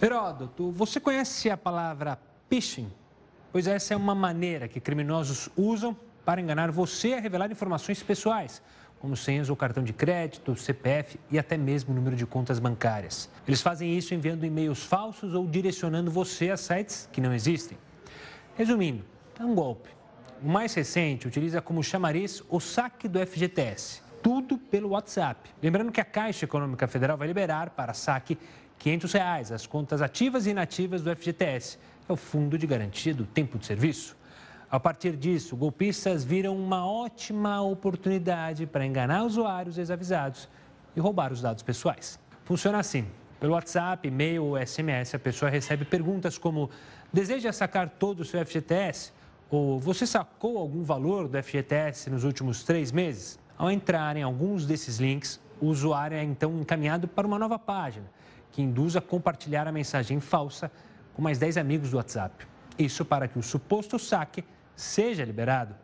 Heródoto, 0.02 0.72
você 0.72 1.00
conhece 1.00 1.52
a 1.52 1.56
palavra 1.56 2.18
phishing? 2.50 2.91
Pois 3.52 3.68
essa 3.68 3.93
é 3.93 3.97
uma 3.97 4.16
maneira 4.16 4.68
que 4.68 4.80
criminosos 4.80 5.50
usam 5.56 5.95
para 6.26 6.41
enganar 6.41 6.72
você 6.72 7.14
a 7.14 7.20
revelar 7.20 7.52
informações 7.52 8.02
pessoais, 8.02 8.60
como 9.00 9.16
senhas 9.16 9.52
ou 9.52 9.56
cartão 9.56 9.84
de 9.84 9.93
crédito, 9.93 10.56
CPF 10.56 11.20
e 11.30 11.38
até 11.38 11.56
mesmo 11.56 11.93
número 11.93 12.16
de 12.16 12.26
contas 12.26 12.58
bancárias. 12.58 13.30
Eles 13.47 13.62
fazem 13.62 13.95
isso 13.95 14.16
enviando 14.16 14.47
e-mails 14.47 14.84
falsos 14.84 15.36
ou 15.36 15.45
direcionando 15.45 16.10
você 16.10 16.50
a 16.50 16.58
sites 16.58 17.08
que 17.12 17.22
não 17.22 17.36
existem. 17.36 17.78
Resumindo, 18.56 19.06
é 19.39 19.43
um 19.43 19.54
golpe. 19.54 19.89
O 20.41 20.50
mais 20.50 20.74
recente 20.74 21.28
utiliza 21.28 21.62
como 21.62 21.84
chamariz 21.84 22.41
o 22.50 22.60
saque 22.60 23.08
do 23.08 23.20
FGTS 23.20 24.09
pelo 24.58 24.89
WhatsApp. 24.89 25.50
Lembrando 25.62 25.91
que 25.91 26.02
a 26.02 26.06
Caixa 26.06 26.45
Econômica 26.45 26.88
Federal 26.88 27.18
vai 27.18 27.28
liberar 27.28 27.72
para 27.72 27.93
saque 27.93 28.38
500 28.78 29.14
reais 29.14 29.52
as 29.52 29.68
contas 29.68 30.02
ativas 30.02 30.47
e 30.47 30.52
inativas 30.52 31.02
do 31.02 31.14
FGTS, 31.16 31.78
é 32.08 32.14
o 32.14 32.16
Fundo 32.16 32.58
de 32.58 32.66
Garantia 32.66 33.14
do 33.14 33.26
Tempo 33.26 33.58
de 33.58 33.66
Serviço. 33.66 34.18
A 34.72 34.80
partir 34.80 35.16
disso, 35.16 35.56
golpistas 35.56 36.24
viram 36.24 36.56
uma 36.56 36.86
ótima 36.86 37.62
oportunidade 37.62 38.66
para 38.66 38.86
enganar 38.86 39.24
usuários 39.24 39.76
desavisados 39.76 40.47
e 40.95 41.00
roubar 41.00 41.34
os 41.34 41.41
dados 41.41 41.64
pessoais. 41.64 42.20
Funciona 42.45 42.80
assim: 42.80 43.08
pelo 43.39 43.54
WhatsApp, 43.54 44.08
e-mail 44.08 44.43
ou 44.43 44.66
SMS, 44.66 45.16
a 45.16 45.20
pessoa 45.20 45.50
recebe 45.50 45.86
perguntas 45.86 46.38
como: 46.38 46.70
deseja 47.12 47.52
sacar 47.52 47.89
todo 47.89 48.20
o 48.20 48.26
seu 48.26 48.45
FGTS? 48.45 49.12
Ou 49.50 49.80
você 49.80 50.06
sacou 50.06 50.60
algum 50.60 50.84
valor 50.84 51.28
do 51.28 51.41
FGTS 51.41 52.10
nos 52.10 52.24
últimos 52.24 52.64
três 52.64 52.91
meses? 52.91 53.39
Ao 53.60 53.70
entrar 53.70 54.16
em 54.16 54.24
alguns 54.24 54.66
desses 54.66 54.99
links, 54.99 55.38
o 55.60 55.66
usuário 55.66 56.16
é 56.16 56.24
então 56.24 56.62
encaminhado 56.62 57.10
para 57.10 57.28
uma 57.28 57.38
nova 57.38 57.60
página, 57.60 58.05
que 58.53 58.62
induz 58.62 58.95
a 58.95 59.01
compartilhar 59.01 59.68
a 59.68 59.72
mensagem 59.72 60.22
falsa 60.22 60.72
com 61.14 61.22
mais 61.22 61.38
10 61.38 61.57
amigos 61.57 61.91
do 61.91 61.97
WhatsApp. 61.97 62.47
Isso 62.78 63.03
para 63.03 63.28
que 63.28 63.38
o 63.38 63.43
suposto 63.43 63.99
saque 63.99 64.45
seja 64.78 65.26
liberado. 65.26 65.76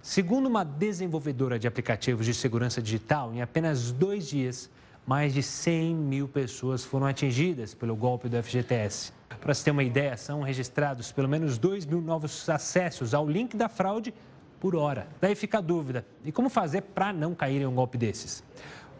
Segundo 0.00 0.46
uma 0.46 0.64
desenvolvedora 0.64 1.58
de 1.58 1.66
aplicativos 1.66 2.24
de 2.24 2.32
segurança 2.32 2.80
digital, 2.80 3.34
em 3.34 3.42
apenas 3.42 3.90
dois 3.90 4.28
dias, 4.28 4.70
mais 5.04 5.34
de 5.34 5.42
100 5.42 5.96
mil 5.96 6.28
pessoas 6.28 6.84
foram 6.84 7.06
atingidas 7.06 7.74
pelo 7.74 7.96
golpe 7.96 8.28
do 8.28 8.40
FGTS. 8.40 9.12
Para 9.40 9.54
se 9.54 9.64
ter 9.64 9.72
uma 9.72 9.82
ideia, 9.82 10.16
são 10.16 10.42
registrados 10.42 11.10
pelo 11.10 11.28
menos 11.28 11.58
2 11.58 11.84
mil 11.84 12.00
novos 12.00 12.48
acessos 12.48 13.12
ao 13.12 13.28
link 13.28 13.56
da 13.56 13.68
fraude 13.68 14.14
por 14.60 14.76
hora. 14.76 15.08
Daí 15.20 15.34
fica 15.34 15.58
a 15.58 15.60
dúvida: 15.60 16.06
e 16.24 16.32
como 16.32 16.48
fazer 16.48 16.82
para 16.82 17.12
não 17.12 17.34
cair 17.34 17.62
em 17.62 17.66
um 17.66 17.74
golpe 17.74 17.98
desses? 17.98 18.42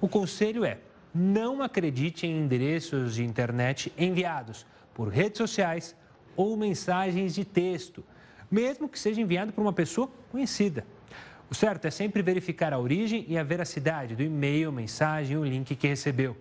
O 0.01 0.09
conselho 0.09 0.65
é: 0.65 0.79
não 1.15 1.63
acredite 1.63 2.27
em 2.27 2.39
endereços 2.39 3.15
de 3.15 3.25
internet 3.25 3.93
enviados 3.97 4.67
por 4.95 5.09
redes 5.09 5.39
sociais 5.39 5.97
ou 6.37 6.57
mensagens 6.57 7.35
de 7.35 7.45
texto, 7.45 8.05
mesmo 8.51 8.89
que 8.89 8.99
seja 8.99 9.21
enviado 9.21 9.53
por 9.53 9.61
uma 9.61 9.73
pessoa 9.73 10.09
conhecida. 10.31 10.85
O 11.51 11.55
certo 11.55 11.87
é 11.87 11.91
sempre 11.91 12.21
verificar 12.23 12.73
a 12.73 12.79
origem 12.79 13.25
e 13.27 13.39
a 13.39 13.43
veracidade 13.43 14.15
do 14.15 14.23
e-mail, 14.23 14.71
mensagem 14.71 15.37
ou 15.37 15.45
link 15.45 15.75
que 15.75 15.89
recebeu. 15.89 16.37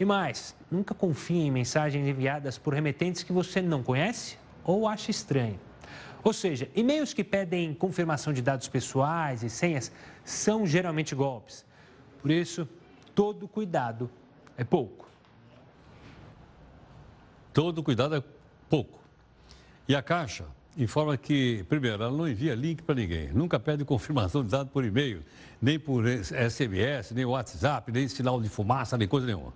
E 0.00 0.04
mais, 0.04 0.56
nunca 0.70 0.94
confie 0.94 1.42
em 1.42 1.50
mensagens 1.50 2.08
enviadas 2.08 2.56
por 2.56 2.72
remetentes 2.72 3.22
que 3.22 3.32
você 3.32 3.60
não 3.60 3.82
conhece 3.82 4.38
ou 4.64 4.88
acha 4.88 5.10
estranho. 5.10 5.60
Ou 6.24 6.32
seja, 6.32 6.70
e-mails 6.74 7.12
que 7.12 7.24
pedem 7.24 7.74
confirmação 7.74 8.32
de 8.32 8.40
dados 8.40 8.68
pessoais 8.68 9.42
e 9.42 9.50
senhas 9.50 9.90
são 10.24 10.64
geralmente 10.66 11.14
golpes. 11.14 11.64
Por 12.20 12.30
isso, 12.30 12.68
todo 13.14 13.48
cuidado 13.48 14.08
é 14.56 14.62
pouco. 14.62 15.08
Todo 17.52 17.82
cuidado 17.82 18.14
é 18.14 18.22
pouco. 18.70 19.00
E 19.88 19.96
a 19.96 20.02
Caixa 20.02 20.46
informa 20.76 21.16
que, 21.16 21.64
primeiro, 21.68 22.02
ela 22.02 22.16
não 22.16 22.26
envia 22.26 22.54
link 22.54 22.82
para 22.82 22.94
ninguém, 22.94 23.30
nunca 23.32 23.58
pede 23.58 23.84
confirmação 23.84 24.42
de 24.42 24.50
dados 24.50 24.72
por 24.72 24.84
e-mail, 24.84 25.22
nem 25.60 25.78
por 25.78 26.04
SMS, 26.06 27.12
nem 27.12 27.24
WhatsApp, 27.24 27.90
nem 27.92 28.08
sinal 28.08 28.40
de 28.40 28.48
fumaça, 28.48 28.96
nem 28.96 29.06
coisa 29.06 29.26
nenhuma. 29.26 29.52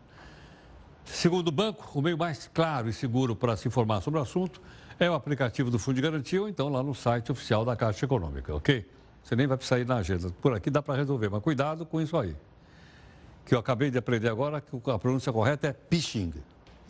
Segundo 1.05 1.49
o 1.49 1.53
banco, 1.53 1.89
o 1.95 2.03
meio 2.03 2.19
mais 2.19 2.51
claro 2.53 2.89
e 2.89 2.93
seguro 2.93 3.37
para 3.37 3.57
se 3.57 3.69
informar 3.69 4.01
sobre 4.03 4.19
o 4.19 4.23
assunto 4.23 4.61
é 4.99 5.11
o 5.11 5.15
aplicativo 5.15 5.71
do 5.71 5.79
Fundo 5.79 5.97
de 5.97 6.03
Garantia 6.03 6.41
ou 6.41 6.49
então 6.49 6.69
lá 6.69 6.83
no 6.83 6.95
site 6.95 7.31
oficial 7.31 7.65
da 7.65 7.77
Caixa 7.77 8.05
Econômica, 8.05 8.55
ok? 8.55 8.89
Você 9.23 9.37
nem 9.37 9.47
vai 9.47 9.57
precisar 9.57 9.79
ir 9.79 9.87
na 9.87 9.97
agenda. 9.97 10.31
Por 10.41 10.55
aqui 10.55 10.71
dá 10.71 10.81
para 10.81 10.95
resolver, 10.95 11.29
mas 11.29 11.43
cuidado 11.43 11.85
com 11.85 12.01
isso 12.01 12.17
aí. 12.17 12.35
Que 13.45 13.55
eu 13.55 13.59
acabei 13.59 13.91
de 13.91 13.99
aprender 13.99 14.29
agora 14.29 14.61
que 14.61 14.91
a 14.91 14.99
pronúncia 14.99 15.33
correta 15.33 15.69
é 15.69 15.77
phishing 15.91 16.33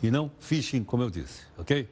e 0.01 0.09
não 0.09 0.31
phishing, 0.39 0.83
como 0.83 1.03
eu 1.03 1.09
disse, 1.09 1.43
ok? 1.57 1.89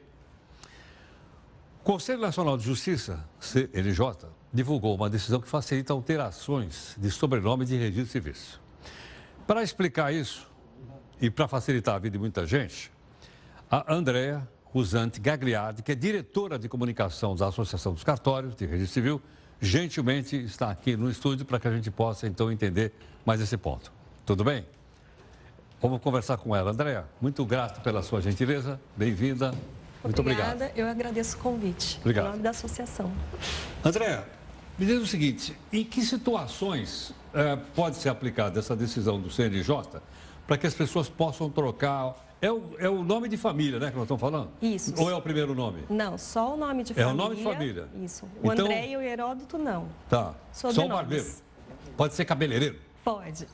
O 1.80 1.84
Conselho 1.84 2.20
Nacional 2.20 2.56
de 2.56 2.64
Justiça, 2.64 3.24
CNJ, 3.38 4.28
divulgou 4.52 4.94
uma 4.94 5.10
decisão 5.10 5.40
que 5.40 5.48
facilita 5.48 5.92
alterações 5.92 6.96
de 6.98 7.10
sobrenome 7.10 7.64
de 7.64 7.76
registro 7.76 8.12
civis. 8.12 8.58
Para 9.46 9.62
explicar 9.62 10.12
isso 10.12 10.48
e 11.20 11.30
para 11.30 11.46
facilitar 11.46 11.96
a 11.96 11.98
vida 11.98 12.12
de 12.12 12.18
muita 12.18 12.46
gente, 12.46 12.90
a 13.70 13.92
Andrea 13.92 14.48
Usante 14.74 15.20
Gagliardi, 15.20 15.82
que 15.82 15.92
é 15.92 15.94
diretora 15.94 16.58
de 16.58 16.68
comunicação 16.68 17.34
da 17.34 17.48
Associação 17.48 17.94
dos 17.94 18.04
Cartórios 18.04 18.54
de 18.54 18.66
Registro 18.66 18.94
Civil, 18.94 19.22
gentilmente 19.60 20.36
está 20.36 20.70
aqui 20.70 20.96
no 20.96 21.10
estúdio 21.10 21.46
para 21.46 21.58
que 21.58 21.68
a 21.68 21.72
gente 21.72 21.90
possa 21.90 22.26
então 22.26 22.52
entender 22.52 22.92
mais 23.24 23.40
esse 23.40 23.56
ponto. 23.56 23.92
Tudo 24.24 24.44
bem? 24.44 24.66
Vamos 25.80 26.00
conversar 26.00 26.36
com 26.36 26.54
ela. 26.54 26.70
Andréa, 26.70 27.04
muito 27.20 27.44
grato 27.44 27.80
pela 27.80 28.02
sua 28.02 28.20
gentileza. 28.20 28.80
Bem-vinda. 28.96 29.54
Muito 30.02 30.20
Obrigada. 30.20 30.52
obrigado. 30.52 30.78
Eu 30.78 30.88
agradeço 30.88 31.36
o 31.36 31.40
convite. 31.40 31.98
Obrigado. 32.00 32.26
Em 32.26 32.30
nome 32.30 32.42
da 32.42 32.50
associação. 32.50 33.12
Andréa, 33.84 34.26
me 34.78 34.86
diz 34.86 35.02
o 35.02 35.06
seguinte: 35.06 35.56
em 35.72 35.84
que 35.84 36.02
situações 36.02 37.12
eh, 37.34 37.56
pode 37.74 37.96
ser 37.96 38.08
aplicada 38.08 38.58
essa 38.58 38.76
decisão 38.76 39.20
do 39.20 39.30
CNJ 39.30 40.00
para 40.46 40.56
que 40.56 40.66
as 40.66 40.74
pessoas 40.74 41.08
possam 41.08 41.50
trocar 41.50 42.14
é 42.40 42.50
o, 42.52 42.62
é 42.78 42.88
o 42.88 43.02
nome 43.02 43.28
de 43.28 43.36
família, 43.36 43.78
né, 43.80 43.88
que 43.90 43.94
nós 43.96 44.04
estamos 44.04 44.20
falando? 44.20 44.50
Isso. 44.60 44.94
Ou 44.98 45.10
é 45.10 45.14
o 45.14 45.22
primeiro 45.22 45.54
nome? 45.54 45.84
Não, 45.88 46.16
só 46.18 46.54
o 46.54 46.56
nome 46.56 46.84
de 46.84 46.92
É 46.92 46.94
família. 46.96 47.12
o 47.12 47.16
nome 47.16 47.36
de 47.36 47.42
família. 47.42 47.88
Isso. 48.02 48.26
O 48.42 48.52
Então- 48.52 48.66
André 48.66 48.88
e 48.90 48.96
o 48.96 49.00
Heródoto, 49.00 49.56
não. 49.58 49.88
Tá. 50.08 50.34
Só 50.52 50.68
o 50.68 50.72
Sobrenomes. 50.72 50.90
barbeiro. 51.00 51.26
Pode 51.96 52.14
ser 52.14 52.24
cabeleireiro. 52.26 52.78
Pode. 53.02 53.46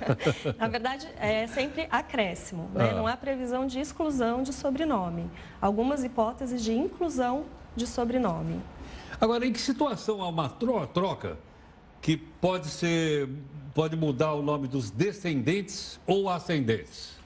Na 0.56 0.68
verdade, 0.68 1.06
é 1.18 1.46
sempre 1.48 1.86
acréscimo, 1.90 2.70
né? 2.74 2.90
Ah. 2.90 2.94
Não 2.94 3.06
há 3.06 3.16
previsão 3.16 3.66
de 3.66 3.78
exclusão 3.78 4.42
de 4.42 4.52
sobrenome. 4.52 5.30
Algumas 5.60 6.02
hipóteses 6.02 6.62
de 6.62 6.72
inclusão 6.72 7.44
de 7.76 7.86
sobrenome. 7.86 8.60
Agora, 9.20 9.44
em 9.44 9.52
que 9.52 9.60
situação 9.60 10.22
há 10.22 10.28
uma 10.28 10.48
tro- 10.48 10.86
troca 10.86 11.36
que 12.00 12.16
pode 12.16 12.68
ser, 12.68 13.28
pode 13.74 13.96
mudar 13.96 14.34
o 14.34 14.42
nome 14.42 14.68
dos 14.68 14.90
descendentes 14.90 16.00
ou 16.06 16.28
ascendentes? 16.28 17.18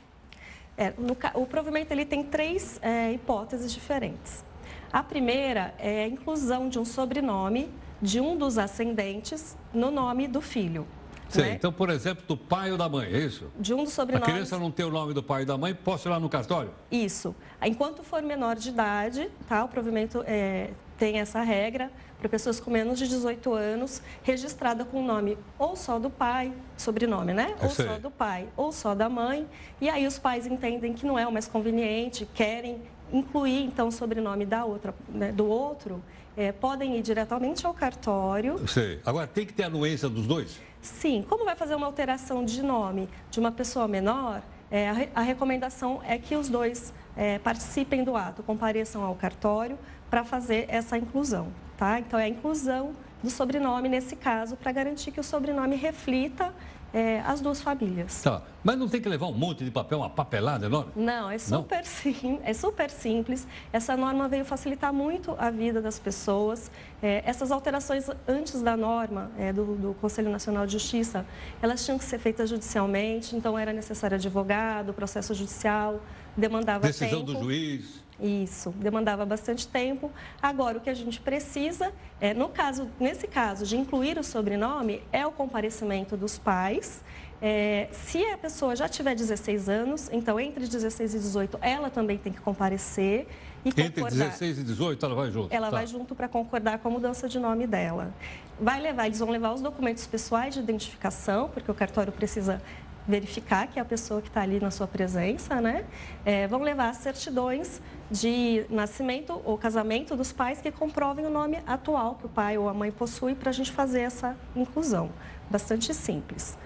É, 0.77 0.93
no 0.99 1.17
o 1.35 1.47
provimento 1.47 1.93
ele 1.93 2.05
tem 2.05 2.25
três 2.25 2.81
é, 2.83 3.13
hipóteses 3.13 3.73
diferentes. 3.73 4.45
A 4.93 5.03
primeira 5.03 5.75
é 5.79 6.05
a 6.05 6.09
inclusão 6.09 6.69
de 6.69 6.79
um 6.79 6.85
sobrenome 6.85 7.69
de 8.01 8.21
um 8.21 8.37
dos 8.37 8.59
ascendentes 8.59 9.57
no 9.73 9.91
nome 9.91 10.29
do 10.29 10.41
filho. 10.41 10.87
Sei, 11.35 11.45
né? 11.51 11.55
então, 11.55 11.73
por 11.73 11.91
exemplo, 11.91 12.25
do 12.27 12.37
pai 12.37 12.71
ou 12.71 12.79
da 12.79 12.89
mãe, 12.89 13.13
é 13.13 13.19
isso? 13.19 13.51
De 13.59 13.75
um 13.75 13.79
dos 13.85 13.93
A 13.93 13.97
sobrenomes. 13.97 14.33
criança 14.33 14.59
não 14.59 14.71
tem 14.71 14.87
o 14.87 14.91
nome 14.91 15.13
do 15.13 15.23
pai 15.23 15.43
e 15.43 15.45
da 15.45 15.57
mãe, 15.59 15.75
posso 15.75 16.09
ir 16.09 16.11
lá 16.11 16.21
no 16.21 16.29
cartório? 16.29 16.71
Isso. 16.91 17.35
Enquanto 17.63 18.03
for 18.03 18.23
menor 18.23 18.57
de 18.57 18.69
idade, 18.69 19.31
tá? 19.49 19.65
O 19.65 19.69
provimento 19.69 20.23
é, 20.27 20.71
tem 20.99 21.19
essa 21.19 21.43
regra 21.43 21.91
para 22.19 22.29
pessoas 22.29 22.59
com 22.61 22.71
menos 22.71 22.99
de 22.99 23.07
18 23.09 23.53
anos, 23.53 24.01
registrada 24.23 24.85
com 24.85 25.03
o 25.03 25.07
nome 25.07 25.37
ou 25.59 25.77
só 25.77 25.99
do 25.99 26.09
pai, 26.09 26.53
sobrenome, 26.77 27.35
né? 27.35 27.55
Eu 27.61 27.65
Ou 27.69 27.71
sei. 27.71 27.87
só 27.87 27.99
do 27.99 28.11
pai, 28.11 28.49
ou 28.57 28.73
só 28.73 28.95
da 28.95 29.09
mãe. 29.09 29.47
E 29.81 29.89
aí 29.91 30.07
os 30.07 30.19
pais 30.19 30.47
entendem 30.47 30.95
que 30.95 31.05
não 31.05 31.19
é 31.19 31.27
o 31.27 31.33
mais 31.33 31.47
conveniente, 31.47 32.27
querem 32.35 32.81
incluir 33.13 33.65
então 33.65 33.89
o 33.89 33.93
sobrenome 33.93 34.47
da 34.47 34.65
outra, 34.65 34.95
né, 35.09 35.31
do 35.33 35.47
outro, 35.47 36.03
é, 36.37 36.53
podem 36.53 36.97
ir 36.97 37.03
diretamente 37.03 37.65
ao 37.67 37.73
cartório 37.75 38.67
Sei. 38.69 39.01
Agora, 39.05 39.27
tem 39.27 39.47
que 39.47 39.53
ter 39.53 39.65
anuência 39.65 40.09
dos 40.09 40.27
dois? 40.27 40.61
Sim, 40.81 41.25
como 41.29 41.45
vai 41.45 41.55
fazer 41.57 41.75
uma 41.75 41.87
alteração 41.87 42.45
de 42.45 42.63
nome 42.63 43.09
de 43.31 43.41
uma 43.41 43.51
pessoa 43.53 43.87
menor, 43.89 44.43
é, 44.71 44.89
a, 44.89 44.93
re- 44.93 45.09
a 45.15 45.21
recomendação 45.23 46.01
é 46.05 46.19
que 46.19 46.35
os 46.37 46.49
dois 46.49 46.93
é, 47.17 47.39
participem 47.39 48.03
do 48.05 48.17
ato, 48.17 48.43
compareçam 48.43 49.03
ao 49.03 49.15
cartório 49.15 49.79
para 50.11 50.25
fazer 50.25 50.67
essa 50.69 50.99
inclusão, 50.99 51.49
tá? 51.77 51.99
Então, 52.01 52.19
é 52.19 52.25
a 52.25 52.29
inclusão 52.29 52.93
do 53.23 53.31
sobrenome 53.31 53.89
nesse 53.89 54.15
caso 54.17 54.57
para 54.57 54.71
garantir 54.73 55.11
que 55.11 55.21
o 55.21 55.25
sobrenome 55.25 55.77
reflita 55.77 56.53
é, 56.95 57.21
as 57.27 57.41
duas 57.41 57.61
famílias. 57.61 58.23
Tá. 58.23 58.41
Mas 58.63 58.79
não 58.79 58.89
tem 58.89 59.01
que 59.01 59.09
levar 59.09 59.27
um 59.27 59.33
monte 59.33 59.65
de 59.65 59.71
papel, 59.71 59.99
uma 59.99 60.09
papelada 60.09 60.67
enorme? 60.67 60.93
Não, 60.95 61.29
é 61.29 61.33
Não? 61.33 61.39
super, 61.39 61.85
Sim, 61.85 62.39
é 62.45 62.55
super 62.55 62.89
simples. 62.89 63.47
Essa 63.73 63.97
norma 63.97 64.29
veio 64.29 64.45
facilitar 64.45 64.93
muito 64.93 65.35
a 65.37 65.51
vida 65.51 65.83
das 65.83 65.99
pessoas. 65.99 66.71
É, 67.03 67.23
essas 67.27 67.51
alterações 67.51 68.09
antes 68.29 68.63
da 68.63 68.77
norma 68.77 69.33
é, 69.37 69.53
do, 69.53 69.75
do 69.75 69.95
Conselho 69.95 70.31
Nacional 70.31 70.65
de 70.67 70.73
Justiça, 70.73 71.27
elas 71.61 71.85
tinham 71.85 71.99
que 71.99 72.05
ser 72.05 72.19
feitas 72.21 72.49
judicialmente, 72.49 73.35
então 73.35 73.59
era 73.59 73.73
necessário 73.73 74.15
advogado, 74.15 74.95
processo 74.95 75.35
judicial, 75.35 76.01
demandava 76.37 76.87
Decisão 76.87 77.25
tempo. 77.25 77.33
do 77.35 77.45
juiz. 77.45 78.04
Isso, 78.21 78.71
demandava 78.71 79.25
bastante 79.27 79.67
tempo. 79.67 80.11
Agora, 80.41 80.79
o 80.79 80.81
que 80.81 80.89
a 80.91 80.95
gente 80.95 81.21
precisa, 81.21 81.93
é, 82.21 82.33
no 82.33 82.49
caso, 82.49 82.89
nesse 83.01 83.27
caso 83.27 83.67
de 83.67 83.77
incluir 83.77 84.19
o 84.19 84.23
sobrenome, 84.25 85.03
é 85.13 85.27
o 85.27 85.33
comparecimento 85.33 86.17
dos 86.17 86.39
pais. 86.39 87.03
É, 87.43 87.89
se 87.93 88.25
a 88.27 88.39
pessoa 88.39 88.75
já 88.77 88.89
tiver 88.89 89.15
16 89.15 89.69
anos, 89.69 90.09
então 90.13 90.39
entre 90.41 90.67
16 90.67 91.15
e 91.15 91.19
18, 91.19 91.59
ela 91.61 91.91
também 91.91 92.17
tem 92.17 92.33
que 92.33 92.41
comparecer 92.41 93.27
e 93.65 93.69
Entre 93.69 93.91
concordar. 93.91 94.29
16 94.29 94.59
e 94.59 94.63
18, 94.63 95.05
ela 95.05 95.15
vai 95.15 95.31
junto. 95.31 95.53
Ela 95.55 95.67
Tá. 95.71 95.77
vai 95.77 95.87
junto 95.87 96.15
para 96.15 96.29
concordar 96.29 96.79
com 96.79 96.89
a 96.89 96.91
mudança 96.91 97.29
de 97.29 97.39
nome 97.39 97.67
dela. 97.67 98.15
Vai 98.61 98.81
levar, 98.81 99.07
eles 99.07 99.19
vão 99.19 99.31
levar 99.31 99.53
os 99.53 99.61
documentos 99.61 100.07
pessoais 100.07 100.55
de 100.55 100.61
identificação, 100.61 101.49
porque 101.49 101.71
o 101.71 101.75
cartório 101.75 102.13
precisa 102.13 102.63
verificar 103.07 103.67
que 103.67 103.79
é 103.79 103.83
a 103.83 103.85
pessoa 103.85 104.23
que 104.23 104.29
está 104.29 104.41
ali 104.41 104.59
na 104.59 104.71
sua 104.71 104.87
presença, 104.87 105.61
né? 105.61 105.85
É, 106.25 106.47
vão 106.47 106.63
levar 106.63 106.89
as 106.89 106.99
certidões 106.99 107.81
de 108.11 108.65
nascimento 108.71 109.41
ou 109.45 109.59
casamento 109.59 110.17
dos 110.17 110.33
pais 110.33 110.61
que 110.61 110.71
comprovem 110.71 111.27
o 111.27 111.31
nome 111.31 111.59
atual 111.67 112.15
que 112.17 112.27
o 112.27 112.29
pai 112.29 112.57
ou 112.57 112.69
a 112.69 112.75
mãe 112.75 112.91
possui 112.91 113.35
para 113.35 113.51
a 113.51 113.53
gente 113.53 113.71
fazer 113.73 114.01
essa 114.01 114.37
inclusão. 114.57 115.11
Bastante 115.51 115.93
simples. 115.93 116.57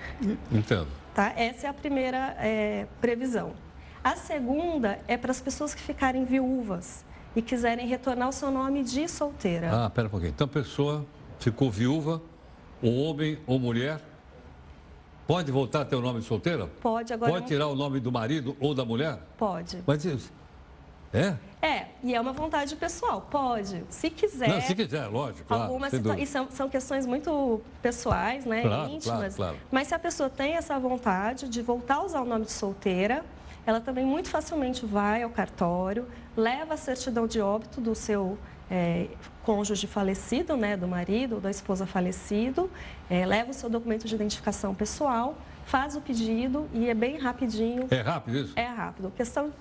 Entendo. 0.51 0.89
Tá? 1.14 1.32
Essa 1.36 1.66
é 1.66 1.70
a 1.70 1.74
primeira 1.74 2.36
é, 2.39 2.86
previsão. 3.01 3.53
A 4.03 4.14
segunda 4.14 5.01
é 5.09 5.16
para 5.16 5.32
as 5.32 5.41
pessoas 5.41 5.74
que 5.74 5.82
ficarem 5.82 6.24
viúvas 6.24 7.05
e 7.34 7.43
quiserem 7.43 7.86
retornar 7.86 8.28
o 8.28 8.32
seu 8.32 8.51
nome 8.51 8.84
de 8.84 9.09
solteira. 9.09 9.84
Ah, 9.84 9.91
pera 9.91 10.07
um 10.07 10.11
pouquinho. 10.11 10.30
Então, 10.30 10.45
a 10.45 10.49
pessoa 10.49 11.05
ficou 11.39 11.70
viúva, 11.70 12.22
um 12.82 13.03
homem 13.03 13.39
ou 13.47 13.59
mulher, 13.59 14.01
pode 15.28 15.52
voltar 15.52 15.82
a 15.82 15.84
ter 15.84 15.94
o 15.94 16.00
nome 16.00 16.20
de 16.20 16.26
solteira? 16.26 16.66
Pode, 16.80 17.12
agora 17.12 17.30
Pode 17.30 17.42
não- 17.42 17.48
tirar 17.48 17.66
o 17.68 17.76
nome 17.76 18.00
do 18.00 18.10
marido 18.10 18.56
ou 18.58 18.74
da 18.74 18.84
mulher? 18.84 19.18
Pode. 19.36 19.80
Mas 19.86 20.04
isso. 20.04 20.32
É? 21.12 21.36
É, 21.62 21.86
e 22.02 22.14
é 22.14 22.20
uma 22.20 22.32
vontade 22.32 22.74
pessoal. 22.76 23.26
Pode. 23.30 23.82
Se 23.88 24.10
quiser. 24.10 24.48
Não, 24.48 24.60
se 24.60 24.74
quiser, 24.74 25.06
lógico, 25.06 25.46
claro. 25.48 25.62
Algumas 25.64 25.90
sem 25.90 26.00
situa- 26.00 26.18
e 26.18 26.26
são, 26.26 26.50
são 26.50 26.68
questões 26.68 27.06
muito 27.06 27.60
pessoais, 27.82 28.44
né? 28.44 28.62
Claro, 28.62 28.90
íntimas. 28.90 29.34
claro, 29.34 29.34
claro. 29.36 29.56
Mas 29.70 29.88
se 29.88 29.94
a 29.94 29.98
pessoa 29.98 30.28
tem 30.30 30.54
essa 30.54 30.78
vontade 30.78 31.48
de 31.48 31.62
voltar 31.62 31.96
a 31.96 32.04
usar 32.04 32.20
o 32.20 32.24
nome 32.26 32.44
de 32.44 32.52
solteira, 32.52 33.24
ela 33.66 33.80
também 33.80 34.04
muito 34.04 34.28
facilmente 34.28 34.84
vai 34.86 35.22
ao 35.22 35.30
cartório, 35.30 36.06
leva 36.36 36.74
a 36.74 36.76
certidão 36.76 37.26
de 37.26 37.40
óbito 37.40 37.80
do 37.80 37.94
seu 37.94 38.38
é, 38.70 39.06
cônjuge 39.44 39.86
falecido, 39.86 40.56
né? 40.58 40.76
Do 40.76 40.86
marido 40.86 41.36
ou 41.36 41.40
da 41.40 41.50
esposa 41.50 41.86
falecido, 41.86 42.70
é, 43.11 43.24
leva 43.26 43.50
o 43.50 43.54
seu 43.54 43.68
documento 43.68 44.06
de 44.06 44.14
identificação 44.14 44.74
pessoal, 44.74 45.36
faz 45.64 45.96
o 45.96 46.00
pedido 46.00 46.68
e 46.72 46.88
é 46.88 46.94
bem 46.94 47.18
rapidinho. 47.18 47.86
É 47.90 48.00
rápido 48.00 48.38
isso? 48.38 48.52
É 48.56 48.66
rápido. 48.66 49.12
Questão 49.16 49.52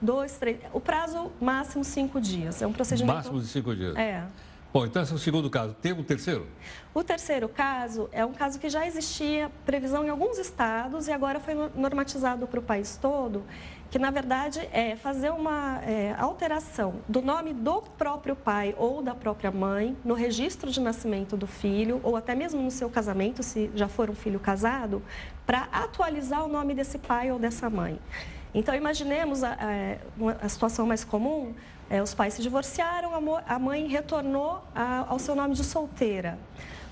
dois, 0.00 0.36
três. 0.38 0.58
O 0.72 0.80
prazo 0.80 1.32
máximo 1.40 1.84
cinco 1.84 2.20
dias. 2.20 2.62
É 2.62 2.66
um 2.66 2.72
procedimento. 2.72 3.16
Máximo 3.16 3.40
de 3.40 3.46
cinco 3.46 3.74
dias. 3.74 3.96
É. 3.96 4.24
Bom, 4.72 4.84
então 4.84 5.02
esse 5.02 5.12
é 5.12 5.14
o 5.14 5.18
segundo 5.18 5.48
caso. 5.48 5.74
Tem 5.80 5.92
um 5.92 6.02
terceiro? 6.02 6.46
O 6.92 7.02
terceiro 7.02 7.48
caso 7.48 8.10
é 8.12 8.24
um 8.24 8.32
caso 8.32 8.58
que 8.58 8.68
já 8.68 8.86
existia 8.86 9.50
previsão 9.64 10.04
em 10.04 10.10
alguns 10.10 10.38
estados 10.38 11.08
e 11.08 11.12
agora 11.12 11.40
foi 11.40 11.54
normatizado 11.74 12.46
para 12.46 12.60
o 12.60 12.62
país 12.62 12.98
todo, 13.00 13.42
que 13.90 13.98
na 13.98 14.10
verdade 14.10 14.60
é 14.72 14.96
fazer 14.96 15.30
uma 15.30 15.80
é, 15.82 16.14
alteração 16.18 16.94
do 17.08 17.22
nome 17.22 17.52
do 17.52 17.82
próprio 17.96 18.34
pai 18.34 18.74
ou 18.76 19.02
da 19.02 19.14
própria 19.14 19.50
mãe 19.50 19.96
no 20.04 20.14
registro 20.14 20.70
de 20.70 20.80
nascimento 20.80 21.36
do 21.36 21.46
filho 21.46 22.00
ou 22.02 22.16
até 22.16 22.34
mesmo 22.34 22.60
no 22.60 22.70
seu 22.70 22.90
casamento, 22.90 23.42
se 23.42 23.70
já 23.74 23.88
for 23.88 24.10
um 24.10 24.14
filho 24.14 24.40
casado, 24.40 25.02
para 25.46 25.68
atualizar 25.72 26.44
o 26.44 26.48
nome 26.48 26.74
desse 26.74 26.98
pai 26.98 27.30
ou 27.30 27.38
dessa 27.38 27.70
mãe. 27.70 27.98
Então, 28.54 28.74
imaginemos 28.74 29.44
a, 29.44 29.52
a, 29.52 30.46
a 30.46 30.48
situação 30.48 30.86
mais 30.86 31.04
comum: 31.04 31.54
é, 31.90 32.02
os 32.02 32.14
pais 32.14 32.34
se 32.34 32.42
divorciaram, 32.42 33.10
a 33.46 33.58
mãe 33.58 33.86
retornou 33.86 34.62
a, 34.74 35.04
ao 35.08 35.18
seu 35.18 35.34
nome 35.34 35.54
de 35.54 35.62
solteira. 35.62 36.38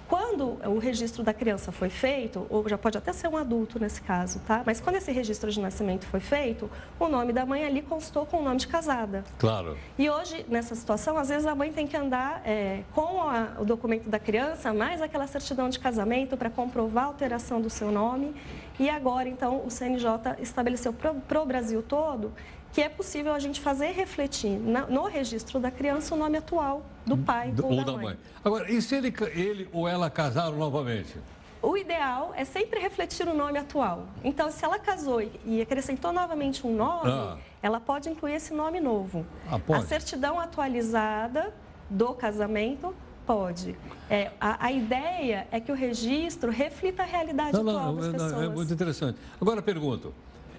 Quando 0.09 0.59
o 0.67 0.79
registro 0.79 1.23
da 1.23 1.33
criança 1.33 1.73
foi 1.73 1.89
feito, 1.89 2.47
ou 2.51 2.69
já 2.69 2.77
pode 2.77 2.99
até 2.99 3.13
ser 3.13 3.29
um 3.29 3.37
adulto 3.37 3.81
nesse 3.81 4.03
caso, 4.03 4.41
tá? 4.47 4.63
Mas 4.65 4.81
quando 4.81 4.97
esse 4.97 5.11
registro 5.11 5.51
de 5.51 5.61
nascimento 5.61 6.07
foi 6.07 6.21
feito, 6.21 6.71
o 6.99 7.09
nome 7.09 7.33
da 7.33 7.47
mãe 7.47 7.65
ali 7.65 7.81
constou 7.81 8.27
com 8.27 8.39
o 8.39 8.43
nome 8.43 8.59
de 8.59 8.69
casada. 8.69 9.25
Claro. 9.39 9.77
E 9.99 10.11
hoje, 10.11 10.45
nessa 10.49 10.75
situação, 10.75 11.17
às 11.17 11.29
vezes 11.29 11.47
a 11.47 11.55
mãe 11.55 11.73
tem 11.73 11.87
que 11.87 11.97
andar 11.97 12.43
é, 12.45 12.83
com 12.93 13.23
a, 13.23 13.55
o 13.59 13.65
documento 13.65 14.09
da 14.09 14.19
criança, 14.19 14.75
mais 14.75 15.01
aquela 15.01 15.27
certidão 15.27 15.69
de 15.69 15.79
casamento 15.79 16.37
para 16.37 16.51
comprovar 16.51 17.05
a 17.05 17.07
alteração 17.07 17.61
do 17.61 17.71
seu 17.71 17.91
nome. 17.91 18.35
E 18.79 18.91
agora, 18.91 19.29
então, 19.29 19.65
o 19.65 19.71
CNJ 19.71 20.37
estabeleceu 20.41 20.93
para 20.93 21.41
o 21.41 21.47
Brasil 21.47 21.83
todo 21.83 22.33
que 22.75 22.83
é 22.83 22.89
possível 22.89 23.33
a 23.33 23.39
gente 23.39 23.61
fazer 23.61 23.93
refletir 23.93 24.59
no 24.59 25.05
registro 25.05 25.61
da 25.61 25.71
criança 25.71 26.13
o 26.13 26.19
nome 26.19 26.39
atual 26.39 26.85
do 27.07 27.17
pai 27.17 27.53
do, 27.53 27.65
ou, 27.65 27.73
ou 27.73 27.85
da, 27.85 27.93
mãe. 27.93 28.05
mãe. 28.05 28.19
Agora, 28.45 28.71
e 28.71 28.83
se 28.83 28.97
ele, 28.97 29.15
ele 29.33 29.69
ou 29.73 29.87
ela 29.87 30.11
casaram 30.11 30.57
novamente? 30.57 31.17
O 31.63 31.77
ideal 31.79 32.33
é 32.37 32.45
sempre 32.45 32.81
refletir 32.81 33.29
o 33.29 33.35
nome 33.35 33.61
atual. 33.61 34.09
Então, 34.25 34.51
se 34.51 34.65
ela 34.65 34.79
casou 34.79 35.23
e 35.47 35.63
acrescentou 35.63 36.13
novamente 36.13 36.67
um 36.67 36.75
nome, 36.75 37.11
ah. 37.11 37.39
ela 37.63 37.79
pode 37.79 38.11
incluir 38.11 38.35
esse 38.35 38.53
nome 38.53 38.81
novo. 38.81 39.25
Ah, 39.49 39.61
a 39.77 39.81
certidão 39.83 40.39
atualizada 40.41 41.55
do 41.89 42.13
casamento 42.13 42.93
Pode. 43.27 43.75
É, 44.11 44.33
a, 44.39 44.67
a, 44.67 44.71
ideia 44.71 45.47
é 45.51 45.59
que 45.59 45.73
o 45.73 45.75
registro 45.75 46.51
reflita 46.51 47.05
a 47.05 47.07
realidade 47.07 47.53
não, 47.53 47.71
atual 47.71 47.87
não, 47.87 47.97
das 47.97 48.13
pessoas. 48.13 48.33
Não, 48.33 48.43
é 48.43 48.49
muito 48.51 48.71
interessante. 48.71 49.19
Agora 49.41 49.63
pergunto, 49.63 50.13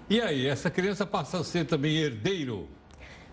e 0.08 0.20
aí, 0.20 0.46
essa 0.46 0.70
criança 0.70 1.06
passa 1.06 1.38
a 1.38 1.44
ser 1.44 1.66
também 1.66 1.96
herdeiro? 1.96 2.68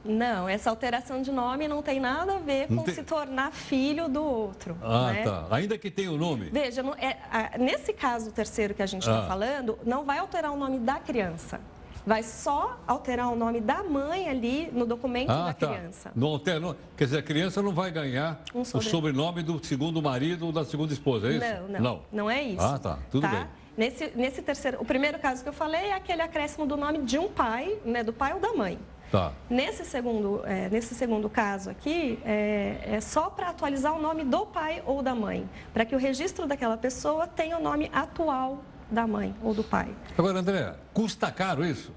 Não, 0.06 0.50
essa 0.50 0.70
alteração 0.70 1.22
de 1.22 1.32
nome 1.32 1.68
não 1.68 1.82
tem 1.82 2.00
nada 2.00 2.36
a 2.36 2.40
ver 2.40 2.68
com 2.68 2.84
tem... 2.84 2.94
se 2.94 3.04
tornar 3.04 3.52
filho 3.52 4.10
do 4.10 4.22
outro. 4.22 4.78
Ah, 4.82 5.14
né? 5.14 5.24
tá. 5.24 5.48
Ainda 5.50 5.78
que 5.78 5.90
tenha 5.90 6.12
o 6.12 6.18
nome. 6.18 6.50
Veja, 6.52 6.84
não, 6.84 6.94
é, 6.96 7.18
a, 7.32 7.58
nesse 7.58 7.94
caso 7.94 8.32
terceiro 8.32 8.74
que 8.74 8.82
a 8.82 8.86
gente 8.86 9.04
está 9.04 9.24
ah. 9.24 9.28
falando, 9.28 9.80
não 9.86 10.04
vai 10.04 10.18
alterar 10.18 10.52
o 10.52 10.58
nome 10.58 10.80
da 10.80 10.96
criança. 11.00 11.62
Vai 12.06 12.22
só 12.22 12.78
alterar 12.86 13.32
o 13.32 13.36
nome 13.36 13.62
da 13.62 13.84
mãe 13.84 14.28
ali 14.28 14.70
no 14.72 14.86
documento 14.86 15.30
ah, 15.30 15.46
da 15.48 15.54
tá. 15.54 15.68
criança. 15.68 16.12
Não 16.16 16.30
altera, 16.30 16.76
quer 16.98 17.06
dizer, 17.06 17.20
a 17.20 17.24
criança 17.24 17.62
não 17.62 17.74
vai 17.74 17.92
ganhar 17.92 18.42
um 18.54 18.62
o 18.62 18.66
sobrenome 18.82 19.42
do 19.42 19.64
segundo 19.64 20.02
marido 20.02 20.46
ou 20.46 20.52
da 20.52 20.66
segunda 20.66 20.92
esposa, 20.92 21.28
é 21.28 21.32
isso? 21.32 21.46
Não, 21.46 21.68
não. 21.68 21.80
Não, 21.80 22.02
não 22.12 22.30
é 22.30 22.44
isso. 22.44 22.62
Ah, 22.62 22.78
tá. 22.78 23.00
Tudo 23.10 23.22
tá? 23.22 23.30
bem. 23.30 23.48
Nesse, 23.76 24.12
nesse 24.16 24.42
terceiro, 24.42 24.80
o 24.82 24.86
primeiro 24.86 25.18
caso 25.18 25.42
que 25.42 25.50
eu 25.50 25.54
falei 25.54 25.88
é 25.88 25.94
aquele 25.94 26.22
acréscimo 26.22 26.66
do 26.66 26.78
nome 26.78 27.00
de 27.00 27.18
um 27.18 27.30
pai, 27.30 27.78
né, 27.84 28.04
do 28.04 28.14
pai 28.14 28.34
ou 28.34 28.40
da 28.40 28.54
mãe. 28.54 28.78
Tá. 29.12 29.32
Nesse, 29.48 29.86
segundo, 29.86 30.42
é, 30.44 30.70
nesse 30.70 30.96
segundo 30.96 31.30
caso 31.30 31.70
aqui, 31.70 32.20
é, 32.26 32.80
é 32.84 33.00
só 33.02 33.30
para 33.30 33.50
atualizar 33.50 33.96
o 33.96 34.02
nome 34.02 34.24
do 34.24 34.46
pai 34.46 34.82
ou 34.86 35.04
da 35.04 35.14
mãe, 35.14 35.48
para 35.72 35.86
que 35.86 35.96
o 35.96 36.00
registro 36.00 36.48
daquela 36.48 36.78
pessoa 36.78 37.28
tenha 37.28 37.58
o 37.58 37.62
nome 37.62 37.92
atual 37.94 38.64
da 38.90 39.08
mãe 39.08 39.36
ou 39.42 39.54
do 39.54 39.64
pai. 39.64 39.90
Agora, 40.18 40.40
André, 40.40 40.74
custa 40.94 41.32
caro 41.32 41.66
isso? 41.66 41.92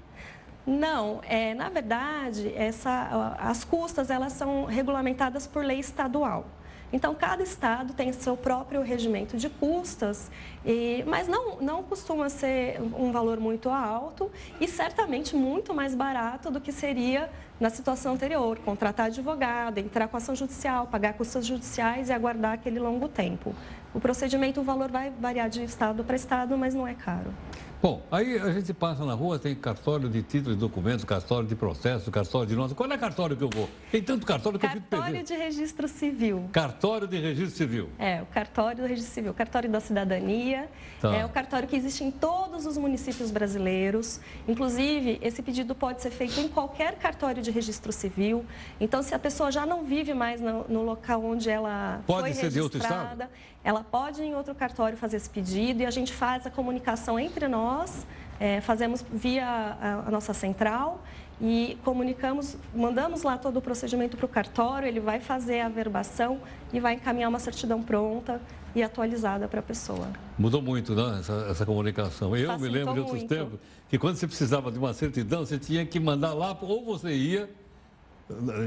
Não, 0.65 1.21
é, 1.23 1.53
na 1.53 1.69
verdade, 1.69 2.53
essa, 2.53 3.35
as 3.39 3.63
custas 3.63 4.09
elas 4.09 4.33
são 4.33 4.65
regulamentadas 4.65 5.47
por 5.47 5.63
lei 5.63 5.79
estadual. 5.79 6.45
Então, 6.91 7.13
cada 7.13 7.43
estado 7.43 7.93
tem 7.93 8.13
seu 8.13 8.37
próprio 8.37 8.81
regimento 8.81 9.37
de 9.37 9.49
custas, 9.49 10.31
e, 10.65 11.03
mas 11.05 11.27
não, 11.27 11.57
não 11.59 11.83
costuma 11.83 12.29
ser 12.29 12.81
um 12.81 13.11
valor 13.11 13.39
muito 13.39 13.69
alto 13.69 14.31
e 14.59 14.67
certamente 14.67 15.35
muito 15.35 15.73
mais 15.73 15.93
barato 15.93 16.49
do 16.49 16.61
que 16.61 16.71
seria 16.71 17.29
na 17.59 17.69
situação 17.69 18.13
anterior, 18.13 18.57
contratar 18.59 19.07
advogado, 19.07 19.79
entrar 19.79 20.07
com 20.07 20.15
ação 20.15 20.35
judicial, 20.35 20.87
pagar 20.87 21.13
custas 21.13 21.45
judiciais 21.45 22.07
e 22.07 22.13
aguardar 22.13 22.53
aquele 22.53 22.79
longo 22.79 23.09
tempo. 23.09 23.53
O 23.97 23.99
procedimento, 23.99 24.61
o 24.61 24.63
valor 24.63 24.91
vai 24.91 25.09
variar 25.09 25.49
de 25.49 25.63
estado 25.63 26.03
para 26.03 26.15
estado, 26.15 26.55
mas 26.55 26.75
não 26.75 26.87
é 26.87 26.93
caro. 26.93 27.33
Bom, 27.81 28.01
aí 28.11 28.37
a 28.39 28.51
gente 28.51 28.71
passa 28.71 29.03
na 29.05 29.13
rua, 29.13 29.37
tem 29.39 29.55
cartório 29.55 30.07
de 30.07 30.21
títulos 30.21 30.55
e 30.55 30.59
documentos, 30.59 31.03
cartório 31.03 31.47
de 31.47 31.55
processo, 31.55 32.09
cartório 32.11 32.47
de 32.47 32.55
nota. 32.55 32.73
Qual 32.73 32.91
é 32.91 32.97
cartório 32.97 33.35
que 33.35 33.43
eu 33.43 33.49
vou? 33.49 33.69
Tem 33.91 34.01
tanto 34.01 34.25
cartório 34.25 34.59
que 34.59 34.67
cartório 34.67 34.83
eu 34.83 34.83
fico 34.83 35.03
Cartório 35.03 35.23
de 35.23 35.35
registro 35.35 35.87
civil. 35.87 36.49
Cartório 36.51 37.07
de 37.07 37.17
registro 37.17 37.55
civil. 37.55 37.89
É, 37.99 38.21
o 38.21 38.25
cartório 38.27 38.81
do 38.81 38.87
registro 38.87 39.13
civil, 39.13 39.33
cartório 39.33 39.69
da 39.69 39.79
cidadania. 39.79 40.67
Tá. 40.99 41.15
É 41.15 41.25
o 41.25 41.29
cartório 41.29 41.67
que 41.67 41.75
existe 41.75 42.03
em 42.03 42.09
todos 42.09 42.65
os 42.65 42.77
municípios 42.77 43.29
brasileiros. 43.29 44.19
Inclusive, 44.47 45.19
esse 45.21 45.43
pedido 45.43 45.75
pode 45.75 46.01
ser 46.01 46.09
feito 46.09 46.39
em 46.39 46.47
qualquer 46.47 46.95
cartório 46.95 47.43
de 47.43 47.51
registro 47.51 47.91
civil. 47.91 48.43
Então, 48.79 49.03
se 49.03 49.13
a 49.13 49.19
pessoa 49.19 49.51
já 49.51 49.67
não 49.67 49.83
vive 49.83 50.15
mais 50.15 50.41
no, 50.41 50.65
no 50.67 50.81
local 50.81 51.23
onde 51.23 51.47
ela 51.47 52.01
pode 52.07 52.21
foi 52.21 52.33
ser 52.33 52.43
registrada, 52.43 52.53
de 52.53 52.61
outro 52.61 52.79
estado? 52.79 53.29
Ela 53.63 53.83
pode 53.83 54.21
em 54.21 54.35
outro 54.35 54.55
cartório 54.55 54.97
fazer 54.97 55.17
esse 55.17 55.29
pedido 55.29 55.81
e 55.81 55.85
a 55.85 55.91
gente 55.91 56.13
faz 56.13 56.45
a 56.45 56.49
comunicação 56.49 57.19
entre 57.19 57.47
nós, 57.47 58.07
é, 58.39 58.61
fazemos 58.61 59.03
via 59.11 59.45
a, 59.45 60.07
a, 60.07 60.11
nossa 60.11 60.33
central 60.33 61.03
e 61.41 61.77
comunicamos, 61.83 62.57
mandamos 62.73 63.23
lá 63.23 63.37
todo 63.37 63.57
o 63.57 63.61
procedimento 63.61 64.15
para 64.15 64.25
o 64.25 64.29
cartório, 64.29 64.87
ele 64.87 64.99
vai 64.99 65.19
fazer 65.19 65.61
a 65.61 65.69
verbação 65.69 66.39
e 66.71 66.79
vai 66.79 66.93
encaminhar 66.93 67.29
uma 67.29 67.39
certidão 67.39 67.81
pronta 67.81 68.41
e 68.75 68.83
atualizada 68.83 69.47
para 69.47 69.59
a 69.59 69.63
pessoa. 69.63 70.07
Mudou 70.37 70.61
muito, 70.61 70.93
né, 70.95 71.19
essa, 71.19 71.47
essa 71.49 71.65
comunicação. 71.65 72.35
Eu 72.35 72.47
Facilitou 72.47 72.71
me 72.71 72.77
lembro 72.77 72.93
de 72.93 72.99
outros 72.99 73.19
muito. 73.19 73.35
tempos 73.35 73.59
que 73.89 73.97
quando 73.97 74.17
você 74.17 74.27
precisava 74.27 74.71
de 74.71 74.77
uma 74.77 74.93
certidão, 74.93 75.45
você 75.45 75.57
tinha 75.57 75.85
que 75.85 75.99
mandar 75.99 76.33
lá, 76.33 76.57
ou 76.61 76.85
você 76.85 77.13
ia 77.13 77.49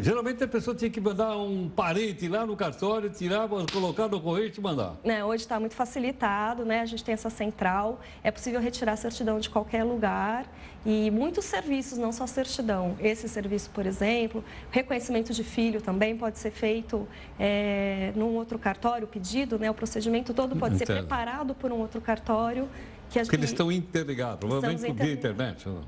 Geralmente 0.01 0.43
a 0.43 0.49
pessoa 0.49 0.75
tinha 0.75 0.91
que 0.91 1.01
mandar 1.01 1.37
um 1.37 1.69
parente 1.69 2.27
lá 2.29 2.47
no 2.47 2.57
cartório, 2.57 3.11
tirar, 3.11 3.47
colocar 3.71 4.09
no 4.09 4.19
correio 4.19 4.51
e 4.57 4.61
mandar. 4.61 4.97
Né, 5.05 5.23
hoje 5.23 5.43
está 5.43 5.61
muito 5.61 5.75
facilitado, 5.75 6.65
né? 6.65 6.81
A 6.81 6.87
gente 6.87 7.05
tem 7.05 7.13
essa 7.13 7.29
central, 7.29 8.01
é 8.25 8.31
possível 8.31 8.59
retirar 8.59 8.93
a 8.93 8.97
certidão 8.97 9.39
de 9.39 9.51
qualquer 9.51 9.85
lugar 9.85 10.47
e 10.85 11.11
muitos 11.11 11.45
serviços, 11.45 11.99
não 11.99 12.11
só 12.11 12.27
certidão. 12.27 12.97
Esse 13.01 13.29
serviço, 13.29 13.69
por 13.71 13.85
exemplo, 13.85 14.43
reconhecimento 14.71 15.35
de 15.35 15.45
filho 15.45 15.83
também 15.83 16.17
pode 16.17 16.39
ser 16.39 16.51
feito 16.51 17.07
é, 17.39 18.13
num 18.17 18.37
outro 18.37 18.59
cartório, 18.59 19.07
pedido, 19.07 19.59
né? 19.59 19.71
O 19.71 19.75
procedimento 19.75 20.33
todo 20.33 20.57
pode 20.57 20.77
Entendo. 20.77 20.87
ser 20.87 20.93
preparado 21.01 21.55
por 21.55 21.71
um 21.71 21.77
outro 21.77 22.01
cartório. 22.01 22.67
Que 23.11 23.21
Porque 23.21 23.37
eles 23.37 23.51
estão 23.51 23.71
interligados, 23.71 24.39
provavelmente 24.39 24.93
via 24.93 25.13
internet. 25.13 25.69
Não? 25.69 25.83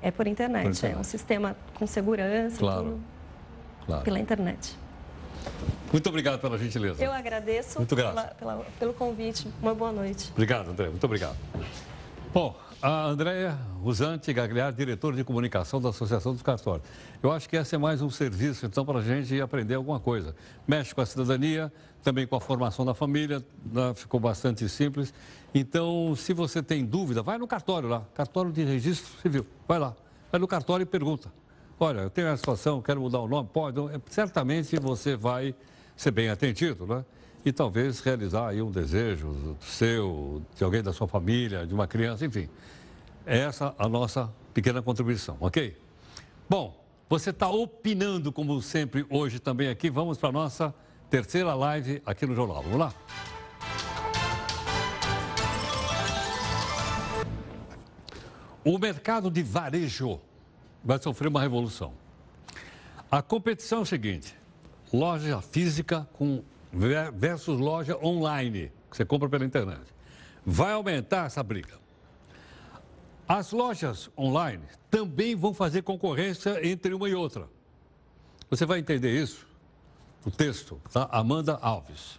É 0.00 0.10
por 0.10 0.26
internet, 0.26 0.62
por 0.62 0.70
internet, 0.70 0.96
é 0.96 0.98
um 0.98 1.04
sistema 1.04 1.56
com 1.74 1.86
segurança. 1.86 2.56
Claro. 2.56 2.84
Tudo 2.84 3.17
claro. 3.88 4.04
pela 4.04 4.20
internet. 4.20 4.76
Muito 5.90 6.08
obrigado 6.08 6.38
pela 6.40 6.58
gentileza. 6.58 7.02
Eu 7.02 7.12
agradeço 7.12 7.78
Muito 7.78 7.96
pela, 7.96 8.24
pela, 8.38 8.66
pelo 8.78 8.92
convite. 8.92 9.48
Uma 9.62 9.74
boa 9.74 9.90
noite. 9.90 10.30
Obrigado, 10.32 10.70
André. 10.70 10.90
Muito 10.90 11.04
obrigado. 11.04 11.36
Bom, 12.34 12.54
a 12.82 13.06
Andréia 13.06 13.58
Rusante 13.82 14.30
Gagliar, 14.32 14.70
diretora 14.72 15.16
de 15.16 15.24
comunicação 15.24 15.80
da 15.80 15.88
Associação 15.88 16.34
dos 16.34 16.42
Cartórios. 16.42 16.86
Eu 17.22 17.32
acho 17.32 17.48
que 17.48 17.56
esse 17.56 17.74
é 17.74 17.78
mais 17.78 18.02
um 18.02 18.10
serviço, 18.10 18.66
então, 18.66 18.84
para 18.84 18.98
a 18.98 19.02
gente 19.02 19.40
aprender 19.40 19.74
alguma 19.74 19.98
coisa. 19.98 20.36
Mexe 20.66 20.94
com 20.94 21.00
a 21.00 21.06
cidadania, 21.06 21.72
também 22.04 22.26
com 22.26 22.36
a 22.36 22.40
formação 22.40 22.84
da 22.84 22.92
família, 22.92 23.42
né? 23.64 23.94
ficou 23.94 24.20
bastante 24.20 24.68
simples. 24.68 25.14
Então, 25.54 26.14
se 26.14 26.34
você 26.34 26.62
tem 26.62 26.84
dúvida, 26.84 27.22
vai 27.22 27.38
no 27.38 27.46
cartório 27.46 27.88
lá, 27.88 28.02
cartório 28.14 28.52
de 28.52 28.62
registro 28.62 29.10
civil. 29.22 29.46
Vai 29.66 29.78
lá, 29.78 29.96
vai 30.30 30.38
no 30.38 30.46
cartório 30.46 30.82
e 30.82 30.86
pergunta. 30.86 31.32
Olha, 31.80 32.00
eu 32.00 32.10
tenho 32.10 32.26
essa 32.26 32.38
situação, 32.38 32.82
quero 32.82 33.00
mudar 33.00 33.20
o 33.20 33.28
nome, 33.28 33.48
pode. 33.52 33.78
Então, 33.78 34.02
certamente 34.10 34.76
você 34.80 35.14
vai 35.14 35.54
ser 35.96 36.10
bem 36.10 36.28
atendido, 36.28 36.84
né? 36.84 37.04
E 37.44 37.52
talvez 37.52 38.00
realizar 38.00 38.48
aí 38.48 38.60
um 38.60 38.70
desejo 38.70 39.56
seu, 39.60 40.42
de 40.56 40.64
alguém 40.64 40.82
da 40.82 40.92
sua 40.92 41.06
família, 41.06 41.64
de 41.64 41.72
uma 41.72 41.86
criança, 41.86 42.26
enfim. 42.26 42.48
Essa 43.24 43.76
a 43.78 43.88
nossa 43.88 44.28
pequena 44.52 44.82
contribuição, 44.82 45.36
ok? 45.38 45.76
Bom, 46.50 46.84
você 47.08 47.30
está 47.30 47.48
opinando, 47.48 48.32
como 48.32 48.60
sempre, 48.60 49.06
hoje 49.08 49.38
também 49.38 49.68
aqui. 49.68 49.88
Vamos 49.88 50.18
para 50.18 50.30
a 50.30 50.32
nossa 50.32 50.74
terceira 51.08 51.54
live 51.54 52.02
aqui 52.04 52.26
no 52.26 52.34
Jornal. 52.34 52.60
Vamos 52.60 52.78
lá? 52.78 52.92
O 58.64 58.76
mercado 58.78 59.30
de 59.30 59.44
varejo 59.44 60.20
vai 60.84 61.00
sofrer 61.00 61.28
uma 61.28 61.40
revolução. 61.40 61.92
A 63.10 63.22
competição 63.22 63.80
é 63.80 63.82
o 63.82 63.86
seguinte: 63.86 64.34
loja 64.92 65.40
física 65.40 66.08
com 66.12 66.42
versus 67.14 67.58
loja 67.58 67.96
online, 68.04 68.70
que 68.90 68.96
você 68.96 69.04
compra 69.04 69.28
pela 69.28 69.44
internet. 69.44 69.82
Vai 70.44 70.72
aumentar 70.72 71.26
essa 71.26 71.42
briga. 71.42 71.78
As 73.26 73.52
lojas 73.52 74.10
online 74.16 74.64
também 74.90 75.34
vão 75.34 75.52
fazer 75.52 75.82
concorrência 75.82 76.66
entre 76.66 76.94
uma 76.94 77.08
e 77.08 77.14
outra. 77.14 77.48
Você 78.48 78.64
vai 78.64 78.78
entender 78.78 79.22
isso? 79.22 79.46
O 80.24 80.30
texto, 80.30 80.80
tá? 80.92 81.08
Amanda 81.12 81.58
Alves. 81.60 82.18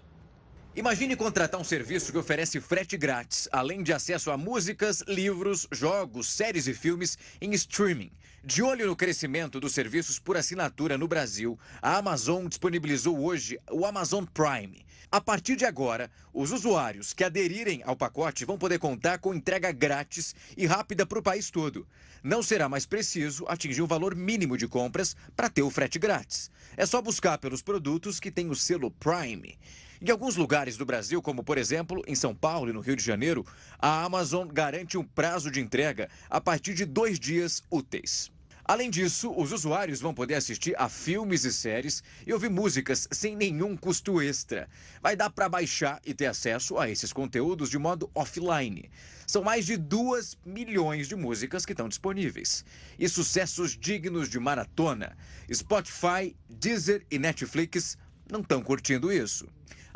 Imagine 0.79 1.13
contratar 1.17 1.59
um 1.59 1.63
serviço 1.65 2.09
que 2.09 2.17
oferece 2.17 2.61
frete 2.61 2.95
grátis, 2.95 3.49
além 3.51 3.83
de 3.83 3.91
acesso 3.91 4.31
a 4.31 4.37
músicas, 4.37 5.03
livros, 5.09 5.67
jogos, 5.73 6.29
séries 6.29 6.67
e 6.67 6.73
filmes 6.73 7.17
em 7.41 7.53
streaming. 7.53 8.09
De 8.45 8.63
olho 8.63 8.87
no 8.87 8.95
crescimento 8.95 9.59
dos 9.59 9.73
serviços 9.73 10.19
por 10.19 10.37
assinatura 10.37 10.97
no 10.97 11.05
Brasil, 11.05 11.59
a 11.81 11.97
Amazon 11.97 12.47
disponibilizou 12.47 13.19
hoje 13.19 13.59
o 13.69 13.85
Amazon 13.85 14.23
Prime. 14.23 14.85
A 15.11 15.19
partir 15.19 15.57
de 15.57 15.65
agora, 15.65 16.09
os 16.33 16.53
usuários 16.53 17.11
que 17.11 17.25
aderirem 17.25 17.83
ao 17.83 17.97
pacote 17.97 18.45
vão 18.45 18.57
poder 18.57 18.79
contar 18.79 19.17
com 19.17 19.33
entrega 19.33 19.73
grátis 19.73 20.33
e 20.55 20.65
rápida 20.65 21.05
para 21.05 21.19
o 21.19 21.23
país 21.23 21.51
todo. 21.51 21.85
Não 22.23 22.41
será 22.41 22.69
mais 22.69 22.85
preciso 22.85 23.43
atingir 23.49 23.81
um 23.81 23.87
valor 23.87 24.15
mínimo 24.15 24.57
de 24.57 24.65
compras 24.65 25.13
para 25.35 25.49
ter 25.49 25.61
o 25.61 25.69
frete 25.69 25.99
grátis. 25.99 26.49
É 26.77 26.85
só 26.85 27.01
buscar 27.01 27.37
pelos 27.37 27.61
produtos 27.61 28.17
que 28.17 28.31
têm 28.31 28.49
o 28.49 28.55
selo 28.55 28.89
Prime. 28.91 29.59
Em 30.01 30.09
alguns 30.09 30.37
lugares 30.37 30.77
do 30.77 30.85
Brasil, 30.85 31.21
como 31.21 31.43
por 31.43 31.57
exemplo 31.57 32.01
em 32.07 32.15
São 32.15 32.33
Paulo 32.33 32.69
e 32.69 32.73
no 32.73 32.79
Rio 32.79 32.95
de 32.95 33.03
Janeiro, 33.03 33.45
a 33.77 34.05
Amazon 34.05 34.47
garante 34.47 34.97
um 34.97 35.03
prazo 35.03 35.51
de 35.51 35.59
entrega 35.59 36.09
a 36.29 36.39
partir 36.39 36.73
de 36.73 36.85
dois 36.85 37.19
dias 37.19 37.61
úteis. 37.69 38.31
Além 38.63 38.89
disso, 38.89 39.33
os 39.35 39.51
usuários 39.51 39.99
vão 39.99 40.13
poder 40.13 40.35
assistir 40.35 40.73
a 40.77 40.87
filmes 40.87 41.43
e 41.43 41.51
séries 41.51 42.01
e 42.25 42.31
ouvir 42.31 42.49
músicas 42.49 43.09
sem 43.11 43.35
nenhum 43.35 43.75
custo 43.75 44.21
extra. 44.21 44.69
Vai 45.01 45.17
dar 45.17 45.31
para 45.31 45.49
baixar 45.49 45.99
e 46.05 46.13
ter 46.13 46.27
acesso 46.27 46.77
a 46.77 46.89
esses 46.89 47.11
conteúdos 47.11 47.69
de 47.69 47.77
modo 47.77 48.09
offline. 48.15 48.89
São 49.27 49.43
mais 49.43 49.65
de 49.65 49.75
2 49.75 50.37
milhões 50.45 51.09
de 51.09 51.15
músicas 51.17 51.65
que 51.65 51.73
estão 51.73 51.89
disponíveis. 51.89 52.63
E 52.97 53.09
sucessos 53.09 53.77
dignos 53.77 54.29
de 54.29 54.39
maratona. 54.39 55.17
Spotify, 55.53 56.33
Deezer 56.47 57.05
e 57.11 57.19
Netflix 57.19 57.97
não 58.31 58.39
estão 58.39 58.61
curtindo 58.61 59.11
isso. 59.11 59.45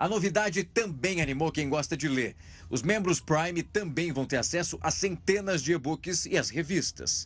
A 0.04 0.10
novidade 0.10 0.66
também 0.66 1.22
animou 1.22 1.50
quem 1.50 1.70
gosta 1.70 1.96
de 1.96 2.10
ler. 2.10 2.36
Os 2.70 2.82
membros 2.82 3.22
Prime 3.22 3.64
também 3.64 4.12
vão 4.12 4.26
ter 4.26 4.36
acesso 4.36 4.78
a 4.82 4.92
centenas 4.92 5.64
de 5.64 5.72
e-books 5.72 6.26
e 6.26 6.38
as 6.38 6.50
revistas. 6.50 7.26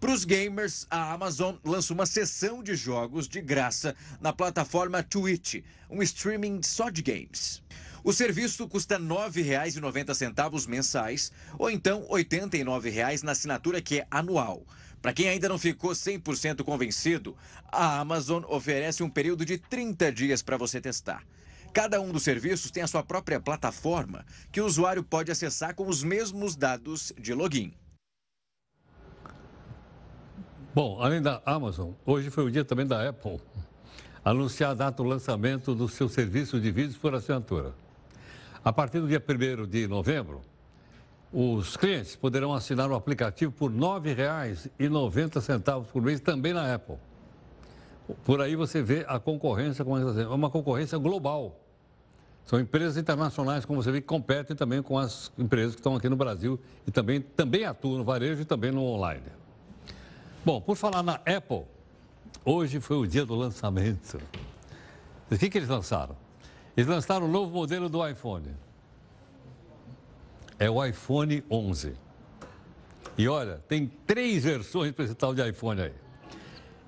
Para 0.00 0.10
os 0.10 0.24
gamers, 0.24 0.84
a 0.90 1.12
Amazon 1.12 1.54
lança 1.64 1.94
uma 1.94 2.04
sessão 2.04 2.60
de 2.60 2.74
jogos 2.74 3.28
de 3.28 3.40
graça 3.40 3.94
na 4.20 4.32
plataforma 4.32 5.00
Twitch, 5.00 5.62
um 5.88 6.02
streaming 6.02 6.60
só 6.64 6.90
de 6.90 7.02
games. 7.02 7.62
O 8.02 8.12
serviço 8.12 8.66
custa 8.66 8.96
R$ 8.96 9.04
9,90 9.04 10.66
mensais 10.66 11.30
ou 11.56 11.70
então 11.70 12.00
R$ 12.10 12.24
89,00 12.24 13.22
na 13.22 13.30
assinatura 13.30 13.80
que 13.80 14.00
é 14.00 14.06
anual. 14.10 14.66
Para 15.00 15.12
quem 15.12 15.28
ainda 15.28 15.48
não 15.48 15.56
ficou 15.56 15.92
100% 15.92 16.64
convencido, 16.64 17.36
a 17.70 18.00
Amazon 18.00 18.42
oferece 18.48 19.04
um 19.04 19.08
período 19.08 19.44
de 19.44 19.56
30 19.56 20.10
dias 20.10 20.42
para 20.42 20.56
você 20.56 20.80
testar. 20.80 21.24
Cada 21.72 22.00
um 22.00 22.12
dos 22.12 22.22
serviços 22.22 22.70
tem 22.70 22.82
a 22.82 22.86
sua 22.86 23.02
própria 23.02 23.40
plataforma, 23.40 24.26
que 24.50 24.60
o 24.60 24.66
usuário 24.66 25.02
pode 25.02 25.30
acessar 25.30 25.74
com 25.74 25.88
os 25.88 26.04
mesmos 26.04 26.54
dados 26.54 27.12
de 27.18 27.32
login. 27.32 27.72
Bom, 30.74 31.00
além 31.00 31.22
da 31.22 31.40
Amazon, 31.46 31.92
hoje 32.04 32.30
foi 32.30 32.44
o 32.44 32.50
dia 32.50 32.64
também 32.64 32.86
da 32.86 33.08
Apple 33.08 33.40
anunciar 34.24 34.70
a 34.70 34.74
data 34.74 35.02
do 35.02 35.08
lançamento 35.08 35.74
do 35.74 35.88
seu 35.88 36.08
serviço 36.08 36.60
de 36.60 36.70
vídeos 36.70 36.96
por 36.96 37.12
assinatura. 37.14 37.74
A 38.64 38.72
partir 38.72 39.00
do 39.00 39.08
dia 39.08 39.20
1 39.20 39.66
de 39.66 39.88
novembro, 39.88 40.42
os 41.32 41.76
clientes 41.76 42.14
poderão 42.14 42.54
assinar 42.54 42.88
o 42.90 42.94
aplicativo 42.94 43.50
por 43.50 43.70
R$ 43.70 43.78
9,90 43.78 45.84
por 45.86 46.02
mês 46.02 46.20
também 46.20 46.52
na 46.52 46.74
Apple. 46.74 46.96
Por 48.24 48.40
aí 48.40 48.54
você 48.54 48.82
vê 48.82 49.04
a 49.08 49.18
concorrência, 49.18 49.82
é 49.82 50.28
uma 50.28 50.50
concorrência 50.50 50.98
global. 50.98 51.58
São 52.44 52.58
empresas 52.60 52.96
internacionais, 52.96 53.64
como 53.64 53.82
você 53.82 53.90
vê, 53.90 54.00
que 54.00 54.06
competem 54.06 54.54
também 54.56 54.82
com 54.82 54.98
as 54.98 55.32
empresas 55.38 55.74
que 55.74 55.80
estão 55.80 55.94
aqui 55.94 56.08
no 56.08 56.16
Brasil 56.16 56.60
e 56.86 56.90
também, 56.90 57.20
também 57.20 57.64
atuam 57.64 57.98
no 57.98 58.04
varejo 58.04 58.42
e 58.42 58.44
também 58.44 58.70
no 58.70 58.82
online. 58.82 59.22
Bom, 60.44 60.60
por 60.60 60.76
falar 60.76 61.02
na 61.02 61.14
Apple, 61.14 61.64
hoje 62.44 62.80
foi 62.80 62.96
o 62.96 63.06
dia 63.06 63.24
do 63.24 63.34
lançamento. 63.34 64.20
O 65.30 65.38
que, 65.38 65.48
que 65.48 65.56
eles 65.56 65.68
lançaram? 65.68 66.16
Eles 66.76 66.88
lançaram 66.88 67.26
o 67.26 67.28
um 67.28 67.32
novo 67.32 67.52
modelo 67.52 67.88
do 67.88 68.06
iPhone. 68.06 68.48
É 70.58 70.68
o 70.68 70.84
iPhone 70.84 71.44
11. 71.50 71.94
E 73.16 73.28
olha, 73.28 73.62
tem 73.68 73.86
três 74.06 74.44
versões 74.44 74.92
para 74.92 75.04
esse 75.04 75.14
tal 75.14 75.34
de 75.34 75.48
iPhone 75.48 75.80
aí. 75.80 76.01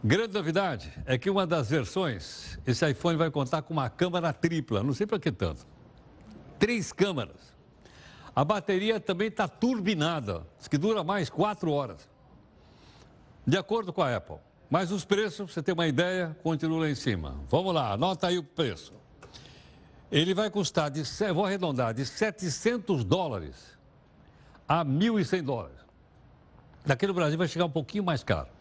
Grande 0.07 0.35
novidade 0.35 0.93
é 1.07 1.17
que 1.17 1.31
uma 1.31 1.47
das 1.47 1.71
versões, 1.71 2.59
esse 2.67 2.87
iPhone 2.87 3.17
vai 3.17 3.31
contar 3.31 3.63
com 3.63 3.73
uma 3.73 3.89
câmera 3.89 4.35
tripla, 4.35 4.83
não 4.83 4.93
sei 4.93 5.07
para 5.07 5.19
que 5.19 5.33
tanto. 5.33 5.67
Três 6.59 6.93
câmeras. 6.93 7.55
A 8.37 8.45
bateria 8.45 9.01
também 9.01 9.29
está 9.29 9.49
turbinada, 9.49 10.47
que 10.69 10.77
dura 10.77 11.03
mais 11.03 11.31
quatro 11.31 11.73
horas. 11.73 12.07
De 13.47 13.57
acordo 13.57 13.95
com 13.95 14.03
a 14.03 14.15
Apple. 14.15 14.37
Mas 14.69 14.93
os 14.93 15.07
preços, 15.07 15.51
você 15.51 15.63
tem 15.63 15.73
uma 15.73 15.87
ideia, 15.87 16.37
continuam 16.43 16.81
lá 16.83 16.91
em 16.91 16.95
cima. 16.95 17.41
Vamos 17.49 17.73
lá, 17.73 17.93
anota 17.93 18.27
aí 18.27 18.37
o 18.37 18.45
preço. 18.45 18.93
Ele 20.13 20.35
vai 20.35 20.51
custar, 20.51 20.91
de, 20.91 21.03
vou 21.33 21.47
arredondar, 21.47 21.95
de 21.95 22.05
700 22.05 23.05
dólares 23.05 23.57
a 24.69 24.85
1.100 24.85 25.43
dólares. 25.43 25.79
Daqui 26.85 27.07
no 27.07 27.15
Brasil 27.15 27.39
vai 27.39 27.49
chegar 27.49 27.65
um 27.65 27.71
pouquinho 27.71 28.05
mais 28.05 28.23
caro. 28.23 28.53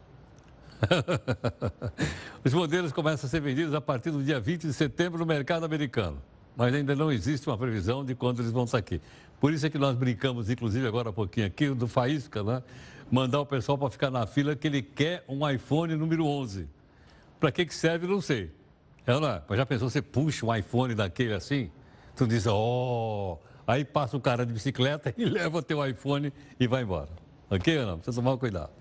Os 2.43 2.53
modelos 2.53 2.91
começam 2.91 3.27
a 3.27 3.29
ser 3.29 3.41
vendidos 3.41 3.73
a 3.73 3.81
partir 3.81 4.11
do 4.11 4.23
dia 4.23 4.39
20 4.39 4.67
de 4.67 4.73
setembro 4.73 5.19
no 5.19 5.25
mercado 5.25 5.65
americano. 5.65 6.21
Mas 6.55 6.73
ainda 6.73 6.95
não 6.95 7.11
existe 7.11 7.47
uma 7.47 7.57
previsão 7.57 8.05
de 8.05 8.13
quando 8.15 8.41
eles 8.41 8.51
vão 8.51 8.65
estar 8.65 8.77
aqui. 8.77 9.01
Por 9.39 9.53
isso 9.53 9.65
é 9.65 9.69
que 9.69 9.77
nós 9.77 9.95
brincamos, 9.95 10.49
inclusive 10.49 10.87
agora 10.87 11.09
há 11.09 11.13
pouquinho 11.13 11.47
aqui, 11.47 11.69
do 11.69 11.87
Faísca, 11.87 12.43
né? 12.43 12.63
Mandar 13.11 13.41
o 13.41 13.45
pessoal 13.45 13.77
para 13.77 13.89
ficar 13.89 14.09
na 14.09 14.25
fila 14.25 14.55
que 14.55 14.67
ele 14.67 14.81
quer 14.81 15.23
um 15.27 15.47
iPhone 15.49 15.95
número 15.95 16.25
11. 16.25 16.67
Para 17.39 17.51
que, 17.51 17.65
que 17.65 17.73
serve, 17.73 18.07
não 18.07 18.21
sei. 18.21 18.51
É, 19.05 19.19
não 19.19 19.27
é? 19.27 19.41
Mas 19.47 19.57
já 19.57 19.65
pensou, 19.65 19.89
você 19.89 20.01
puxa 20.01 20.45
um 20.45 20.55
iPhone 20.55 20.95
daquele 20.95 21.33
assim? 21.33 21.69
Tu 22.15 22.27
diz, 22.27 22.47
ó... 22.47 22.55
Oh... 22.55 23.53
Aí 23.65 23.85
passa 23.85 24.17
o 24.17 24.19
cara 24.19 24.45
de 24.45 24.53
bicicleta 24.53 25.13
e 25.17 25.25
leva 25.25 25.61
teu 25.61 25.85
iPhone 25.85 26.33
e 26.59 26.67
vai 26.67 26.83
embora. 26.83 27.09
Ok 27.49 27.85
não? 27.85 27.97
Precisa 27.97 28.21
tomar 28.21 28.37
cuidado. 28.37 28.71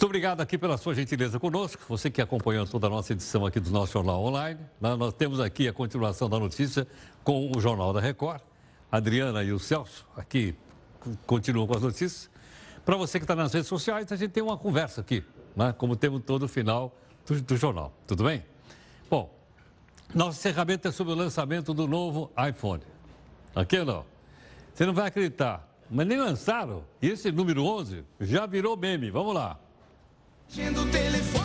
Muito 0.00 0.06
obrigado 0.06 0.40
aqui 0.40 0.56
pela 0.56 0.78
sua 0.78 0.94
gentileza 0.94 1.38
conosco, 1.38 1.82
você 1.86 2.10
que 2.10 2.22
acompanhou 2.22 2.66
toda 2.66 2.86
a 2.86 2.90
nossa 2.90 3.12
edição 3.12 3.44
aqui 3.44 3.60
do 3.60 3.68
nosso 3.70 3.92
Jornal 3.92 4.24
Online. 4.24 4.58
Né? 4.80 4.96
Nós 4.96 5.12
temos 5.12 5.38
aqui 5.38 5.68
a 5.68 5.74
continuação 5.74 6.26
da 6.26 6.38
notícia 6.38 6.88
com 7.22 7.52
o 7.54 7.60
Jornal 7.60 7.92
da 7.92 8.00
Record. 8.00 8.40
A 8.90 8.96
Adriana 8.96 9.44
e 9.44 9.52
o 9.52 9.58
Celso 9.58 10.06
aqui 10.16 10.54
continuam 11.26 11.66
com 11.66 11.76
as 11.76 11.82
notícias. 11.82 12.30
Para 12.82 12.96
você 12.96 13.18
que 13.18 13.24
está 13.24 13.36
nas 13.36 13.52
redes 13.52 13.68
sociais, 13.68 14.10
a 14.10 14.16
gente 14.16 14.30
tem 14.30 14.42
uma 14.42 14.56
conversa 14.56 15.02
aqui, 15.02 15.22
né? 15.54 15.74
como 15.76 15.94
temos 15.94 16.22
todo 16.24 16.44
o 16.44 16.48
final 16.48 16.96
do, 17.26 17.38
do 17.38 17.56
jornal. 17.58 17.92
Tudo 18.06 18.24
bem? 18.24 18.42
Bom, 19.10 19.30
nosso 20.14 20.38
encerramento 20.38 20.88
é 20.88 20.92
sobre 20.92 21.12
o 21.12 21.16
lançamento 21.16 21.74
do 21.74 21.86
novo 21.86 22.32
iPhone. 22.48 22.82
Aqui 23.54 23.84
não? 23.84 24.06
Você 24.72 24.86
não 24.86 24.94
vai 24.94 25.08
acreditar, 25.08 25.68
mas 25.90 26.06
nem 26.06 26.16
lançaram. 26.16 26.84
E 27.02 27.10
esse 27.10 27.30
número 27.30 27.66
11 27.66 28.02
já 28.18 28.46
virou 28.46 28.78
meme. 28.78 29.10
Vamos 29.10 29.34
lá. 29.34 29.60
Tendo 30.54 30.84
telefone 30.86 31.39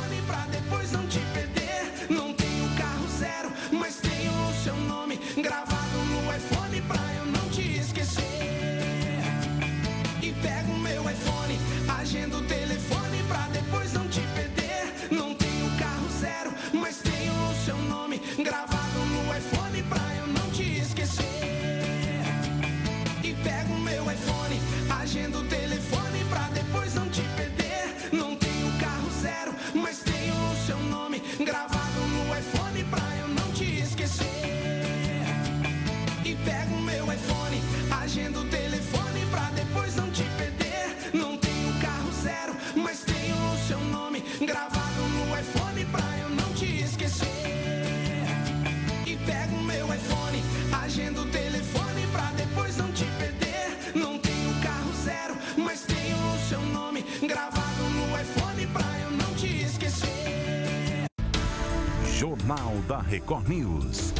Jornal 62.45 62.79
da 62.87 62.99
Record 62.99 63.47
News. 63.47 64.13